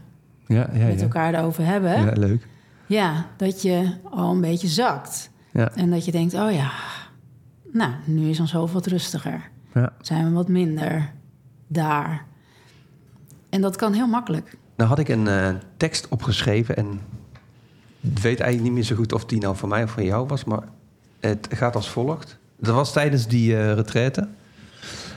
Ja, 0.47 0.69
ja, 0.73 0.85
met 0.85 0.95
ja. 0.95 1.01
elkaar 1.01 1.33
erover 1.33 1.65
hebben. 1.65 2.05
Ja, 2.05 2.11
leuk. 2.15 2.47
Ja, 2.87 3.25
dat 3.37 3.61
je 3.61 3.89
al 4.11 4.31
een 4.31 4.41
beetje 4.41 4.67
zakt. 4.67 5.29
Ja. 5.51 5.71
En 5.71 5.89
dat 5.89 6.05
je 6.05 6.11
denkt, 6.11 6.33
oh 6.33 6.51
ja, 6.51 6.71
nou, 7.71 7.91
nu 8.05 8.29
is 8.29 8.39
ons 8.39 8.51
hoofd 8.51 8.73
wat 8.73 8.85
rustiger. 8.85 9.49
Ja. 9.73 9.93
Zijn 10.01 10.25
we 10.25 10.31
wat 10.31 10.47
minder 10.47 11.11
daar. 11.67 12.25
En 13.49 13.61
dat 13.61 13.75
kan 13.75 13.93
heel 13.93 14.07
makkelijk. 14.07 14.57
Nou 14.75 14.89
had 14.89 14.99
ik 14.99 15.09
een 15.09 15.27
eh, 15.27 15.49
tekst 15.77 16.07
opgeschreven 16.07 16.75
en 16.75 16.99
ik 18.01 18.19
weet 18.19 18.39
eigenlijk 18.39 18.61
niet 18.61 18.71
meer 18.71 18.83
zo 18.83 18.95
goed 18.95 19.13
of 19.13 19.25
die 19.25 19.39
nou 19.39 19.55
van 19.55 19.69
mij 19.69 19.83
of 19.83 19.91
van 19.91 20.03
jou 20.03 20.27
was, 20.27 20.43
maar 20.43 20.63
het 21.19 21.47
gaat 21.49 21.75
als 21.75 21.89
volgt. 21.89 22.37
Dat 22.57 22.75
was 22.75 22.91
tijdens 22.93 23.27
die 23.27 23.57
eh 23.57 23.73
retraite. 23.73 24.27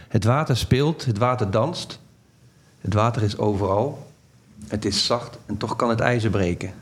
Het 0.09 0.25
water 0.25 0.57
speelt, 0.57 1.05
het 1.05 1.19
water 1.19 1.51
danst. 1.51 2.01
Het 2.81 2.95
water 2.95 3.23
is 3.23 3.39
overal. 3.39 4.07
Het 4.69 4.85
is 4.85 5.07
zacht 5.07 5.39
en 5.47 5.57
toch 5.57 5.77
kan 5.77 5.89
het 5.89 6.01
ijzer 6.01 6.31
breken. 6.31 6.73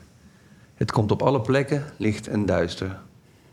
Het 0.75 0.91
komt 0.91 1.11
op 1.11 1.21
alle 1.21 1.41
plekken, 1.41 1.83
licht 1.97 2.27
en 2.27 2.45
duister. 2.45 2.99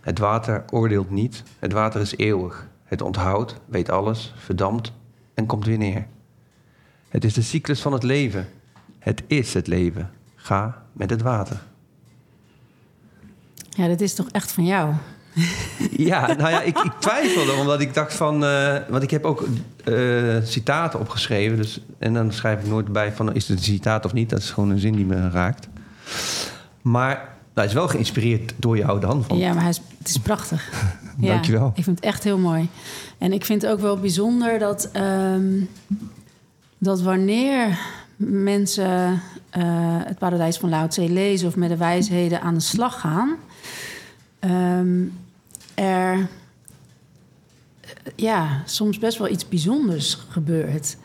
Het 0.08 0.18
water 0.18 0.64
oordeelt 0.70 1.10
niet, 1.10 1.42
het 1.58 1.72
water 1.72 2.00
is 2.00 2.16
eeuwig. 2.16 2.66
Het 2.84 3.02
onthoudt, 3.02 3.54
weet 3.66 3.90
alles, 3.90 4.34
verdampt 4.36 4.92
en 5.34 5.46
komt 5.46 5.64
weer 5.64 5.78
neer. 5.78 6.06
Het 7.08 7.24
is 7.24 7.34
de 7.34 7.42
cyclus 7.42 7.80
van 7.80 7.92
het 7.92 8.02
leven. 8.02 8.48
Het 8.98 9.22
is 9.26 9.54
het 9.54 9.66
leven. 9.66 10.10
Ga 10.34 10.82
met 10.92 11.10
het 11.10 11.22
water. 11.22 11.62
Ja, 13.70 13.88
dat 13.88 14.00
is 14.00 14.14
toch 14.14 14.28
echt 14.30 14.52
van 14.52 14.64
jou? 14.64 14.94
Ja, 15.90 16.26
nou 16.26 16.50
ja, 16.50 16.62
ik, 16.62 16.78
ik 16.78 16.92
twijfelde 16.98 17.52
omdat 17.52 17.80
ik 17.80 17.94
dacht 17.94 18.14
van... 18.14 18.44
eh, 18.44 18.76
want 18.88 19.02
ik 19.02 19.10
heb 19.10 19.24
ook 19.24 19.44
eh, 19.84 20.36
citaten 20.42 21.00
opgeschreven. 21.00 21.56
Dus, 21.56 21.80
en 21.98 22.14
dan 22.14 22.32
schrijf 22.32 22.60
ik 22.60 22.66
nooit 22.66 22.92
bij 22.92 23.12
van 23.12 23.34
is 23.34 23.48
het 23.48 23.58
een 23.58 23.64
citaat 23.64 24.04
of 24.04 24.12
niet. 24.12 24.30
Dat 24.30 24.38
is 24.38 24.50
gewoon 24.50 24.70
een 24.70 24.78
zin 24.78 24.94
die 24.94 25.06
me 25.06 25.30
raakt. 25.30 25.68
Maar 26.82 27.36
hij 27.58 27.66
is 27.66 27.72
wel 27.72 27.88
geïnspireerd 27.88 28.52
door 28.56 28.76
jou 28.76 29.00
dan. 29.00 29.24
Van, 29.24 29.38
Ja, 29.38 29.52
maar 29.52 29.62
hij 29.62 29.70
is, 29.70 29.80
het 29.98 30.08
is 30.08 30.18
prachtig. 30.18 30.70
ja, 31.20 31.32
Dankjewel. 31.32 31.72
Ik 31.74 31.84
vind 31.84 31.96
het 31.96 32.04
echt 32.04 32.24
heel 32.24 32.38
mooi. 32.38 32.68
En 33.18 33.32
ik 33.32 33.44
vind 33.44 33.62
het 33.62 33.70
ook 33.70 33.80
wel 33.80 33.96
bijzonder 33.96 34.58
dat, 34.58 34.88
ehm, 34.92 35.60
dat 36.78 37.00
wanneer 37.00 37.78
mensen 38.16 39.22
eh, 39.50 39.62
het 40.04 40.18
paradijs 40.18 40.56
van 40.56 40.68
Lao 40.68 40.86
Tse 40.86 41.10
lezen 41.10 41.48
of 41.48 41.56
met 41.56 41.68
de 41.68 41.76
wijsheden 41.76 42.40
aan 42.40 42.54
de 42.54 42.60
slag 42.60 43.00
gaan, 43.00 43.36
ehm, 44.38 45.04
er 45.74 46.28
ja, 48.16 48.62
soms 48.64 48.98
best 48.98 49.18
wel 49.18 49.28
iets 49.28 49.48
bijzonders 49.48 50.18
gebeurt. 50.28 50.96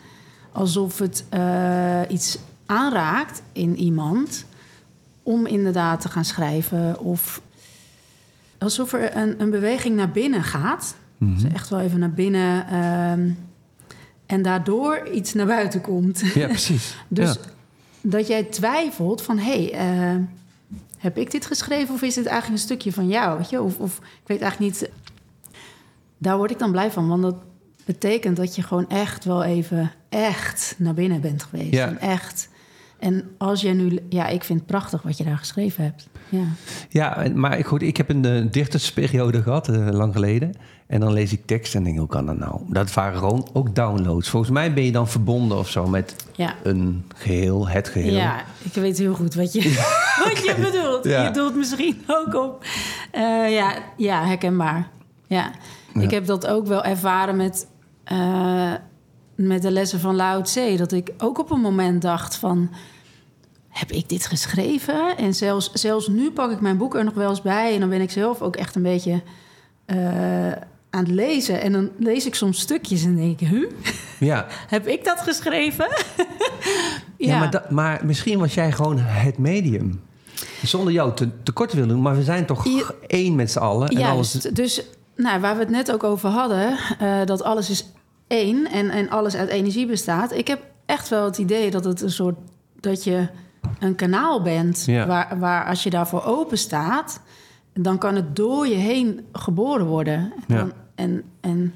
Alsof 0.52 0.98
het 0.98 1.24
eh, 1.28 2.00
iets 2.08 2.38
aanraakt 2.66 3.42
in 3.52 3.76
iemand 3.76 4.44
om 5.24 5.46
inderdaad 5.46 6.00
te 6.00 6.08
gaan 6.08 6.24
schrijven. 6.24 6.98
Of 7.00 7.40
alsof 8.58 8.92
er 8.92 9.16
een, 9.16 9.40
een 9.40 9.50
beweging 9.50 9.96
naar 9.96 10.10
binnen 10.10 10.42
gaat. 10.42 10.94
Dus 11.18 11.44
echt 11.52 11.68
wel 11.68 11.80
even 11.80 11.98
naar 11.98 12.12
binnen. 12.12 12.66
ehm, 12.66 13.30
en 14.26 14.42
daardoor 14.42 15.08
iets 15.12 15.32
naar 15.34 15.46
buiten 15.46 15.80
komt. 15.80 16.20
Ja, 16.34 16.46
precies. 16.46 16.96
Dus 17.08 17.32
Ja. 17.32 17.40
dat 18.00 18.26
jij 18.26 18.42
twijfelt 18.42 19.22
van... 19.22 19.38
hé, 19.38 19.64
hey, 19.64 19.72
eh, 19.72 20.16
heb 20.98 21.18
ik 21.18 21.30
dit 21.30 21.46
geschreven 21.46 21.94
of 21.94 22.02
is 22.02 22.14
dit 22.14 22.26
eigenlijk 22.26 22.60
een 22.60 22.66
stukje 22.66 22.92
van 22.92 23.08
jou? 23.08 23.38
Weet 23.38 23.50
je? 23.50 23.62
Of, 23.62 23.78
of 23.78 23.96
ik 23.98 24.26
weet 24.28 24.40
eigenlijk 24.40 24.72
niet... 24.72 24.90
Daar 26.18 26.36
word 26.36 26.50
ik 26.50 26.58
dan 26.58 26.70
blij 26.70 26.90
van, 26.90 27.08
want 27.08 27.22
dat 27.22 27.36
betekent 27.84 28.36
dat 28.36 28.54
je 28.56 28.62
gewoon 28.62 28.88
echt 28.88 29.24
wel 29.24 29.42
even 29.44 29.92
echt 30.08 30.74
naar 30.78 30.94
binnen 30.94 31.20
bent 31.20 31.42
geweest. 31.42 31.72
Ja. 31.72 31.86
En 31.88 31.98
echt. 31.98 32.48
En 33.04 33.24
als 33.38 33.60
jij 33.60 33.72
nu... 33.72 33.98
Ja, 34.08 34.26
ik 34.26 34.44
vind 34.44 34.58
het 34.58 34.68
prachtig 34.68 35.02
wat 35.02 35.18
je 35.18 35.24
daar 35.24 35.38
geschreven 35.38 35.84
hebt. 35.84 36.08
Ja. 36.28 36.44
Ja, 36.88 37.26
maar 37.34 37.58
ik, 37.58 37.66
goed, 37.66 37.82
ik 37.82 37.96
heb 37.96 38.08
een 38.08 38.24
eh, 38.24 38.44
dictersperiode 38.50 39.42
gehad, 39.42 39.68
eh, 39.68 39.88
lang 39.90 40.12
geleden. 40.12 40.52
En 40.86 41.00
dan 41.00 41.12
lees 41.12 41.32
ik 41.32 41.46
tekst 41.46 41.74
en 41.74 41.84
denk, 41.84 41.98
hoe 41.98 42.06
kan 42.06 42.26
dat 42.26 42.38
nou? 42.38 42.60
Dat 42.68 42.94
waren 42.94 43.18
gewoon 43.18 43.48
ook 43.52 43.74
downloads. 43.74 44.28
Volgens 44.28 44.52
mij 44.52 44.72
ben 44.74 44.84
je 44.84 44.92
dan 44.92 45.08
verbonden 45.08 45.58
of 45.58 45.68
zo 45.68 45.86
met 45.86 46.16
Ja. 46.36 46.54
een 46.62 47.04
geheel, 47.16 47.68
het 47.68 47.88
geheel. 47.88 48.14
Ja, 48.14 48.44
ik 48.62 48.72
weet 48.72 48.98
heel 48.98 49.14
goed 49.14 49.34
wat 49.34 49.52
je, 49.52 49.60
wat 50.24 50.44
je 50.44 50.54
bedoelt. 50.60 51.04
Ja. 51.04 51.24
Je 51.24 51.30
doelt 51.30 51.56
misschien 51.56 52.02
ook 52.06 52.34
op. 52.34 52.64
Eh, 53.10 53.52
ja, 53.54 53.74
ja, 53.96 54.26
herkenbaar. 54.26 54.88
Ja. 55.26 55.50
Ja. 55.94 56.00
Ik 56.00 56.10
heb 56.10 56.26
dat 56.26 56.46
ook 56.46 56.66
wel 56.66 56.84
ervaren 56.84 57.36
met, 57.36 57.66
met 59.34 59.62
de 59.62 59.70
lessen 59.70 60.00
van 60.00 60.16
Lao 60.16 60.40
Tse. 60.42 60.74
Dat 60.76 60.92
ik 60.92 61.10
ook 61.18 61.38
op 61.38 61.50
een 61.50 61.60
moment 61.60 62.02
dacht 62.02 62.36
van... 62.36 62.70
Heb 63.74 63.90
ik 63.90 64.08
dit 64.08 64.26
geschreven? 64.26 65.16
En 65.16 65.34
zelfs, 65.34 65.72
zelfs 65.72 66.08
nu 66.08 66.30
pak 66.30 66.50
ik 66.50 66.60
mijn 66.60 66.76
boek 66.76 66.94
er 66.94 67.04
nog 67.04 67.14
wel 67.14 67.30
eens 67.30 67.42
bij. 67.42 67.74
En 67.74 67.80
dan 67.80 67.88
ben 67.88 68.00
ik 68.00 68.10
zelf 68.10 68.42
ook 68.42 68.56
echt 68.56 68.74
een 68.74 68.82
beetje 68.82 69.22
eh, 69.84 70.52
aan 70.90 71.04
het 71.04 71.08
lezen. 71.08 71.60
En 71.60 71.72
dan 71.72 71.90
lees 71.98 72.26
ik 72.26 72.34
soms 72.34 72.60
stukjes 72.60 73.04
en 73.04 73.16
denk 73.16 73.40
ik... 73.40 73.48
Huh? 73.48 73.70
ja. 74.18 74.46
Heb 74.68 74.86
ik 74.86 75.04
dat 75.04 75.20
geschreven? 75.20 75.88
Ja, 77.16 77.38
maar, 77.38 77.66
maar 77.68 78.00
misschien 78.04 78.38
was 78.38 78.54
jij 78.54 78.72
gewoon 78.72 78.98
het 78.98 79.38
medium. 79.38 80.02
Zonder 80.62 80.92
jou 80.92 81.14
te, 81.14 81.28
te 81.42 81.52
willen 81.70 81.88
doen, 81.88 82.02
maar 82.02 82.16
we 82.16 82.22
zijn 82.22 82.46
toch 82.46 82.66
één 83.06 83.34
met 83.34 83.50
z'n 83.50 83.58
allen. 83.58 83.88
En 83.88 84.02
alles. 84.02 84.32
Dus 84.32 84.82
nou, 85.16 85.40
waar 85.40 85.54
we 85.54 85.60
het 85.60 85.70
net 85.70 85.92
ook 85.92 86.04
over 86.04 86.28
hadden, 86.28 86.78
eh, 86.98 87.24
dat 87.24 87.42
alles 87.42 87.70
is 87.70 87.86
één 88.26 88.70
en, 88.70 88.90
en 88.90 89.10
alles 89.10 89.34
uit 89.34 89.48
energie 89.48 89.86
bestaat. 89.86 90.32
Ik 90.32 90.48
heb 90.48 90.60
echt 90.86 91.08
wel 91.08 91.24
het 91.24 91.38
idee 91.38 91.70
dat 91.70 91.84
het 91.84 92.00
een 92.00 92.10
soort 92.10 92.36
dat 92.80 93.04
je 93.04 93.28
een 93.84 93.94
kanaal 93.94 94.42
bent 94.42 94.82
Ja. 94.86 95.06
waar, 95.06 95.38
waar 95.38 95.66
als 95.66 95.82
je 95.82 95.90
daarvoor 95.90 96.24
open 96.24 96.58
staat, 96.58 97.20
dan 97.74 97.98
kan 97.98 98.14
het 98.14 98.36
door 98.36 98.66
je 98.68 98.74
heen 98.74 99.20
geboren 99.32 99.86
worden. 99.86 100.14
En, 100.14 100.32
Ja. 100.46 100.56
dan- 100.56 100.72
en, 100.94 101.22
en 101.40 101.74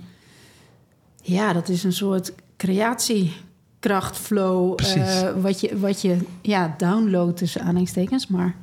ja, 1.22 1.52
dat 1.52 1.68
is 1.68 1.84
een 1.84 1.92
soort 1.92 2.32
creatiekrachtflow. 2.56 4.78
Eh, 4.96 5.28
wat 5.40 5.60
je, 5.60 5.78
wat 5.78 6.00
je 6.02 6.16
ja, 6.42 6.74
downloadt 6.76 7.36
tussen 7.36 7.60
aanhalingstekens. 7.60 8.26
Maar 8.26 8.54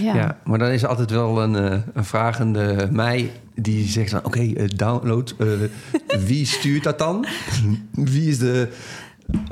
ja. 0.00 0.14
ja. 0.14 0.38
maar 0.44 0.58
dan 0.58 0.68
is 0.68 0.82
er 0.82 0.88
altijd 0.88 1.10
wel 1.10 1.42
een, 1.42 1.56
eh, 1.56 1.78
een 1.94 2.04
vragende 2.04 2.88
mij 2.90 3.30
die 3.54 3.88
zegt 3.88 4.10
dan... 4.10 4.24
oké, 4.24 4.40
eh, 4.52 4.68
download, 4.76 5.34
wie 6.26 6.46
stuurt 6.46 6.82
dat 6.84 6.98
dan? 6.98 7.26
wie 7.90 8.28
is 8.28 8.38
de 8.38 8.72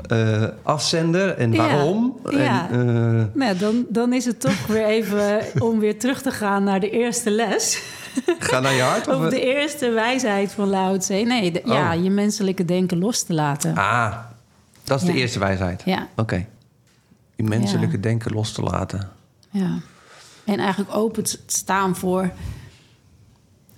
eh, 0.07 0.43
afzender 0.63 1.29
en 1.37 1.55
waarom. 1.55 2.19
ja. 2.29 2.69
En, 2.69 2.89
eh, 2.89 3.35
Nou, 3.41 3.57
dan, 3.57 3.85
dan 3.89 4.13
is 4.13 4.25
het 4.25 4.39
toch 4.39 4.67
weer 4.67 4.85
even 4.85 5.39
om 5.61 5.79
weer 5.79 5.99
terug 5.99 6.21
te 6.21 6.31
gaan 6.31 6.63
naar 6.63 6.79
de 6.79 6.89
eerste 6.89 7.31
les. 7.31 7.81
ga 8.39 8.59
naar 8.59 8.73
je 8.73 8.81
hart. 8.81 9.07
Of, 9.15 9.15
Of 9.15 9.29
de 9.29 9.41
eerste 9.41 9.89
wijsheid 9.89 10.51
van 10.51 10.67
Lao 10.69 10.97
Tse. 10.97 11.13
Nee, 11.13 11.51
de- 11.51 11.61
ja, 11.65 11.95
Oh. 11.95 12.03
je 12.03 12.09
menselijke 12.09 12.65
denken 12.65 12.97
los 12.97 13.23
te 13.23 13.33
laten. 13.33 13.75
Ah, 13.77 14.17
dat 14.83 15.01
is 15.01 15.07
de 15.07 15.13
eerste 15.13 15.39
wijsheid. 15.39 15.81
Ja, 15.85 16.07
Oké. 16.15 16.45
Je 17.35 17.43
menselijke 17.43 17.99
denken 17.99 18.31
los 18.33 18.51
te 18.51 18.61
laten. 18.61 19.09
ja. 19.49 19.77
En 20.45 20.59
eigenlijk 20.59 20.95
open 20.95 21.23
te 21.23 21.39
staan 21.45 21.95
voor... 21.95 22.31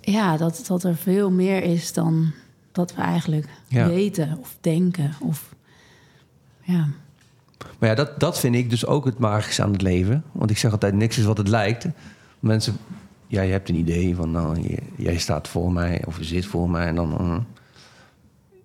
Ja, 0.00 0.36
dat, 0.36 0.64
dat 0.66 0.82
er 0.84 0.96
veel 0.96 1.30
meer 1.30 1.62
is 1.62 1.92
dan 1.92 2.32
dat 2.72 2.94
we 2.94 3.02
eigenlijk 3.02 3.46
weten 3.68 4.38
of 4.40 4.56
denken. 4.60 5.14
Of, 5.20 5.48
ja. 6.72 6.86
Maar 7.78 7.88
ja, 7.88 7.94
dat, 7.94 8.20
dat 8.20 8.40
vind 8.40 8.54
ik 8.54 8.70
dus 8.70 8.86
ook 8.86 9.04
het 9.04 9.18
magische 9.18 9.62
aan 9.62 9.72
het 9.72 9.82
leven. 9.82 10.24
Want 10.32 10.50
ik 10.50 10.58
zeg 10.58 10.72
altijd, 10.72 10.94
niks 10.94 11.18
is 11.18 11.24
wat 11.24 11.38
het 11.38 11.48
lijkt. 11.48 11.86
Mensen, 12.40 12.76
ja, 13.26 13.42
je 13.42 13.52
hebt 13.52 13.68
een 13.68 13.74
idee 13.74 14.14
van, 14.14 14.30
nou, 14.30 14.62
je- 14.62 14.82
jij 14.96 15.18
staat 15.18 15.48
voor 15.48 15.72
mij 15.72 16.02
of 16.06 16.18
je 16.18 16.24
zit 16.24 16.46
voor 16.46 16.70
mij. 16.70 16.86
En 16.86 16.94
dan, 16.94 17.08
mm. 17.20 17.46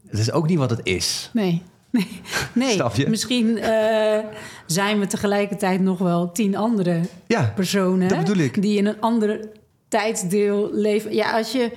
het 0.08 0.20
is 0.20 0.32
ook 0.32 0.47
niet 0.47 0.58
wat 0.58 0.70
het 0.70 0.80
is. 0.84 1.30
Nee. 1.34 1.62
Nee, 1.89 2.22
nee. 2.54 2.80
Misschien 3.10 3.58
eh, 3.58 4.20
zijn 4.66 4.99
we 4.99 5.08
tegelijkertijd 5.08 5.82
nog 5.82 5.97
wel 5.97 6.32
tien 6.32 6.56
andere 6.56 7.01
Ja, 7.28 7.51
personen. 7.56 8.08
dat 8.08 8.18
bedoel 8.18 8.43
ik. 8.43 8.62
Die 8.62 8.78
in 8.78 8.86
een 8.86 9.01
ander 9.01 9.47
tijdsdeel 9.88 10.70
leven. 10.74 11.14
Ja, 11.14 11.38
als 11.38 11.51
je. 11.51 11.72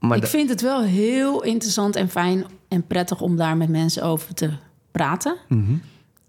maar 0.00 0.16
ik 0.16 0.26
vind 0.26 0.48
het 0.50 0.60
wel 0.60 0.82
heel 0.82 1.42
interessant 1.42 1.96
en 1.96 2.08
fijn 2.08 2.44
en 2.68 2.86
prettig 2.86 3.20
om 3.20 3.36
daar 3.36 3.56
met 3.56 3.68
mensen 3.68 4.02
over 4.02 4.34
te 4.34 4.50
praten. 4.90 5.36
Mhm. 5.48 5.72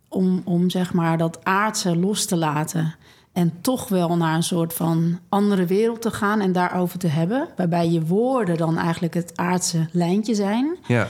Om, 0.08 0.42
om 0.46 0.70
zeg 0.70 0.94
maar 0.94 1.18
dat 1.18 1.40
aardse 1.46 1.96
los 1.98 2.26
te 2.26 2.36
laten. 2.36 2.96
En 3.34 3.54
toch 3.62 3.88
wel 3.90 4.18
naar 4.18 4.36
een 4.36 4.44
soort 4.44 4.74
van 4.74 5.20
andere 5.30 5.66
wereld 5.66 6.02
te 6.02 6.12
gaan 6.12 6.42
en 6.42 6.52
daarover 6.52 7.00
te 7.00 7.08
hebben. 7.08 7.48
Waarbij 7.56 7.90
je 7.90 8.06
woorden 8.06 8.58
dan 8.58 8.78
eigenlijk 8.78 9.14
het 9.14 9.32
aardse 9.36 9.88
lijntje 9.92 10.36
zijn. 10.36 10.78
ja, 10.88 11.08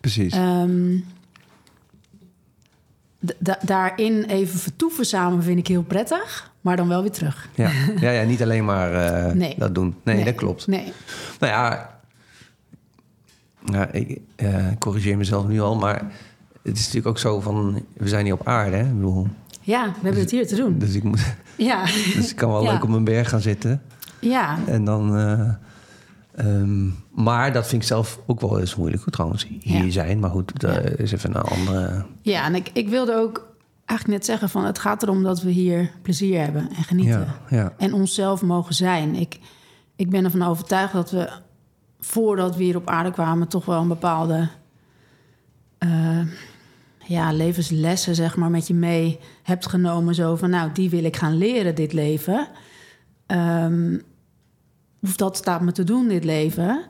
precies. 0.00 0.32
Ehm, 0.32 0.96
da- 3.38 3.58
daarin 3.62 4.24
even 4.24 4.58
vertoeven 4.58 5.04
samen 5.06 5.42
vind 5.42 5.58
ik 5.58 5.66
heel 5.66 5.82
prettig, 5.82 6.52
maar 6.60 6.76
dan 6.76 6.88
wel 6.88 7.02
weer 7.02 7.10
terug. 7.12 7.48
ja. 7.54 7.70
Ja, 8.00 8.10
ja, 8.10 8.22
niet 8.24 8.42
alleen 8.42 8.64
maar 8.64 8.92
eh, 8.94 9.32
Nee. 9.44 9.54
dat 9.58 9.74
doen. 9.74 9.94
Nee, 10.02 10.24
dat 10.24 10.34
klopt. 10.34 10.66
Nee. 10.66 10.92
Nou 11.40 11.52
ja, 11.52 11.90
nou, 13.64 13.86
ik 13.92 14.20
corrigeer 14.78 15.16
mezelf 15.16 15.46
nu 15.46 15.60
al, 15.60 15.76
maar 15.76 16.12
het 16.64 16.76
is 16.76 16.80
natuurlijk 16.80 17.06
ook 17.06 17.18
zo 17.18 17.40
van, 17.40 17.82
we 17.96 18.08
zijn 18.08 18.24
hier 18.24 18.34
op 18.34 18.46
aarde, 18.46 18.76
hè? 18.76 18.82
Ik 18.88 18.94
bedoel, 18.94 19.26
Ja, 19.60 19.84
we 19.86 19.98
hebben 20.02 20.20
het 20.20 20.30
hier 20.30 20.46
te 20.46 20.56
doen. 20.56 20.78
dus 20.78 20.94
ik, 20.94 21.02
moet, 21.02 21.34
Ja, 21.56 21.84
dus 22.16 22.30
ik 22.30 22.36
kan 22.36 22.50
wel 22.50 22.62
Ja. 22.64 22.72
leuk 22.72 22.82
op 22.84 22.88
een 22.90 23.04
berg 23.04 23.28
gaan 23.28 23.40
zitten. 23.40 23.82
ja. 24.20 24.58
En 24.66 24.84
dan, 24.84 25.16
eh, 25.16 25.48
ehm, 26.34 26.86
maar 27.14 27.52
dat 27.52 27.66
vind 27.66 27.82
ik 27.82 27.88
zelf 27.88 28.20
ook 28.26 28.40
wel 28.40 28.60
eens 28.60 28.76
moeilijk, 28.76 29.10
trouwens, 29.10 29.46
hier 29.60 29.84
Ja. 29.84 29.90
zijn. 29.90 30.18
Maar 30.18 30.30
goed, 30.30 30.60
dat 30.60 30.84
is 30.98 31.12
even 31.12 31.34
een 31.36 31.42
andere... 31.42 32.04
ja 32.22 32.44
en 32.44 32.54
ik, 32.54 32.70
ik 32.72 32.88
wilde 32.88 33.14
ook 33.16 33.46
eigenlijk 33.84 34.18
net 34.18 34.28
zeggen 34.28 34.48
van 34.48 34.64
het 34.64 34.78
gaat 34.78 35.02
erom 35.02 35.22
dat 35.22 35.42
we 35.42 35.50
hier 35.50 35.90
plezier 36.02 36.40
hebben 36.40 36.68
en 36.76 36.82
genieten. 36.84 37.26
Ja, 37.50 37.56
ja. 37.56 37.72
En 37.78 37.92
onszelf 37.92 38.42
mogen 38.42 38.74
zijn. 38.74 39.14
Ik, 39.14 39.38
ik 39.96 40.10
ben 40.10 40.24
ervan 40.24 40.42
overtuigd 40.42 40.92
dat 40.92 41.10
we 41.10 41.30
voordat 42.00 42.56
we 42.56 42.62
hier 42.62 42.76
op 42.76 42.88
aarde 42.88 43.10
kwamen 43.10 43.48
toch 43.48 43.64
wel 43.64 43.80
een 43.80 43.88
bepaalde 43.88 44.48
eh, 45.78 46.20
ja, 47.06 47.32
levenslessen 47.32 48.14
zeg 48.14 48.36
maar 48.36 48.50
met 48.50 48.66
je 48.66 48.74
mee 48.74 49.18
hebt 49.42 49.66
genomen. 49.66 50.14
Zo 50.14 50.36
van 50.36 50.50
nou, 50.50 50.72
die 50.72 50.90
wil 50.90 51.04
ik 51.04 51.16
gaan 51.16 51.36
leren 51.36 51.74
dit 51.74 51.92
leven. 51.92 52.48
Ehm, 53.26 53.98
of 55.02 55.16
dat 55.16 55.36
staat 55.36 55.60
me 55.60 55.72
te 55.72 55.84
doen 55.84 56.08
dit 56.08 56.24
leven. 56.24 56.84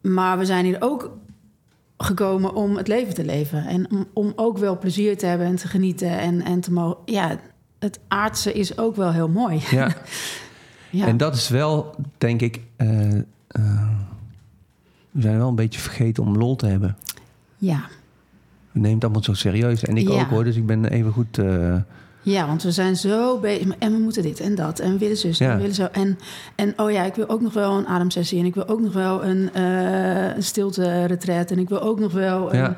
Maar 0.00 0.38
we 0.38 0.44
zijn 0.44 0.64
hier 0.64 0.76
ook 0.80 1.16
gekomen 1.96 2.54
om 2.54 2.76
het 2.76 2.88
leven 2.88 3.14
te 3.14 3.24
leven. 3.24 3.66
En 3.66 3.90
om, 3.90 4.06
om 4.12 4.32
ook 4.36 4.58
wel 4.58 4.78
plezier 4.78 5.18
te 5.18 5.26
hebben 5.26 5.46
en 5.46 5.56
te 5.56 5.68
genieten. 5.68 6.18
En, 6.18 6.42
en 6.42 6.60
te 6.60 6.72
mogen. 6.72 6.96
Ja, 7.04 7.38
het 7.78 7.98
aardse 8.08 8.52
is 8.52 8.78
ook 8.78 8.96
wel 8.96 9.12
heel 9.12 9.28
mooi. 9.28 9.60
ja. 9.70 9.94
Ja, 10.90 11.06
En 11.06 11.16
dat 11.16 11.34
is 11.34 11.48
wel, 11.48 11.94
denk 12.18 12.40
ik... 12.40 12.60
eh, 12.76 13.18
eh, 13.18 13.88
we 15.10 15.20
zijn 15.20 15.38
wel 15.38 15.48
een 15.48 15.54
beetje 15.54 15.80
vergeten 15.80 16.22
om 16.22 16.36
lol 16.36 16.56
te 16.56 16.66
hebben. 16.66 16.96
ja. 17.58 17.80
Het 18.84 19.04
allemaal 19.04 19.22
zo 19.22 19.34
serieus. 19.34 19.84
En 19.84 19.96
ik 19.96 20.08
Ja. 20.08 20.20
ook 20.20 20.28
hoor, 20.28 20.44
dus 20.44 20.56
ik 20.56 20.66
ben 20.66 20.84
even 20.84 21.12
goed... 21.12 21.38
eh, 21.38 21.76
ja, 22.22 22.46
want 22.46 22.62
we 22.62 22.70
zijn 22.70 22.96
zo 22.96 23.38
bezig. 23.38 23.68
En 23.78 23.92
we 23.92 23.98
moeten 23.98 24.22
dit 24.22 24.40
en 24.40 24.54
dat. 24.54 24.78
En 24.78 24.92
we 24.92 24.98
willen 24.98 25.16
zus 25.16 25.40
en 25.40 25.46
Ja. 25.46 25.52
we 25.54 25.60
willen 25.60 25.74
zo. 25.74 25.88
En, 25.92 26.18
en 26.54 26.72
oh 26.76 26.90
ja, 26.90 27.02
ik 27.04 27.14
wil 27.14 27.28
ook 27.28 27.40
nog 27.40 27.52
wel 27.52 27.78
een 27.78 27.86
ademsessie. 27.86 28.38
En 28.38 28.44
ik 28.44 28.54
wil 28.54 28.68
ook 28.68 28.80
nog 28.80 28.92
wel 28.92 29.24
een, 29.24 29.50
eh 29.52 30.36
een 30.36 30.42
stilte-retreat. 30.42 31.50
En 31.50 31.58
ik 31.58 31.68
wil 31.68 31.80
ook 31.80 32.00
nog 32.00 32.12
wel 32.12 32.52
een, 32.54 32.58
Ja. 32.58 32.76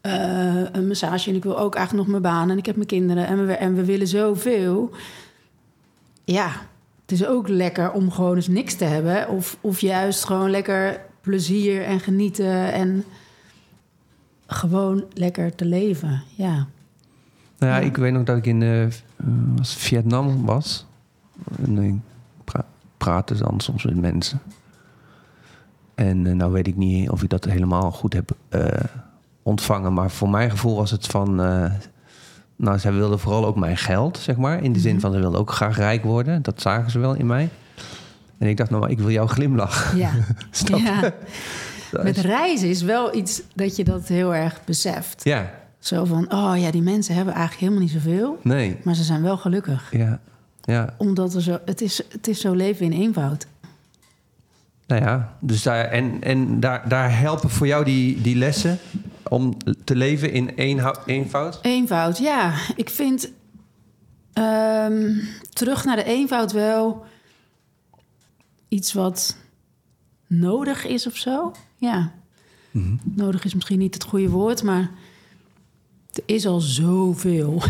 eh, 0.00 0.64
een 0.72 0.86
massage. 0.86 1.30
En 1.30 1.36
ik 1.36 1.42
wil 1.42 1.58
ook 1.58 1.74
eigenlijk 1.74 2.08
nog 2.08 2.20
mijn 2.20 2.34
baan. 2.34 2.50
En 2.50 2.58
ik 2.58 2.66
heb 2.66 2.76
mijn 2.76 2.88
kinderen. 2.88 3.26
En 3.26 3.46
we, 3.46 3.52
en 3.52 3.74
we 3.74 3.84
willen 3.84 4.06
zoveel. 4.08 4.90
Ja, 6.24 6.48
het 7.02 7.12
is 7.20 7.26
ook 7.26 7.48
lekker 7.48 7.92
om 7.92 8.10
gewoon 8.10 8.36
eens 8.36 8.48
niks 8.48 8.74
te 8.74 8.84
hebben. 8.84 9.28
Of, 9.28 9.56
of 9.60 9.80
juist 9.80 10.24
gewoon 10.24 10.50
lekker 10.50 11.00
plezier 11.20 11.82
en 11.82 12.00
genieten. 12.00 12.72
En 12.72 13.04
gewoon 14.52 15.04
lekker 15.14 15.54
te 15.54 15.64
leven. 15.64 16.22
Ja. 16.36 16.66
Nou 17.58 17.72
ja, 17.72 17.78
ik 17.78 17.96
weet 17.96 18.12
nog 18.12 18.22
dat 18.24 18.36
ik 18.36 18.46
in 18.46 18.62
eh, 18.62 18.86
was 19.56 19.74
Vietnam 19.74 20.44
was. 20.44 20.86
En 21.64 21.78
ik 21.78 21.94
pra 22.44 22.64
praatte 22.96 23.34
dan 23.34 23.60
soms 23.60 23.84
met 23.84 23.96
mensen. 24.00 24.40
En 25.94 26.26
eh, 26.26 26.32
nou 26.34 26.52
weet 26.52 26.66
ik 26.66 26.76
niet 26.76 27.10
of 27.10 27.22
ik 27.22 27.30
dat 27.30 27.44
helemaal 27.44 27.90
goed 27.90 28.12
heb 28.12 28.30
eh, 28.48 28.64
ontvangen. 29.42 29.92
Maar 29.92 30.10
voor 30.10 30.30
mijn 30.30 30.50
gevoel 30.50 30.76
was 30.76 30.90
het 30.90 31.06
van... 31.06 31.40
eh, 31.42 31.70
nou, 32.56 32.78
zij 32.78 32.92
wilden 32.92 33.18
vooral 33.18 33.46
ook 33.46 33.56
mijn 33.56 33.76
geld, 33.76 34.18
zeg 34.18 34.36
maar. 34.36 34.62
In 34.62 34.72
de 34.72 34.78
zin 34.80 34.92
Mhm. 34.92 35.00
van, 35.00 35.12
ze 35.12 35.18
wilden 35.18 35.40
ook 35.40 35.50
graag 35.52 35.76
rijk 35.76 36.02
worden. 36.04 36.42
Dat 36.42 36.60
zagen 36.60 36.90
ze 36.90 36.98
wel 36.98 37.14
in 37.14 37.26
mij. 37.26 37.48
En 38.38 38.48
ik 38.48 38.56
dacht, 38.56 38.70
nou, 38.70 38.82
maar 38.82 38.90
ik 38.90 38.98
wil 38.98 39.10
jouw 39.10 39.26
glimlach. 39.26 39.96
Ja. 39.96 40.10
Snap 40.50 40.78
je? 40.78 40.84
ja. 40.84 41.12
Dat 41.92 42.02
Met 42.04 42.16
is- 42.16 42.22
reizen 42.22 42.68
is 42.68 42.82
wel 42.82 43.14
iets 43.16 43.42
dat 43.54 43.76
je 43.76 43.84
dat 43.84 44.08
heel 44.08 44.34
erg 44.34 44.64
beseft. 44.64 45.24
Ja, 45.24 45.60
Zo 45.78 46.04
van, 46.04 46.32
oh 46.32 46.52
ja, 46.56 46.70
die 46.70 46.82
mensen 46.82 47.14
hebben 47.14 47.34
eigenlijk 47.34 47.62
helemaal 47.64 47.82
niet 47.82 48.02
zoveel. 48.02 48.38
nee. 48.42 48.76
Maar 48.84 48.94
ze 48.94 49.02
zijn 49.02 49.22
wel 49.22 49.36
gelukkig. 49.36 49.88
Ja, 49.96 50.20
ja. 50.62 50.94
Omdat 50.98 51.34
er 51.34 51.42
zo, 51.42 51.58
het, 51.64 51.80
is, 51.80 52.02
het 52.08 52.28
is 52.28 52.40
zo 52.40 52.52
leven 52.52 52.84
in 52.84 52.92
eenvoud. 52.92 53.46
Nou 54.86 55.02
ja, 55.02 55.36
dus 55.40 55.62
daar, 55.62 55.84
en, 55.84 56.22
en 56.22 56.60
daar, 56.60 56.88
daar 56.88 57.18
helpen 57.18 57.50
voor 57.50 57.66
jou 57.66 57.84
die, 57.84 58.20
die 58.20 58.36
lessen 58.36 58.78
om 59.28 59.56
te 59.84 59.96
leven 59.96 60.32
in 60.32 60.48
eenvoud? 61.06 61.58
Eenvoud, 61.62 62.18
ja. 62.18 62.54
Ik 62.76 62.90
vind 62.90 63.30
ehm, 64.32 65.10
terug 65.52 65.84
naar 65.84 65.96
de 65.96 66.04
eenvoud 66.04 66.52
wel 66.52 67.04
iets 68.68 68.92
wat 68.92 69.36
nodig 70.26 70.86
is 70.86 71.06
of 71.06 71.16
zo. 71.16 71.52
Ja, 71.90 72.12
Mhm. 72.70 72.96
nodig 73.02 73.44
is 73.44 73.54
misschien 73.54 73.78
niet 73.78 73.94
het 73.94 74.04
goede 74.04 74.28
woord, 74.30 74.62
maar 74.62 74.90
er 76.12 76.22
is 76.26 76.46
al 76.46 76.60
zoveel. 76.60 77.62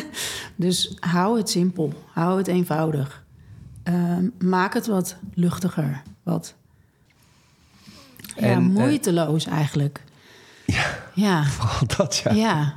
dus 0.56 0.96
hou 1.00 1.38
het 1.38 1.50
simpel, 1.50 1.92
hou 2.12 2.38
het 2.38 2.46
eenvoudig. 2.46 3.24
Ehm, 3.82 4.28
maak 4.38 4.74
het 4.74 4.86
wat 4.86 5.16
luchtiger, 5.34 6.02
wat 6.22 6.54
ja, 8.36 8.42
En, 8.42 8.50
eh, 8.50 8.58
moeiteloos 8.58 9.46
eigenlijk. 9.46 10.04
Ja, 10.66 10.98
Ja, 11.14 11.44
vooral 11.56 11.86
dat 11.96 12.16
ja. 12.16 12.32
ja, 12.32 12.72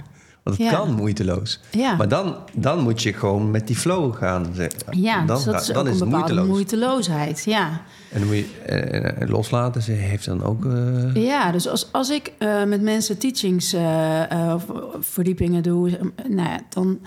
Want 0.47 0.59
het 0.59 0.69
Ja. 0.71 0.77
kan 0.77 0.93
moeiteloos. 0.93 1.59
ja. 1.71 1.95
Maar 1.95 2.07
dan, 2.07 2.35
dan 2.53 2.79
moet 2.79 3.03
je 3.03 3.13
gewoon 3.13 3.51
met 3.51 3.67
die 3.67 3.75
flow 3.75 4.15
gaan. 4.15 4.45
zeg. 4.53 4.71
Ja, 4.91 5.25
dan, 5.25 5.35
dus 5.35 5.45
dat 5.45 5.61
is 5.61 5.67
dan 5.67 5.87
is 5.87 5.93
een 5.99 5.99
het 5.99 6.09
bepaalde 6.09 6.33
moeiteloos. 6.33 6.47
moeiteloosheid. 6.47 7.43
Ja, 7.45 7.81
En 8.11 8.19
dan 8.19 8.27
moet 8.27 8.37
je 8.37 8.61
eh, 8.65 9.21
eh, 9.21 9.29
loslaten. 9.29 9.81
Ze 9.81 9.91
heeft 9.91 10.25
dan 10.25 10.43
ook... 10.43 10.65
eh, 10.65 11.15
ja 11.15 11.51
dus 11.51 11.67
als, 11.67 11.91
als 11.91 12.09
ik 12.09 12.31
eh, 12.37 12.63
met 12.63 12.81
mensen 12.81 13.17
teachings 13.17 13.73
eh, 13.73 14.31
eh, 14.31 14.53
of 14.53 14.65
verdiepingen 14.99 15.63
doe, 15.63 15.89
eh, 15.97 16.03
nou 16.29 16.49
ja, 16.49 16.59
dan, 16.69 16.99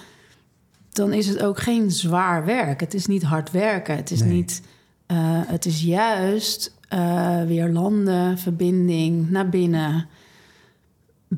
dan 0.92 1.12
is 1.12 1.26
het 1.26 1.42
ook 1.42 1.58
geen 1.60 1.90
zwaar 1.90 2.44
werk. 2.44 2.80
Het 2.80 2.94
is 2.94 3.06
niet 3.06 3.22
hard 3.22 3.50
werken. 3.50 3.96
Het 3.96 4.10
is, 4.10 4.20
Nee. 4.20 4.32
niet, 4.32 4.62
eh, 5.06 5.16
het 5.46 5.66
is 5.66 5.82
juist 5.82 6.78
eh, 6.88 7.42
weer 7.46 7.68
landen, 7.68 8.38
verbinding 8.38 9.30
naar 9.30 9.48
binnen, 9.48 10.06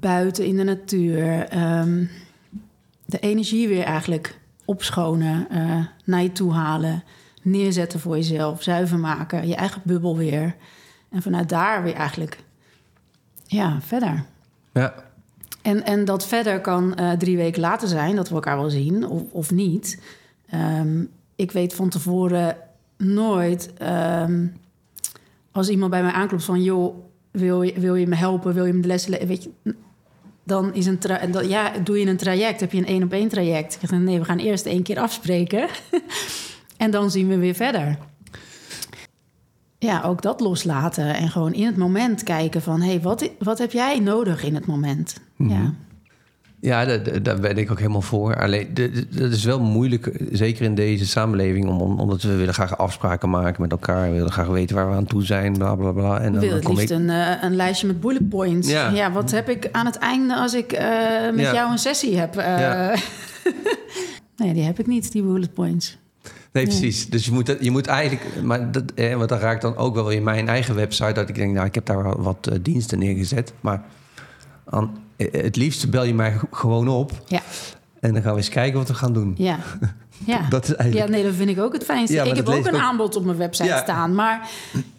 buiten 0.00 0.44
in 0.44 0.56
de 0.56 0.64
natuur. 0.64 1.48
ehm, 1.48 2.04
de 3.04 3.18
energie 3.18 3.68
weer 3.68 3.84
eigenlijk 3.84 4.38
opschonen, 4.64 5.46
eh, 5.50 5.84
naar 6.04 6.22
je 6.22 6.32
toe 6.32 6.52
halen, 6.52 7.04
neerzetten 7.42 8.00
voor 8.00 8.16
jezelf, 8.16 8.62
zuiver 8.62 8.98
maken, 8.98 9.48
je 9.48 9.54
eigen 9.54 9.80
bubbel 9.84 10.16
weer. 10.16 10.54
En 11.10 11.22
vanuit 11.22 11.48
daar 11.48 11.82
weer 11.82 11.94
eigenlijk, 11.94 12.38
ja, 13.46 13.80
verder. 13.80 14.24
ja. 14.72 14.94
En, 15.62 15.84
en 15.84 16.04
dat 16.04 16.26
verder 16.26 16.60
kan 16.60 16.94
eh, 16.94 17.12
drie 17.12 17.36
weken 17.36 17.60
later 17.60 17.88
zijn, 17.88 18.16
dat 18.16 18.28
we 18.28 18.34
elkaar 18.34 18.56
wel 18.56 18.70
zien 18.70 19.06
of, 19.06 19.22
of 19.30 19.50
niet. 19.50 20.02
Ehm, 20.48 21.04
ik 21.36 21.52
weet 21.52 21.74
van 21.74 21.88
tevoren 21.88 22.56
nooit 22.96 23.72
ehm, 23.78 24.46
als 25.50 25.68
iemand 25.68 25.90
bij 25.90 26.02
mij 26.02 26.12
aanklopt 26.12 26.44
van 26.44 26.62
joh, 26.62 26.94
wil 27.32 27.62
je, 27.62 27.80
wil 27.80 27.94
je 27.94 28.06
me 28.06 28.14
helpen, 28.14 28.54
wil 28.54 28.64
je 28.66 28.72
me 28.72 28.80
de 28.80 28.88
lessen, 28.88 29.10
le- 29.10 29.26
weet 29.26 29.42
je, 29.42 29.74
dan 30.44 30.74
is 30.74 30.86
een 30.86 30.98
tra- 30.98 31.26
dat, 31.26 31.48
ja, 31.48 31.72
doe 31.84 31.98
je 32.00 32.06
een 32.06 32.16
traject, 32.16 32.60
heb 32.60 32.72
je 32.72 32.78
een 32.78 32.86
één 32.86 33.02
op 33.02 33.12
één 33.12 33.28
traject. 33.28 33.78
Ik 33.80 33.88
zeg 33.88 33.98
nee, 34.00 34.18
we 34.18 34.24
gaan 34.24 34.38
eerst 34.38 34.66
één 34.66 34.82
keer 34.82 34.98
afspreken 34.98 35.68
en 36.76 36.90
dan 36.90 37.10
zien 37.10 37.28
we 37.28 37.36
weer 37.36 37.54
verder. 37.54 37.98
Ja, 39.78 40.02
ook 40.02 40.22
dat 40.22 40.40
loslaten 40.40 41.14
en 41.14 41.28
gewoon 41.30 41.52
in 41.52 41.66
het 41.66 41.76
moment 41.76 42.22
kijken 42.22 42.62
van 42.62 42.80
hé, 42.80 42.88
hey, 42.88 43.00
wat, 43.00 43.30
wat 43.38 43.58
heb 43.58 43.72
jij 43.72 43.98
nodig 43.98 44.44
in 44.44 44.54
het 44.54 44.66
moment? 44.66 45.16
Ja. 45.36 45.74
Ja, 46.64 46.84
da- 46.84 46.96
da- 46.96 47.18
daar 47.18 47.40
ben 47.40 47.56
ik 47.58 47.70
ook 47.70 47.78
helemaal 47.78 48.00
voor. 48.02 48.40
Alleen, 48.40 48.68
dat 49.10 49.30
is 49.32 49.44
wel 49.44 49.60
moeilijk, 49.60 50.10
zeker 50.32 50.64
in 50.64 50.74
deze 50.74 51.06
samenleving, 51.06 51.68
om, 51.68 51.80
om- 51.80 52.00
omdat 52.00 52.22
we 52.22 52.36
willen 52.36 52.54
graag 52.54 52.78
afspraken 52.78 53.30
maken 53.30 53.62
met 53.62 53.70
elkaar. 53.70 54.08
We 54.10 54.16
willen 54.16 54.32
graag 54.32 54.46
weten 54.46 54.76
waar 54.76 54.88
we 54.90 54.96
aan 54.96 55.04
toe 55.04 55.24
zijn, 55.24 55.52
bla 55.52 55.74
bla 55.74 55.92
bla. 55.92 56.20
En 56.20 56.32
dan, 56.32 56.40
wil 56.40 56.50
dan 56.50 56.58
het 56.58 56.68
liefst 56.68 56.90
ik. 56.90 56.96
een, 56.98 57.10
eh, 57.10 57.42
een 57.42 57.56
lijstje 57.56 57.86
met 57.86 58.00
bullet 58.00 58.28
points. 58.28 58.68
Ja. 58.68 58.88
Ja. 58.90 59.12
wat 59.12 59.30
heb 59.30 59.48
ik 59.48 59.68
aan 59.72 59.86
het 59.86 59.96
einde 59.98 60.34
als 60.36 60.54
ik 60.54 60.72
eh, 60.72 60.86
met 61.34 61.40
Ja. 61.44 61.52
jou 61.52 61.70
een 61.72 61.78
sessie 61.78 62.16
heb? 62.18 62.36
eh? 62.36 62.58
Ja. 62.58 62.94
nee, 64.36 64.52
die 64.54 64.62
heb 64.62 64.78
ik 64.78 64.86
niet, 64.86 65.12
die 65.12 65.22
bullet 65.22 65.54
points. 65.54 65.98
Nee, 66.52 66.64
precies. 66.64 67.08
Dus 67.08 67.24
je 67.24 67.32
moet, 67.32 67.56
je 67.60 67.70
moet 67.70 67.86
eigenlijk, 67.86 68.42
maar 68.42 68.72
dat, 68.72 68.84
eh, 68.94 69.16
want 69.16 69.28
dat 69.28 69.40
raakt 69.40 69.62
dan 69.62 69.76
ook 69.76 69.94
wel 69.94 70.10
in 70.10 70.22
mijn 70.22 70.48
eigen 70.48 70.74
website. 70.74 71.12
Dat 71.12 71.28
ik 71.28 71.34
denk, 71.34 71.54
nou, 71.54 71.66
ik 71.66 71.74
heb 71.74 71.86
daar 71.86 72.22
wat 72.22 72.50
diensten 72.62 72.98
neergezet. 72.98 73.52
Maar 73.60 73.82
aan, 74.64 74.90
het 75.32 75.56
liefst 75.56 75.90
bel 75.90 76.04
je 76.04 76.14
mij 76.14 76.36
gewoon 76.50 76.88
op. 76.88 77.12
Ja, 77.26 77.40
En 78.00 78.12
dan 78.12 78.22
gaan 78.22 78.30
we 78.32 78.38
eens 78.38 78.48
kijken 78.48 78.78
wat 78.78 78.88
we 78.88 78.94
gaan 78.94 79.12
doen. 79.12 79.34
ja. 79.38 79.58
Ja. 80.26 80.48
Dat 80.48 80.64
is 80.68 80.74
eigenlijk- 80.74 81.08
ja, 81.10 81.14
nee, 81.16 81.24
dat 81.24 81.34
vind 81.34 81.48
ik 81.50 81.60
ook 81.60 81.72
het 81.72 81.84
fijnste. 81.84 82.14
Ja, 82.16 82.22
ik 82.22 82.36
heb 82.36 82.48
ook 82.48 82.66
een 82.66 82.74
ook- 82.74 82.80
aanbod 82.80 83.16
op 83.16 83.24
mijn 83.24 83.36
website 83.36 83.68
Ja. 83.68 83.78
staan. 83.82 84.14
Maar 84.14 84.48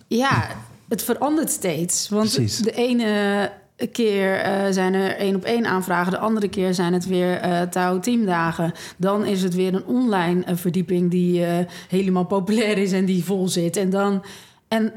ja, 0.08 0.48
het 0.90 1.04
verandert 1.04 1.50
steeds. 1.50 2.10
Want 2.10 2.34
Precies. 2.34 2.58
de 2.58 2.72
ene 2.72 3.52
keer 3.92 4.36
eh, 4.40 4.72
zijn 4.72 4.94
er 4.94 5.16
één 5.18 5.36
op 5.36 5.44
één 5.44 5.66
aanvragen. 5.66 6.12
De 6.12 6.18
andere 6.18 6.48
keer 6.50 6.74
zijn 6.74 6.94
het 6.94 7.06
weer 7.08 7.38
eh 7.38 7.62
touw 7.62 8.00
teamdagen. 8.00 8.72
Dan 8.98 9.26
is 9.26 9.44
het 9.44 9.56
weer 9.56 9.74
een 9.74 9.86
online 9.86 10.44
eh, 10.44 10.56
verdieping 10.56 11.12
die 11.12 11.46
eh, 11.46 11.66
helemaal 11.90 12.26
populair 12.26 12.78
is 12.78 12.92
en 12.92 13.06
die 13.06 13.24
vol 13.24 13.48
zit. 13.48 13.78
En 13.78 13.90
dan... 13.90 14.24
En 14.68 14.92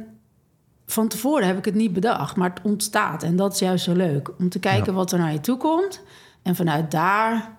van 0.87 1.09
tevoren 1.09 1.47
heb 1.47 1.59
ik 1.59 1.65
het 1.65 1.75
niet 1.75 1.93
bedacht, 1.93 2.37
maar 2.37 2.51
het 2.51 2.61
ontstaat. 2.63 3.23
En 3.23 3.37
dat 3.37 3.53
is 3.53 3.59
juist 3.59 3.85
zo 3.85 3.93
leuk. 3.93 4.31
Om 4.39 4.49
te 4.49 4.59
kijken 4.59 4.87
Ja. 4.87 4.93
wat 4.99 5.13
er 5.13 5.19
naar 5.19 5.33
je 5.33 5.41
toe 5.41 5.57
komt. 5.57 6.01
En 6.43 6.57
vanuit 6.57 6.91
daar... 6.91 7.57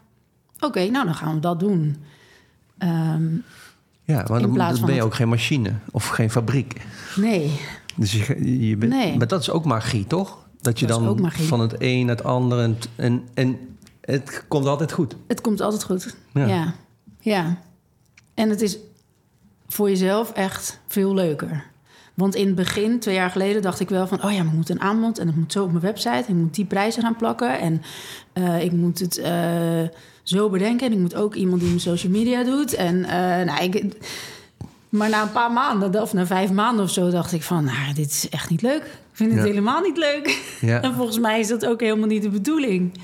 Oké, 0.59 0.85
nou 0.89 1.05
dan 1.05 1.15
gaan 1.15 1.33
we 1.33 1.39
dat 1.39 1.59
doen. 1.59 1.95
Ehm, 2.77 3.25
Ja, 4.03 4.19
In 4.19 4.25
dan, 4.25 4.53
ben 4.53 4.67
je 4.85 4.91
het- 4.93 5.01
ook 5.01 5.13
geen 5.15 5.29
machine 5.29 5.73
of 5.91 6.07
geen 6.07 6.31
fabriek. 6.31 6.81
nee, 7.15 7.59
Dus 7.95 8.11
je, 8.11 8.67
je 8.67 8.77
bent, 8.77 8.91
Nee. 8.93 9.17
Maar 9.17 9.27
dat 9.27 9.41
is 9.41 9.49
ook 9.49 9.65
magie, 9.65 10.05
toch? 10.07 10.45
Dat 10.61 10.79
je 10.79 10.85
Dat 10.87 11.03
dan 11.03 11.31
van 11.31 11.59
het 11.59 11.75
een 11.77 12.05
naar 12.05 12.15
het 12.15 12.25
ander... 12.25 12.59
En, 12.59 12.77
en, 12.95 13.27
en 13.33 13.59
het 14.01 14.43
komt 14.47 14.65
altijd 14.65 14.91
goed. 14.91 15.15
het 15.27 15.41
komt 15.41 15.61
altijd 15.61 15.83
goed. 15.83 16.15
Ja. 16.33 16.45
Ja. 16.45 16.73
ja. 17.19 17.57
En 18.33 18.49
het 18.49 18.61
is 18.61 18.77
voor 19.67 19.89
jezelf 19.89 20.31
echt 20.31 20.79
veel 20.87 21.13
leuker. 21.13 21.65
Want 22.17 22.35
in 22.35 22.45
het 22.45 22.55
begin, 22.55 22.99
twee 22.99 23.15
jaar 23.15 23.29
geleden, 23.29 23.61
dacht 23.61 23.79
ik 23.79 23.89
wel 23.89 24.07
van... 24.07 24.23
oh 24.23 24.31
ja, 24.31 24.37
maar 24.37 24.51
ik 24.51 24.57
moet 24.57 24.69
een 24.69 24.81
aanbod 24.81 25.19
en 25.19 25.27
het 25.27 25.35
moet 25.35 25.51
zo 25.51 25.63
op 25.63 25.69
mijn 25.71 25.83
website. 25.83 26.23
Ik 26.27 26.35
moet 26.35 26.55
die 26.55 26.65
prijzen 26.65 27.01
gaan 27.01 27.15
plakken. 27.15 27.59
En 27.59 27.81
eh, 28.33 28.63
ik 28.63 28.71
moet 28.71 28.99
het 28.99 29.17
eh, 29.17 29.81
zo 30.23 30.49
bedenken. 30.49 30.87
En 30.87 30.93
ik 30.93 30.99
moet 30.99 31.15
ook 31.15 31.35
iemand 31.35 31.59
die 31.59 31.69
mijn 31.69 31.81
social 31.81 32.11
media 32.11 32.43
doet. 32.43 32.73
En 32.73 33.05
eh, 33.05 33.45
nou, 33.45 33.63
ik... 33.63 33.95
Maar 34.89 35.09
na 35.09 35.21
een 35.21 35.31
paar 35.31 35.51
maanden, 35.51 36.01
of 36.01 36.13
na 36.13 36.25
vijf 36.25 36.51
maanden 36.51 36.83
of 36.83 36.91
zo, 36.91 37.09
dacht 37.09 37.31
ik 37.31 37.43
van... 37.43 37.63
nou, 37.63 37.93
dit 37.93 38.09
is 38.09 38.29
echt 38.29 38.49
niet 38.49 38.61
leuk. 38.61 38.81
Ik 38.83 38.91
vind 39.11 39.31
het 39.31 39.39
Ja. 39.39 39.45
helemaal 39.47 39.81
niet 39.81 39.97
leuk. 39.97 40.41
Ja. 40.61 40.81
En 40.87 40.93
volgens 40.93 41.19
mij 41.19 41.39
is 41.39 41.47
dat 41.47 41.65
ook 41.65 41.79
helemaal 41.79 42.07
niet 42.07 42.21
de 42.21 42.29
bedoeling. 42.29 42.99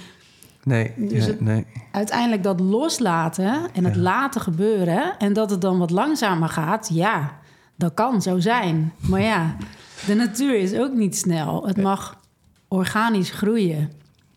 Nee, 0.64 0.92
Dus 0.98 1.26
ja, 1.26 1.34
nee. 1.40 1.66
uiteindelijk 1.92 2.44
dat 2.44 2.60
loslaten 2.60 3.54
en 3.74 3.86
het 3.86 3.96
laten 3.96 4.42
gebeuren 4.42 5.18
en 5.18 5.34
dat 5.34 5.50
het 5.50 5.62
dan 5.62 5.78
wat 5.78 5.90
langzamer 5.92 6.50
gaat, 6.50 6.90
ja, 6.94 7.42
dat 7.76 7.94
kan 7.94 8.22
zo 8.22 8.40
zijn. 8.40 8.94
Maar 9.00 9.22
ja, 9.22 9.56
de 10.06 10.14
natuur 10.16 10.60
is 10.60 10.74
ook 10.74 10.94
niet 10.94 11.18
snel. 11.18 11.68
Het 11.68 11.78
mag 11.82 12.18
organisch 12.68 13.32
groeien. 13.32 13.92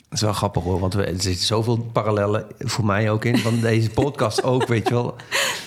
Dat 0.09 0.18
is 0.18 0.20
wel 0.20 0.32
grappig 0.32 0.62
hoor, 0.62 0.80
want 0.80 0.95
er 0.95 1.07
zitten 1.09 1.47
zoveel 1.47 1.78
parallellen 1.93 2.47
voor 2.59 2.84
mij 2.84 3.11
ook 3.11 3.24
in. 3.24 3.39
Van 3.39 3.61
deze 3.61 3.91
podcast 3.91 4.43
ook, 4.43 4.66
weet 4.66 4.89
je 4.89 4.95
wel. 4.95 5.14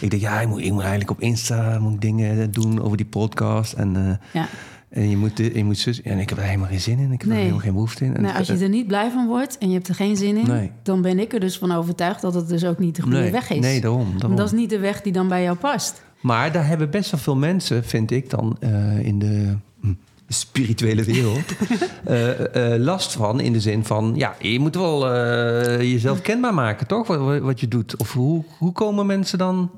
Ik 0.02 0.10
denk, 0.10 0.22
ja, 0.22 0.42
ik 0.42 0.48
moet, 0.48 0.60
ik 0.62 0.72
moet 0.72 0.82
eigenlijk 0.82 1.12
op 1.12 1.20
Insta 1.22 1.80
moet 1.80 1.94
ik 1.94 2.02
dingen 2.02 2.52
doen 2.52 2.82
over 2.82 2.98
die 2.98 3.06
podcast. 3.06 3.74
En, 3.74 3.96
eh, 3.96 4.42
Ja. 4.42 4.48
en 4.90 5.10
je 5.10 5.18
moet 5.18 5.38
je 5.38 5.64
moet 5.64 5.78
zus. 5.78 6.02
En 6.02 6.20
ik 6.20 6.30
heb 6.30 6.38
er 6.38 6.44
helemaal 6.44 6.68
geen 6.68 6.80
zin 6.82 7.00
in. 7.00 7.12
Ik 7.12 7.22
heb 7.22 7.30
er 7.30 7.36
helemaal 7.38 7.60
geen 7.60 7.74
behoefte 7.74 8.06
in. 8.06 8.16
En 8.16 8.22
Nou, 8.22 8.38
als 8.38 8.48
je 8.48 8.58
er 8.58 8.70
niet 8.70 8.88
blij 8.88 9.12
van 9.12 9.28
wordt 9.28 9.58
en 9.58 9.68
je 9.68 9.74
hebt 9.74 9.88
er 9.88 9.96
geen 9.96 10.18
zin 10.18 10.38
in, 10.38 10.48
Nee. 10.48 10.72
dan 10.84 11.02
ben 11.02 11.20
ik 11.20 11.34
er 11.34 11.40
dus 11.40 11.58
van 11.58 11.72
overtuigd 11.72 12.22
dat 12.22 12.34
het 12.34 12.48
dus 12.48 12.66
ook 12.66 12.80
niet 12.80 12.96
de 12.96 13.02
goede 13.02 13.18
nee, 13.20 13.32
weg 13.32 13.50
is. 13.50 13.60
Nee, 13.60 13.82
daarom. 13.82 14.12
daarom. 14.18 14.36
Dat 14.38 14.46
is 14.46 14.52
niet 14.60 14.70
de 14.70 14.80
weg 14.80 15.02
die 15.02 15.14
dan 15.14 15.28
bij 15.28 15.44
jou 15.44 15.58
past. 15.58 16.02
Maar 16.22 16.52
daar 16.52 16.68
hebben 16.68 16.90
best 16.90 17.12
wel 17.12 17.20
veel 17.20 17.36
mensen, 17.36 17.84
vind 17.84 18.12
ik 18.12 18.30
dan, 18.30 18.58
eh, 18.60 19.00
in 19.00 19.20
de 19.20 19.56
hm, 19.82 19.94
spirituele 20.28 21.04
wereld 21.04 21.46
eh, 22.06 22.74
eh, 22.74 22.82
last 22.82 23.14
van. 23.14 23.40
In 23.40 23.54
de 23.54 23.60
zin 23.60 23.86
van, 23.86 24.14
ja, 24.16 24.36
je 24.40 24.60
moet 24.60 24.76
wel 24.76 25.14
eh, 25.14 25.82
jezelf 25.82 26.22
kenbaar 26.22 26.54
maken, 26.54 26.88
toch? 26.88 27.08
Wat, 27.08 27.40
wat 27.40 27.60
je 27.60 27.68
doet. 27.68 27.98
Of 27.98 28.14
hoe, 28.14 28.44
hoe 28.58 28.72
komen 28.72 29.06
mensen 29.06 29.38
dan 29.38 29.72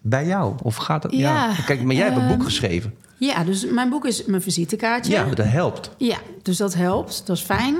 bij 0.00 0.26
jou? 0.26 0.54
Of 0.62 0.76
gaat 0.76 1.02
het? 1.02 1.12
Ja. 1.12 1.18
Ja, 1.48 1.54
Kijk, 1.66 1.82
maar 1.82 1.94
jij 1.94 2.04
hebt 2.04 2.16
een 2.16 2.28
boek 2.28 2.36
ehm, 2.36 2.44
geschreven. 2.44 2.94
Ja, 3.18 3.44
dus 3.44 3.66
mijn 3.66 3.90
boek 3.90 4.06
is 4.06 4.24
mijn 4.24 4.42
visitekaartje. 4.42 5.12
Ja, 5.12 5.24
dat 5.24 5.46
helpt. 5.46 5.90
Ja, 5.96 6.18
dus 6.42 6.56
dat 6.56 6.74
helpt. 6.74 7.26
Dat 7.26 7.36
is 7.36 7.42
fijn. 7.42 7.76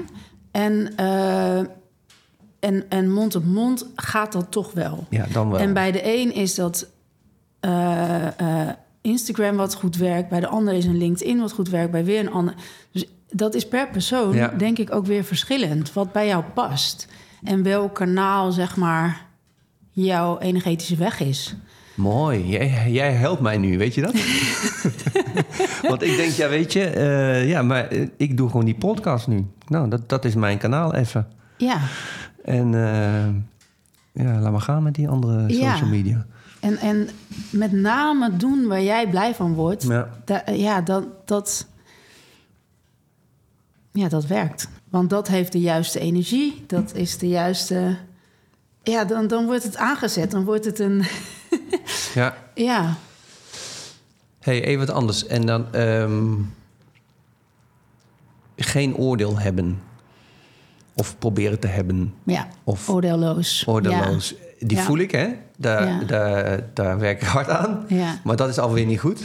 En, 0.51 0.93
eh, 0.97 1.59
en, 2.61 2.85
en 2.89 3.11
mond 3.11 3.35
op 3.35 3.45
mond 3.45 3.87
gaat 3.95 4.33
dat 4.33 4.47
toch 4.51 4.73
wel. 4.73 5.07
Ja, 5.11 5.27
dan 5.33 5.51
wel. 5.51 5.61
En 5.61 5.73
bij 5.73 5.93
de 5.93 6.19
een 6.19 6.35
is 6.35 6.55
dat 6.55 6.87
eh, 7.61 8.27
eh, 8.41 8.69
Instagram 9.01 9.57
wat 9.57 9.75
goed 9.75 9.97
werkt. 9.97 10.29
Bij 10.29 10.41
de 10.41 10.47
ander 10.47 10.75
is 10.75 10.85
een 10.85 10.97
LinkedIn 10.99 11.41
wat 11.41 11.53
goed 11.53 11.69
werkt. 11.69 11.91
Bij 11.91 12.05
weer 12.05 12.21
een 12.21 12.31
ander. 12.33 12.55
Dus 12.93 13.05
dat 13.31 13.55
is 13.55 13.69
per 13.69 13.89
persoon, 13.89 14.35
Ja. 14.35 14.49
denk 14.49 14.79
ik, 14.79 14.95
ook 14.95 15.07
weer 15.07 15.25
verschillend. 15.25 15.93
Wat 15.93 16.13
bij 16.13 16.27
jou 16.27 16.45
past. 16.55 17.09
En 17.43 17.63
welk 17.63 17.95
kanaal, 17.95 18.53
zeg 18.53 18.77
maar, 18.77 19.27
jouw 19.91 20.39
energetische 20.39 20.97
weg 20.97 21.21
is. 21.21 21.55
Mooi. 21.95 22.47
Jij, 22.49 22.91
jij 22.91 23.13
helpt 23.13 23.41
mij 23.41 23.57
nu, 23.59 23.79
weet 23.79 23.95
je 23.95 24.01
dat? 24.01 24.13
Want 25.91 26.03
ik 26.03 26.17
denk, 26.17 26.31
ja, 26.33 26.49
weet 26.49 26.73
je, 26.73 26.85
eh, 26.85 27.49
ja, 27.49 27.63
maar 27.63 27.89
ik 28.17 28.37
doe 28.37 28.49
gewoon 28.49 28.65
die 28.65 28.75
podcast 28.75 29.27
nu. 29.27 29.47
Nou, 29.67 29.89
dat, 29.89 30.09
dat 30.09 30.25
is 30.25 30.35
mijn 30.35 30.59
kanaal 30.59 30.95
even. 30.95 31.27
Ja, 31.57 31.79
En 32.45 32.75
eh, 32.75 34.25
ja, 34.25 34.39
laat 34.41 34.53
maar 34.53 34.61
gaan 34.61 34.83
met 34.83 34.95
die 34.95 35.09
andere 35.09 35.49
Ja. 35.59 35.71
social 35.73 35.91
media. 35.91 36.27
En, 36.61 36.77
en 36.77 37.09
met 37.51 37.73
name 37.73 38.37
doen 38.37 38.67
waar 38.67 38.83
jij 38.83 39.09
blij 39.11 39.35
van 39.35 39.55
wordt. 39.55 39.83
Ja. 39.83 40.09
Da- 40.25 40.51
ja, 40.53 40.81
dat, 40.81 41.27
dat, 41.29 41.67
ja, 43.93 44.09
dat 44.09 44.27
werkt. 44.27 44.69
Want 44.89 45.11
dat 45.11 45.29
heeft 45.29 45.53
de 45.53 45.61
juiste 45.61 45.99
energie. 46.01 46.65
Dat 46.67 46.95
is 46.95 47.19
de 47.19 47.29
juiste... 47.29 47.97
Ja, 48.83 49.05
dan, 49.05 49.27
dan 49.27 49.45
wordt 49.47 49.63
het 49.63 49.77
aangezet. 49.77 50.31
Dan 50.31 50.45
wordt 50.45 50.65
het 50.65 50.79
een... 50.79 51.05
ja. 52.15 52.37
Ja, 52.55 52.95
hey, 54.41 54.65
even 54.65 54.87
wat 54.87 54.97
anders. 54.97 55.27
En 55.27 55.47
dan 55.47 55.73
ehm, 55.73 56.33
geen 58.57 58.97
oordeel 58.97 59.39
hebben. 59.39 59.81
Of 60.95 61.19
proberen 61.19 61.61
te 61.61 61.67
hebben. 61.67 62.15
ja. 62.25 62.49
Of 62.65 62.89
oordeelloos. 62.89 63.65
oordeelloos. 63.67 64.35
Die 64.59 64.77
Ja. 64.77 64.83
voel 64.83 64.99
ik, 64.99 65.11
hè? 65.11 65.29
Daar, 65.61 65.87
Ja. 65.89 65.99
daar, 66.05 66.61
daar 66.75 66.99
werk 66.99 67.23
ik 67.23 67.29
hard 67.29 67.49
aan. 67.49 67.85
Ja. 67.89 68.21
Maar 68.25 68.37
dat 68.37 68.49
is 68.49 68.59
alweer 68.59 68.87
niet 68.87 69.01
goed. 69.01 69.21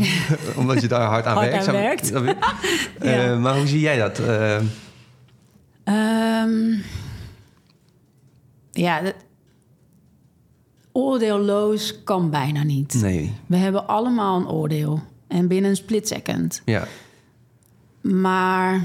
Omdat 0.56 0.80
je 0.80 0.88
daar 0.88 1.06
hard 1.08 1.26
aan 1.26 1.36
Hard 1.36 1.50
werkt. 1.66 2.14
aan 2.14 2.22
werkt. 2.24 2.40
Eh, 2.98 3.38
maar 3.38 3.56
hoe 3.56 3.66
zie 3.66 3.80
jij 3.80 3.96
dat? 3.98 4.18
Eh, 4.18 4.60
Ja. 5.84 6.46
Ja, 8.72 9.00
de- 9.00 9.14
oordeelloos 10.92 12.02
kan 12.04 12.30
bijna 12.30 12.62
niet. 12.62 12.94
nee. 12.94 13.34
We 13.46 13.56
hebben 13.56 13.86
allemaal 13.86 14.40
een 14.40 14.48
oordeel. 14.48 15.00
En 15.28 15.48
binnen 15.48 15.70
een 15.70 15.76
split 15.76 16.08
second. 16.08 16.62
Ja. 16.64 16.84
Maar 18.00 18.80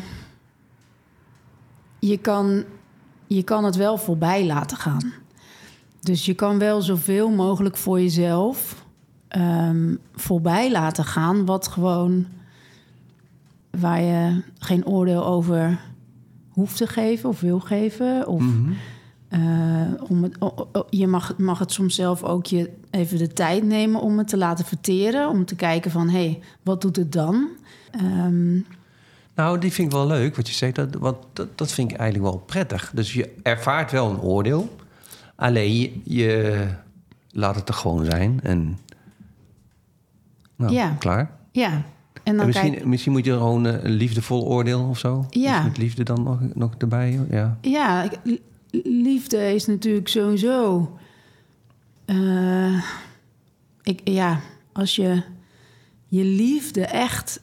je 2.00 2.18
kan, 2.18 2.64
je 3.28 3.44
kan 3.44 3.64
het 3.64 3.76
wel 3.76 3.98
voorbij 3.98 4.46
laten 4.46 4.78
gaan. 4.78 5.14
Dus 6.08 6.26
je 6.26 6.34
kan 6.34 6.60
wel 6.60 6.82
zoveel 6.82 7.30
mogelijk 7.30 7.78
voor 7.78 8.02
jezelf 8.02 8.86
ehm, 9.28 9.96
voorbij 10.16 10.72
laten 10.72 11.04
gaan, 11.06 11.46
wat 11.46 11.68
gewoon 11.68 12.26
waar 13.80 14.02
je 14.02 14.42
geen 14.60 14.86
oordeel 14.86 15.26
over 15.26 15.80
hoeft 16.50 16.78
te 16.78 16.88
geven 16.88 17.30
of 17.30 17.40
wil 17.40 17.60
geven. 17.60 18.28
Of 18.28 18.42
Mhm. 18.42 18.72
eh, 19.28 19.40
om 20.10 20.24
het, 20.24 20.38
je 20.90 21.08
mag, 21.08 21.38
mag 21.38 21.60
het 21.60 21.72
soms 21.72 21.96
zelf 21.96 22.24
ook 22.24 22.46
je 22.46 22.70
even 22.92 23.18
de 23.18 23.28
tijd 23.34 23.64
nemen 23.64 24.02
om 24.02 24.18
het 24.18 24.28
te 24.28 24.38
laten 24.38 24.66
verteren. 24.66 25.30
Om 25.30 25.46
te 25.46 25.56
kijken 25.56 25.92
van, 25.92 26.10
hé, 26.10 26.20
hey, 26.26 26.40
wat 26.64 26.82
doet 26.82 26.96
het 26.96 27.12
dan? 27.12 27.48
Ehm, 27.92 28.60
Nou, 29.36 29.60
die 29.60 29.72
vind 29.72 29.88
ik 29.88 29.98
wel 29.98 30.08
leuk 30.08 30.36
wat 30.36 30.48
je 30.48 30.54
zegt. 30.54 30.76
Dat, 30.76 30.94
want 30.96 31.18
dat, 31.34 31.58
dat 31.58 31.72
vind 31.72 31.92
ik 31.92 31.98
eigenlijk 31.98 32.32
wel 32.32 32.42
prettig. 32.46 32.92
Dus 32.94 33.14
je 33.14 33.34
ervaart 33.44 33.92
wel 33.92 34.10
een 34.10 34.20
oordeel. 34.22 34.76
Alleen 35.38 35.72
je, 35.74 35.92
je 36.04 36.68
laat 37.32 37.56
het 37.56 37.68
er 37.68 37.74
gewoon 37.76 38.06
zijn. 38.06 38.40
En 38.44 38.78
nou, 40.56 40.74
Ja. 40.74 40.90
klaar. 41.00 41.32
ja, 41.52 41.82
en 42.24 42.46
misschien, 42.46 42.72
kijk 42.72 42.86
misschien 42.86 43.12
moet 43.12 43.26
je 43.26 43.32
gewoon 43.34 43.64
een 43.66 43.92
liefdevol 43.92 44.46
oordeel 44.46 44.88
of 44.90 45.00
zo. 45.00 45.26
Ja. 45.30 45.56
Dus 45.58 45.68
met 45.68 45.78
liefde 45.78 46.04
dan 46.04 46.24
nog, 46.24 46.40
nog 46.54 46.74
erbij. 46.78 47.20
Ja. 47.30 47.58
Ja, 47.62 48.04
ik- 48.04 48.40
liefde 48.84 49.54
is 49.54 49.66
natuurlijk 49.66 50.08
sowieso. 50.08 50.92
eh, 52.06 52.84
ik, 53.84 54.02
ja, 54.04 54.40
als 54.74 54.96
je 54.96 55.22
je 56.08 56.24
liefde 56.24 56.86
echt 56.86 57.42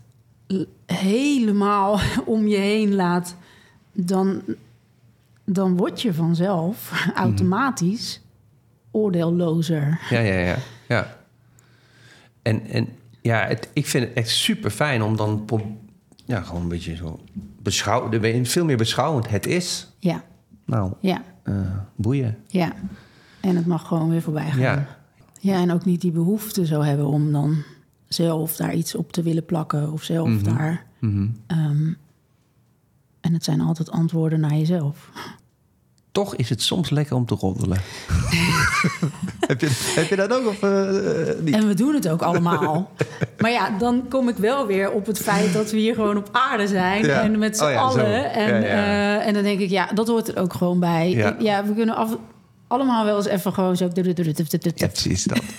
helemaal 0.86 2.00
om 2.24 2.46
je 2.46 2.56
heen 2.56 2.94
laat, 2.94 3.36
dan, 3.92 4.42
dan 5.44 5.76
word 5.76 6.02
je 6.02 6.14
vanzelf 6.14 6.90
automatisch 7.14 8.20
oordeellozer. 8.90 10.00
Ja, 10.10 10.18
ja, 10.20 10.38
ja. 10.38 10.56
ja. 10.88 11.16
En, 12.42 12.66
en 12.66 12.88
ja, 13.22 13.46
het, 13.46 13.68
ik 13.72 13.86
vind 13.86 14.04
het 14.04 14.12
echt 14.16 14.28
super 14.30 14.70
fijn 14.70 15.02
om 15.02 15.16
dan 15.16 15.44
ja, 16.24 16.40
gewoon 16.40 16.62
een 16.62 16.68
beetje 16.68 16.96
zo 16.96 17.20
beschouwen. 17.62 18.46
Veel 18.46 18.64
meer 18.64 18.76
beschouwend. 18.76 19.28
Het 19.30 19.46
is. 19.46 19.92
Ja, 19.98 20.22
Nou, 20.64 20.92
ja, 21.00 21.22
eh, 21.42 21.54
boeien. 21.96 22.36
ja. 22.46 22.72
En 23.40 23.56
het 23.56 23.66
mag 23.66 23.86
gewoon 23.86 24.10
weer 24.10 24.22
voorbij 24.22 24.50
gaan. 24.50 24.60
Ja. 24.60 24.86
Ja, 25.40 25.54
en 25.60 25.70
ook 25.72 25.84
niet 25.84 26.00
die 26.00 26.10
behoefte 26.12 26.66
zo 26.66 26.80
hebben 26.80 27.06
om 27.06 27.32
dan 27.32 27.62
zelf 28.08 28.56
daar 28.56 28.74
iets 28.74 28.94
op 28.94 29.12
te 29.12 29.22
willen 29.22 29.44
plakken 29.44 29.92
of 29.92 30.02
zelf 30.02 30.28
Mhm. 30.28 30.44
daar. 30.44 30.84
Mhm. 30.98 31.26
ehm, 31.46 31.92
en 33.24 33.32
het 33.32 33.44
zijn 33.44 33.60
altijd 33.60 33.90
antwoorden 33.90 34.40
naar 34.40 34.54
jezelf. 34.54 35.08
Toch 36.12 36.36
is 36.36 36.48
het 36.48 36.62
soms 36.62 36.90
lekker 36.90 37.16
om 37.16 37.26
te 37.26 37.34
roddelen. 37.34 37.78
heb, 39.46 39.60
je, 39.60 39.92
heb 39.94 40.08
je 40.08 40.16
dat 40.16 40.32
ook 40.32 40.46
of 40.46 40.62
eh, 40.62 41.40
niet? 41.40 41.54
En 41.54 41.66
we 41.66 41.74
doen 41.74 41.94
het 41.94 42.08
ook 42.08 42.22
allemaal. 42.22 42.90
maar 43.38 43.50
ja, 43.50 43.78
dan 43.78 44.08
kom 44.08 44.28
ik 44.28 44.36
wel 44.36 44.66
weer 44.66 44.90
op 44.90 45.06
het 45.06 45.18
feit 45.18 45.52
dat 45.52 45.70
we 45.70 45.78
hier 45.78 45.94
gewoon 45.94 46.16
op 46.16 46.28
aarde 46.32 46.66
zijn. 46.66 47.04
Ja. 47.04 47.22
En 47.22 47.38
met 47.38 47.56
z'n 47.56 47.64
Oh 47.64 47.70
ja, 47.70 47.90
zo. 47.90 47.98
allen. 47.98 48.32
En, 48.32 48.48
Ja, 48.48 48.58
ja. 48.58 49.18
eh, 49.20 49.26
en 49.26 49.34
dan 49.34 49.42
denk 49.42 49.60
ik, 49.60 49.70
ja, 49.70 49.90
dat 49.94 50.08
hoort 50.08 50.28
er 50.28 50.36
ook 50.36 50.52
gewoon 50.52 50.80
bij. 50.80 51.10
Ja. 51.10 51.36
Ja, 51.38 51.64
we 51.64 51.74
kunnen 51.74 51.96
af, 51.96 52.16
allemaal 52.66 53.04
wel 53.04 53.16
eens 53.16 53.26
even 53.26 53.52
gewoon 53.52 53.76
zo... 53.76 53.90
Ja, 54.74 54.88
precies 54.88 55.24
dat. 55.24 55.42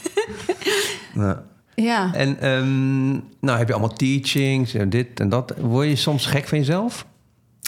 Ja. 1.14 1.44
Ja. 1.76 2.14
En 2.14 2.40
ehm, 2.40 3.10
nou 3.40 3.58
heb 3.58 3.68
je 3.68 3.74
allemaal 3.74 3.96
teachings 3.96 4.74
en 4.74 4.90
dit 4.90 5.20
en 5.20 5.30
dat. 5.30 5.54
Word 5.62 5.88
je 5.88 5.96
soms 5.96 6.26
gek 6.26 6.48
van 6.48 6.58
jezelf? 6.58 7.06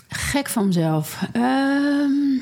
Gek 0.07 0.49
van 0.49 0.65
mezelf. 0.65 1.21
Ehm, 1.33 2.33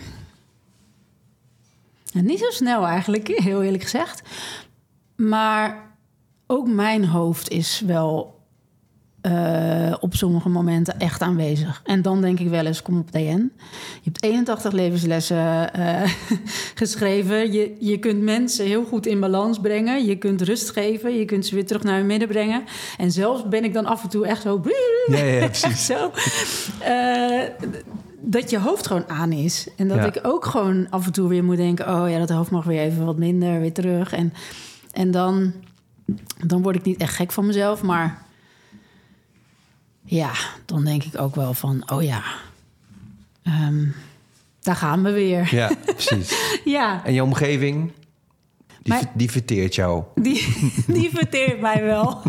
ja, 2.04 2.22
niet 2.22 2.40
zo 2.40 2.50
snel 2.50 2.86
eigenlijk, 2.88 3.28
heel 3.28 3.64
eerlijk 3.64 3.84
gezegd. 3.84 4.22
Maar 5.16 5.98
ook 6.48 6.68
mijn 6.68 7.06
hoofd 7.06 7.50
is 7.50 7.80
wel 7.80 8.35
eh, 9.26 9.94
op 10.00 10.16
sommige 10.16 10.50
momenten 10.50 11.00
echt 11.00 11.22
aanwezig. 11.22 11.82
En 11.84 12.02
dan 12.02 12.22
denk 12.22 12.40
ik 12.40 12.50
wel 12.50 12.66
eens, 12.66 12.82
kom 12.82 12.98
op 12.98 13.12
DN. 13.12 13.52
Je 14.02 14.04
hebt 14.04 14.24
81 14.24 14.72
levenslessen 14.72 15.74
eh, 15.74 16.02
geschreven. 16.82 17.52
Je, 17.54 17.76
je 17.80 17.98
kunt 18.00 18.22
mensen 18.22 18.66
heel 18.66 18.86
goed 18.86 19.06
in 19.06 19.20
balans 19.20 19.60
brengen. 19.60 20.06
Je 20.06 20.16
kunt 20.18 20.42
rust 20.42 20.70
geven. 20.70 21.18
Je 21.18 21.26
kunt 21.26 21.46
ze 21.46 21.56
weer 21.56 21.66
terug 21.66 21.84
naar 21.84 21.98
hun 21.98 22.06
midden 22.06 22.28
brengen. 22.28 22.64
En 22.98 23.12
zelfs 23.12 23.48
ben 23.48 23.64
ik 23.64 23.74
dan 23.74 23.86
af 23.86 24.04
en 24.04 24.10
toe 24.10 24.28
echt 24.28 24.42
zo... 24.42 24.62
Ja, 25.08 25.18
ja, 25.18 25.40
Echt 25.40 25.60
precies. 25.62 25.86
zo. 25.86 26.12
Eh, 26.84 27.44
dat 28.22 28.50
je 28.50 28.60
hoofd 28.60 28.88
gewoon 28.88 29.10
aan 29.10 29.32
is. 29.32 29.68
En 29.78 29.88
dat 29.88 29.98
Ja. 29.98 30.06
ik 30.06 30.20
ook 30.24 30.46
gewoon 30.46 30.88
af 30.90 31.06
en 31.06 31.12
toe 31.12 31.28
weer 31.30 31.44
moet 31.44 31.58
denken... 31.58 31.88
oh 32.02 32.10
ja, 32.10 32.20
dat 32.20 32.30
hoofd 32.30 32.52
mag 32.52 32.64
weer 32.66 32.82
even 32.82 33.06
wat 33.06 33.18
minder, 33.18 33.60
weer 33.60 33.74
terug. 33.74 34.14
En, 34.14 34.34
en 34.92 35.12
dan, 35.12 35.54
dan 36.46 36.62
word 36.62 36.76
ik 36.76 36.84
niet 36.84 37.00
echt 37.02 37.16
gek 37.16 37.32
van 37.32 37.46
mezelf, 37.46 37.82
maar... 37.82 38.24
ja, 40.06 40.32
dan 40.66 40.84
denk 40.86 41.04
ik 41.04 41.20
ook 41.20 41.36
wel 41.36 41.54
van... 41.54 41.92
oh 41.92 42.04
ja, 42.04 42.24
ehm, 43.44 43.86
daar 44.62 44.76
gaan 44.76 45.04
we 45.04 45.12
weer. 45.12 45.48
Ja, 45.56 45.72
precies. 45.86 46.60
Ja, 46.66 47.06
En 47.06 47.14
je 47.14 47.24
omgeving, 47.24 47.92
die, 48.82 48.94
Maar- 48.94 49.12
die 49.14 49.32
verteert 49.32 49.76
jou. 49.76 50.04
die, 50.16 50.56
die 50.88 51.10
verteert 51.14 51.62
mij 51.62 51.84
wel. 51.84 52.22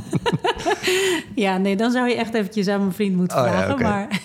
ja, 1.34 1.56
nee, 1.58 1.76
dan 1.76 1.90
zou 1.90 2.08
je 2.08 2.14
echt 2.14 2.34
eventjes 2.34 2.68
aan 2.68 2.80
mijn 2.80 2.92
vriend 2.92 3.16
moeten 3.16 3.38
Oh 3.38 3.46
ja, 3.46 3.52
vragen. 3.76 3.82
Maar 3.82 4.20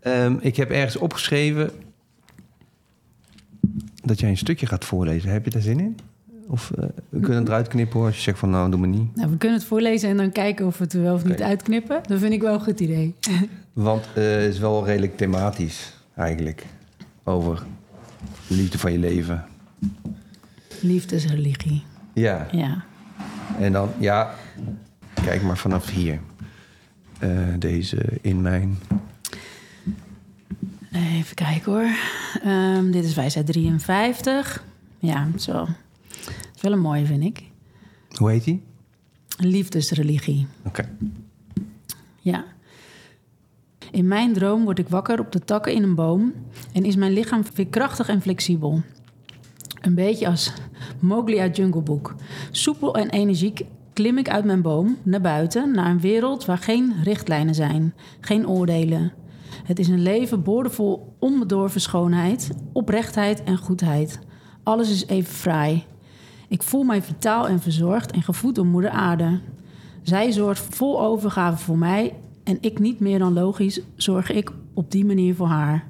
Ehm, 0.00 0.36
ik 0.40 0.56
heb 0.56 0.70
ergens 0.70 0.96
opgeschreven 0.96 1.70
dat 4.02 4.20
jij 4.20 4.28
een 4.30 4.36
stukje 4.36 4.66
gaat 4.66 4.84
voorlezen. 4.84 5.30
Heb 5.30 5.44
je 5.44 5.50
daar 5.50 5.62
zin 5.62 5.80
in? 5.80 5.98
Of 6.48 6.70
eh, 6.70 6.84
we 7.08 7.20
kunnen 7.20 7.38
het 7.38 7.48
eruit 7.48 7.68
knippen 7.68 7.98
hoor, 7.98 8.06
als 8.06 8.16
je 8.16 8.22
zegt 8.22 8.38
van 8.38 8.50
nou, 8.50 8.70
doe 8.70 8.80
maar 8.80 8.88
niet. 8.88 9.16
Nou, 9.16 9.30
we 9.30 9.36
kunnen 9.36 9.58
het 9.58 9.66
voorlezen 9.66 10.08
en 10.10 10.16
dan 10.16 10.32
kijken 10.32 10.66
of 10.66 10.78
we 10.78 10.84
het 10.84 10.92
er 10.92 11.02
wel 11.02 11.14
of 11.14 11.24
niet 11.24 11.42
uitknippen. 11.42 12.00
Dat 12.06 12.18
vind 12.18 12.32
ik 12.32 12.40
wel 12.42 12.54
een 12.54 12.60
goed 12.60 12.80
idee. 12.80 13.14
Want 13.72 14.04
eh, 14.14 14.24
het 14.24 14.42
is 14.54 14.58
wel 14.58 14.84
redelijk 14.86 15.16
thematisch 15.16 15.92
eigenlijk. 16.14 16.66
Over 17.24 17.62
de 18.48 18.54
liefde 18.54 18.78
van 18.78 18.92
je 18.92 18.98
leven. 18.98 19.44
Liefdesreligie. 20.80 21.82
Ja, 22.12 22.46
Ja. 22.52 22.84
en 23.58 23.72
dan, 23.72 23.88
ja, 23.98 24.34
kijk 25.24 25.42
maar 25.42 25.56
vanaf 25.58 25.90
hier. 25.90 26.18
Eh, 27.18 27.30
deze 27.58 27.98
in 28.20 28.40
mijn... 28.42 28.78
Even 30.92 31.34
kijken 31.34 31.72
hoor. 31.72 31.88
Ehm, 32.44 32.90
dit 32.90 33.04
is 33.04 33.14
wijsheid 33.14 33.46
53. 33.46 34.64
Ja, 34.98 35.28
zo. 35.36 35.66
Is 36.56 36.62
wel 36.62 36.72
een 36.72 36.80
mooie, 36.80 37.06
vind 37.06 37.22
ik. 37.22 37.50
Hoe 38.16 38.30
heet 38.30 38.44
die? 38.44 38.62
Liefdesreligie. 39.38 40.46
Oké. 40.64 40.88
Ja. 42.20 42.44
In 43.90 44.08
mijn 44.08 44.32
droom 44.32 44.64
word 44.64 44.78
ik 44.78 44.88
wakker 44.88 45.20
op 45.20 45.32
de 45.32 45.38
takken 45.38 45.72
in 45.74 45.82
een 45.82 45.94
boom 45.94 46.32
en 46.72 46.84
is 46.84 46.96
mijn 46.96 47.12
lichaam 47.12 47.42
weer 47.54 47.66
krachtig 47.66 48.08
en 48.08 48.22
flexibel. 48.22 48.82
Een 49.80 49.94
beetje 49.94 50.28
als 50.28 50.52
Mowgli 50.98 51.38
uit 51.38 51.56
Jungle 51.56 51.82
Book. 51.82 52.14
Soepel 52.50 52.94
en 52.94 53.10
energiek 53.10 53.64
klim 53.92 54.18
ik 54.18 54.28
uit 54.28 54.44
mijn 54.44 54.62
boom 54.62 54.96
naar 55.02 55.20
buiten, 55.20 55.74
naar 55.74 55.90
een 55.90 56.00
wereld 56.00 56.44
waar 56.44 56.58
geen 56.58 56.94
richtlijnen 57.02 57.54
zijn, 57.54 57.94
geen 58.20 58.48
oordelen. 58.48 59.12
Het 59.64 59.78
is 59.78 59.88
een 59.88 60.02
leven 60.02 60.42
boordevol 60.42 61.16
onbedorven 61.18 61.80
schoonheid, 61.80 62.50
oprechtheid 62.72 63.44
en 63.44 63.56
goedheid. 63.56 64.18
Alles 64.62 64.90
is 64.90 65.06
even 65.06 65.32
fraai. 65.32 65.84
Ik 66.48 66.62
voel 66.62 66.82
mij 66.82 67.02
vitaal 67.02 67.48
en 67.48 67.60
verzorgd 67.60 68.10
en 68.10 68.22
gevoed 68.22 68.54
door 68.54 68.66
moeder 68.66 68.90
aarde. 68.90 69.40
Zij 70.02 70.32
zorgt 70.32 70.76
vol 70.76 71.00
overgave 71.00 71.64
voor 71.64 71.78
mij 71.78 72.14
en 72.44 72.58
ik 72.60 72.78
niet 72.78 73.00
meer 73.00 73.18
dan 73.18 73.32
logisch 73.32 73.80
zorg 73.96 74.30
ik 74.30 74.50
op 74.74 74.90
die 74.90 75.04
manier 75.04 75.34
voor 75.34 75.46
haar. 75.46 75.86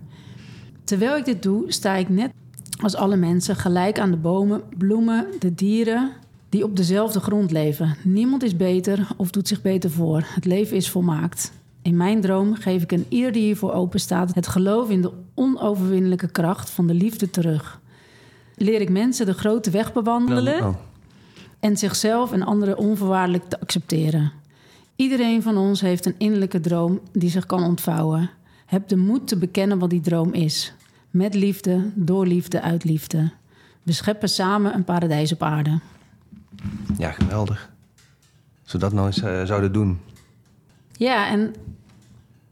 Terwijl 0.84 1.16
ik 1.16 1.24
dit 1.24 1.42
doe, 1.42 1.72
sta 1.72 1.94
ik 1.94 2.08
net 2.08 2.32
als 2.82 2.94
alle 2.94 3.16
mensen 3.16 3.56
gelijk 3.56 3.98
aan 3.98 4.10
de 4.10 4.16
bomen, 4.16 4.62
bloemen, 4.78 5.26
de 5.38 5.54
dieren 5.54 6.10
die 6.48 6.64
op 6.64 6.76
dezelfde 6.76 7.20
grond 7.20 7.50
leven. 7.50 7.96
Niemand 8.02 8.42
is 8.42 8.56
beter 8.56 9.08
of 9.16 9.30
doet 9.30 9.48
zich 9.48 9.62
beter 9.62 9.90
voor. 9.90 10.22
Het 10.26 10.44
leven 10.44 10.76
is 10.76 10.90
volmaakt. 10.90 11.52
In 11.82 11.96
mijn 11.96 12.20
droom 12.20 12.54
geef 12.54 12.82
ik 12.82 12.92
een 12.92 13.06
ieder 13.08 13.32
die 13.32 13.42
hiervoor 13.42 13.72
open 13.72 14.00
staat 14.00 14.34
het 14.34 14.46
geloof 14.46 14.90
in 14.90 15.02
de 15.02 15.12
onoverwinnelijke 15.34 16.28
kracht 16.28 16.70
van 16.70 16.86
de 16.86 16.94
liefde 16.94 17.30
terug. 17.30 17.80
Leer 18.56 18.80
ik 18.80 18.90
mensen 18.90 19.26
de 19.26 19.32
grote 19.34 19.70
weg 19.70 19.92
bewandelen 19.92 20.64
Oh. 20.64 20.74
en 21.60 21.76
zichzelf 21.76 22.32
en 22.32 22.42
anderen 22.42 22.78
onvoorwaardelijk 22.78 23.44
te 23.48 23.60
accepteren. 23.60 24.32
Iedereen 24.96 25.42
van 25.42 25.56
ons 25.56 25.80
heeft 25.80 26.06
een 26.06 26.14
innerlijke 26.18 26.60
droom 26.60 27.00
die 27.12 27.30
zich 27.30 27.46
kan 27.46 27.62
ontvouwen. 27.64 28.30
Heb 28.66 28.88
de 28.88 28.96
moed 28.96 29.28
te 29.28 29.36
bekennen 29.36 29.78
wat 29.78 29.90
die 29.90 30.00
droom 30.00 30.32
is. 30.32 30.72
Met 31.10 31.34
liefde, 31.34 31.90
door 31.94 32.26
liefde, 32.26 32.60
uit 32.60 32.84
liefde. 32.84 33.30
We 33.82 33.92
scheppen 33.92 34.28
samen 34.28 34.74
een 34.74 34.84
paradijs 34.84 35.32
op 35.32 35.42
aarde. 35.42 35.80
Ja, 36.98 37.10
geweldig. 37.10 37.70
Als 38.62 38.72
we 38.72 38.78
dat 38.78 38.92
nou 38.92 39.06
eens 39.06 39.20
eh, 39.22 39.44
zouden 39.44 39.72
doen. 39.72 40.00
Ja, 40.92 41.28
en 41.28 41.54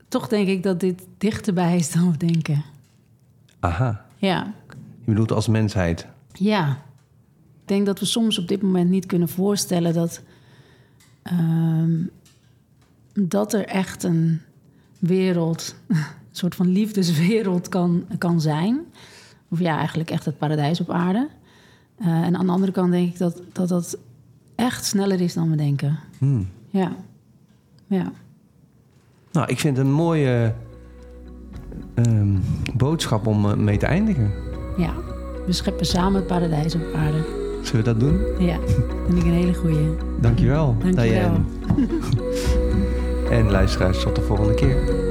toch 0.09 0.29
denk 0.29 0.49
ik 0.49 0.63
dat 0.63 0.81
dit 0.81 1.07
dichterbij 1.19 1.77
is 1.77 1.93
dan 1.93 2.11
we 2.11 2.17
denken. 2.17 2.65
Aha. 3.61 4.05
Ja, 4.17 4.53
Je 5.05 5.11
bedoelt 5.11 5.33
als 5.33 5.49
mensheid. 5.49 6.07
ja. 6.33 6.83
Ik 7.63 7.71
denk 7.71 7.87
dat 7.87 8.01
we 8.01 8.07
soms 8.07 8.39
op 8.39 8.49
dit 8.49 8.63
moment 8.63 8.91
niet 8.91 9.07
kunnen 9.07 9.29
voorstellen 9.29 9.95
dat, 9.95 10.23
ehm, 11.23 11.93
dat 13.13 13.53
er 13.53 13.67
echt 13.67 14.03
een 14.03 14.41
wereld, 14.99 15.75
een 15.89 15.97
soort 16.31 16.55
van 16.55 16.69
liefdeswereld 16.69 17.69
kan, 17.69 18.05
kan 18.19 18.41
zijn. 18.41 18.81
Of 19.49 19.59
ja, 19.59 19.77
eigenlijk 19.79 20.11
echt 20.11 20.25
het 20.25 20.39
paradijs 20.39 20.81
op 20.81 20.91
aarde. 20.91 21.29
Uh, 22.01 22.07
en 22.07 22.37
aan 22.37 22.47
de 22.47 22.53
andere 22.53 22.73
kant 22.73 22.91
denk 22.91 23.13
ik 23.13 23.19
dat, 23.19 23.43
dat 23.53 23.69
dat 23.69 23.99
echt 24.55 24.85
sneller 24.85 25.21
is 25.21 25.35
dan 25.35 25.51
we 25.51 25.57
denken. 25.57 25.99
Hmm. 26.19 26.49
Ja. 26.71 26.97
Ja. 27.87 28.13
Nou, 29.33 29.49
ik 29.49 29.59
vind 29.59 29.77
het 29.77 29.87
een 29.87 29.93
mooie 29.93 30.55
um, 31.95 32.43
boodschap 32.77 33.27
om 33.27 33.45
uh, 33.45 33.55
mee 33.55 33.79
te 33.79 33.87
eindigen. 33.87 34.54
Ja, 34.77 34.93
we 35.47 35.53
scheppen 35.53 35.87
samen 35.87 36.15
het 36.15 36.27
paradijs 36.27 36.75
op 36.75 36.81
aarde. 36.95 37.19
Zullen 37.63 37.85
we 37.85 37.91
dat 37.91 38.01
doen? 38.01 38.21
Ja, 38.39 38.59
vind 39.07 39.19
ik 39.19 39.25
een 39.25 39.33
hele 39.33 39.55
goeie. 39.55 39.97
Dankjewel, 40.21 40.77
Dankjewel. 40.79 41.05
Diane. 41.05 41.39
en 43.39 43.51
luisteraars, 43.51 44.03
tot 44.03 44.15
de 44.15 44.23
volgende 44.23 44.55
keer. 44.55 45.04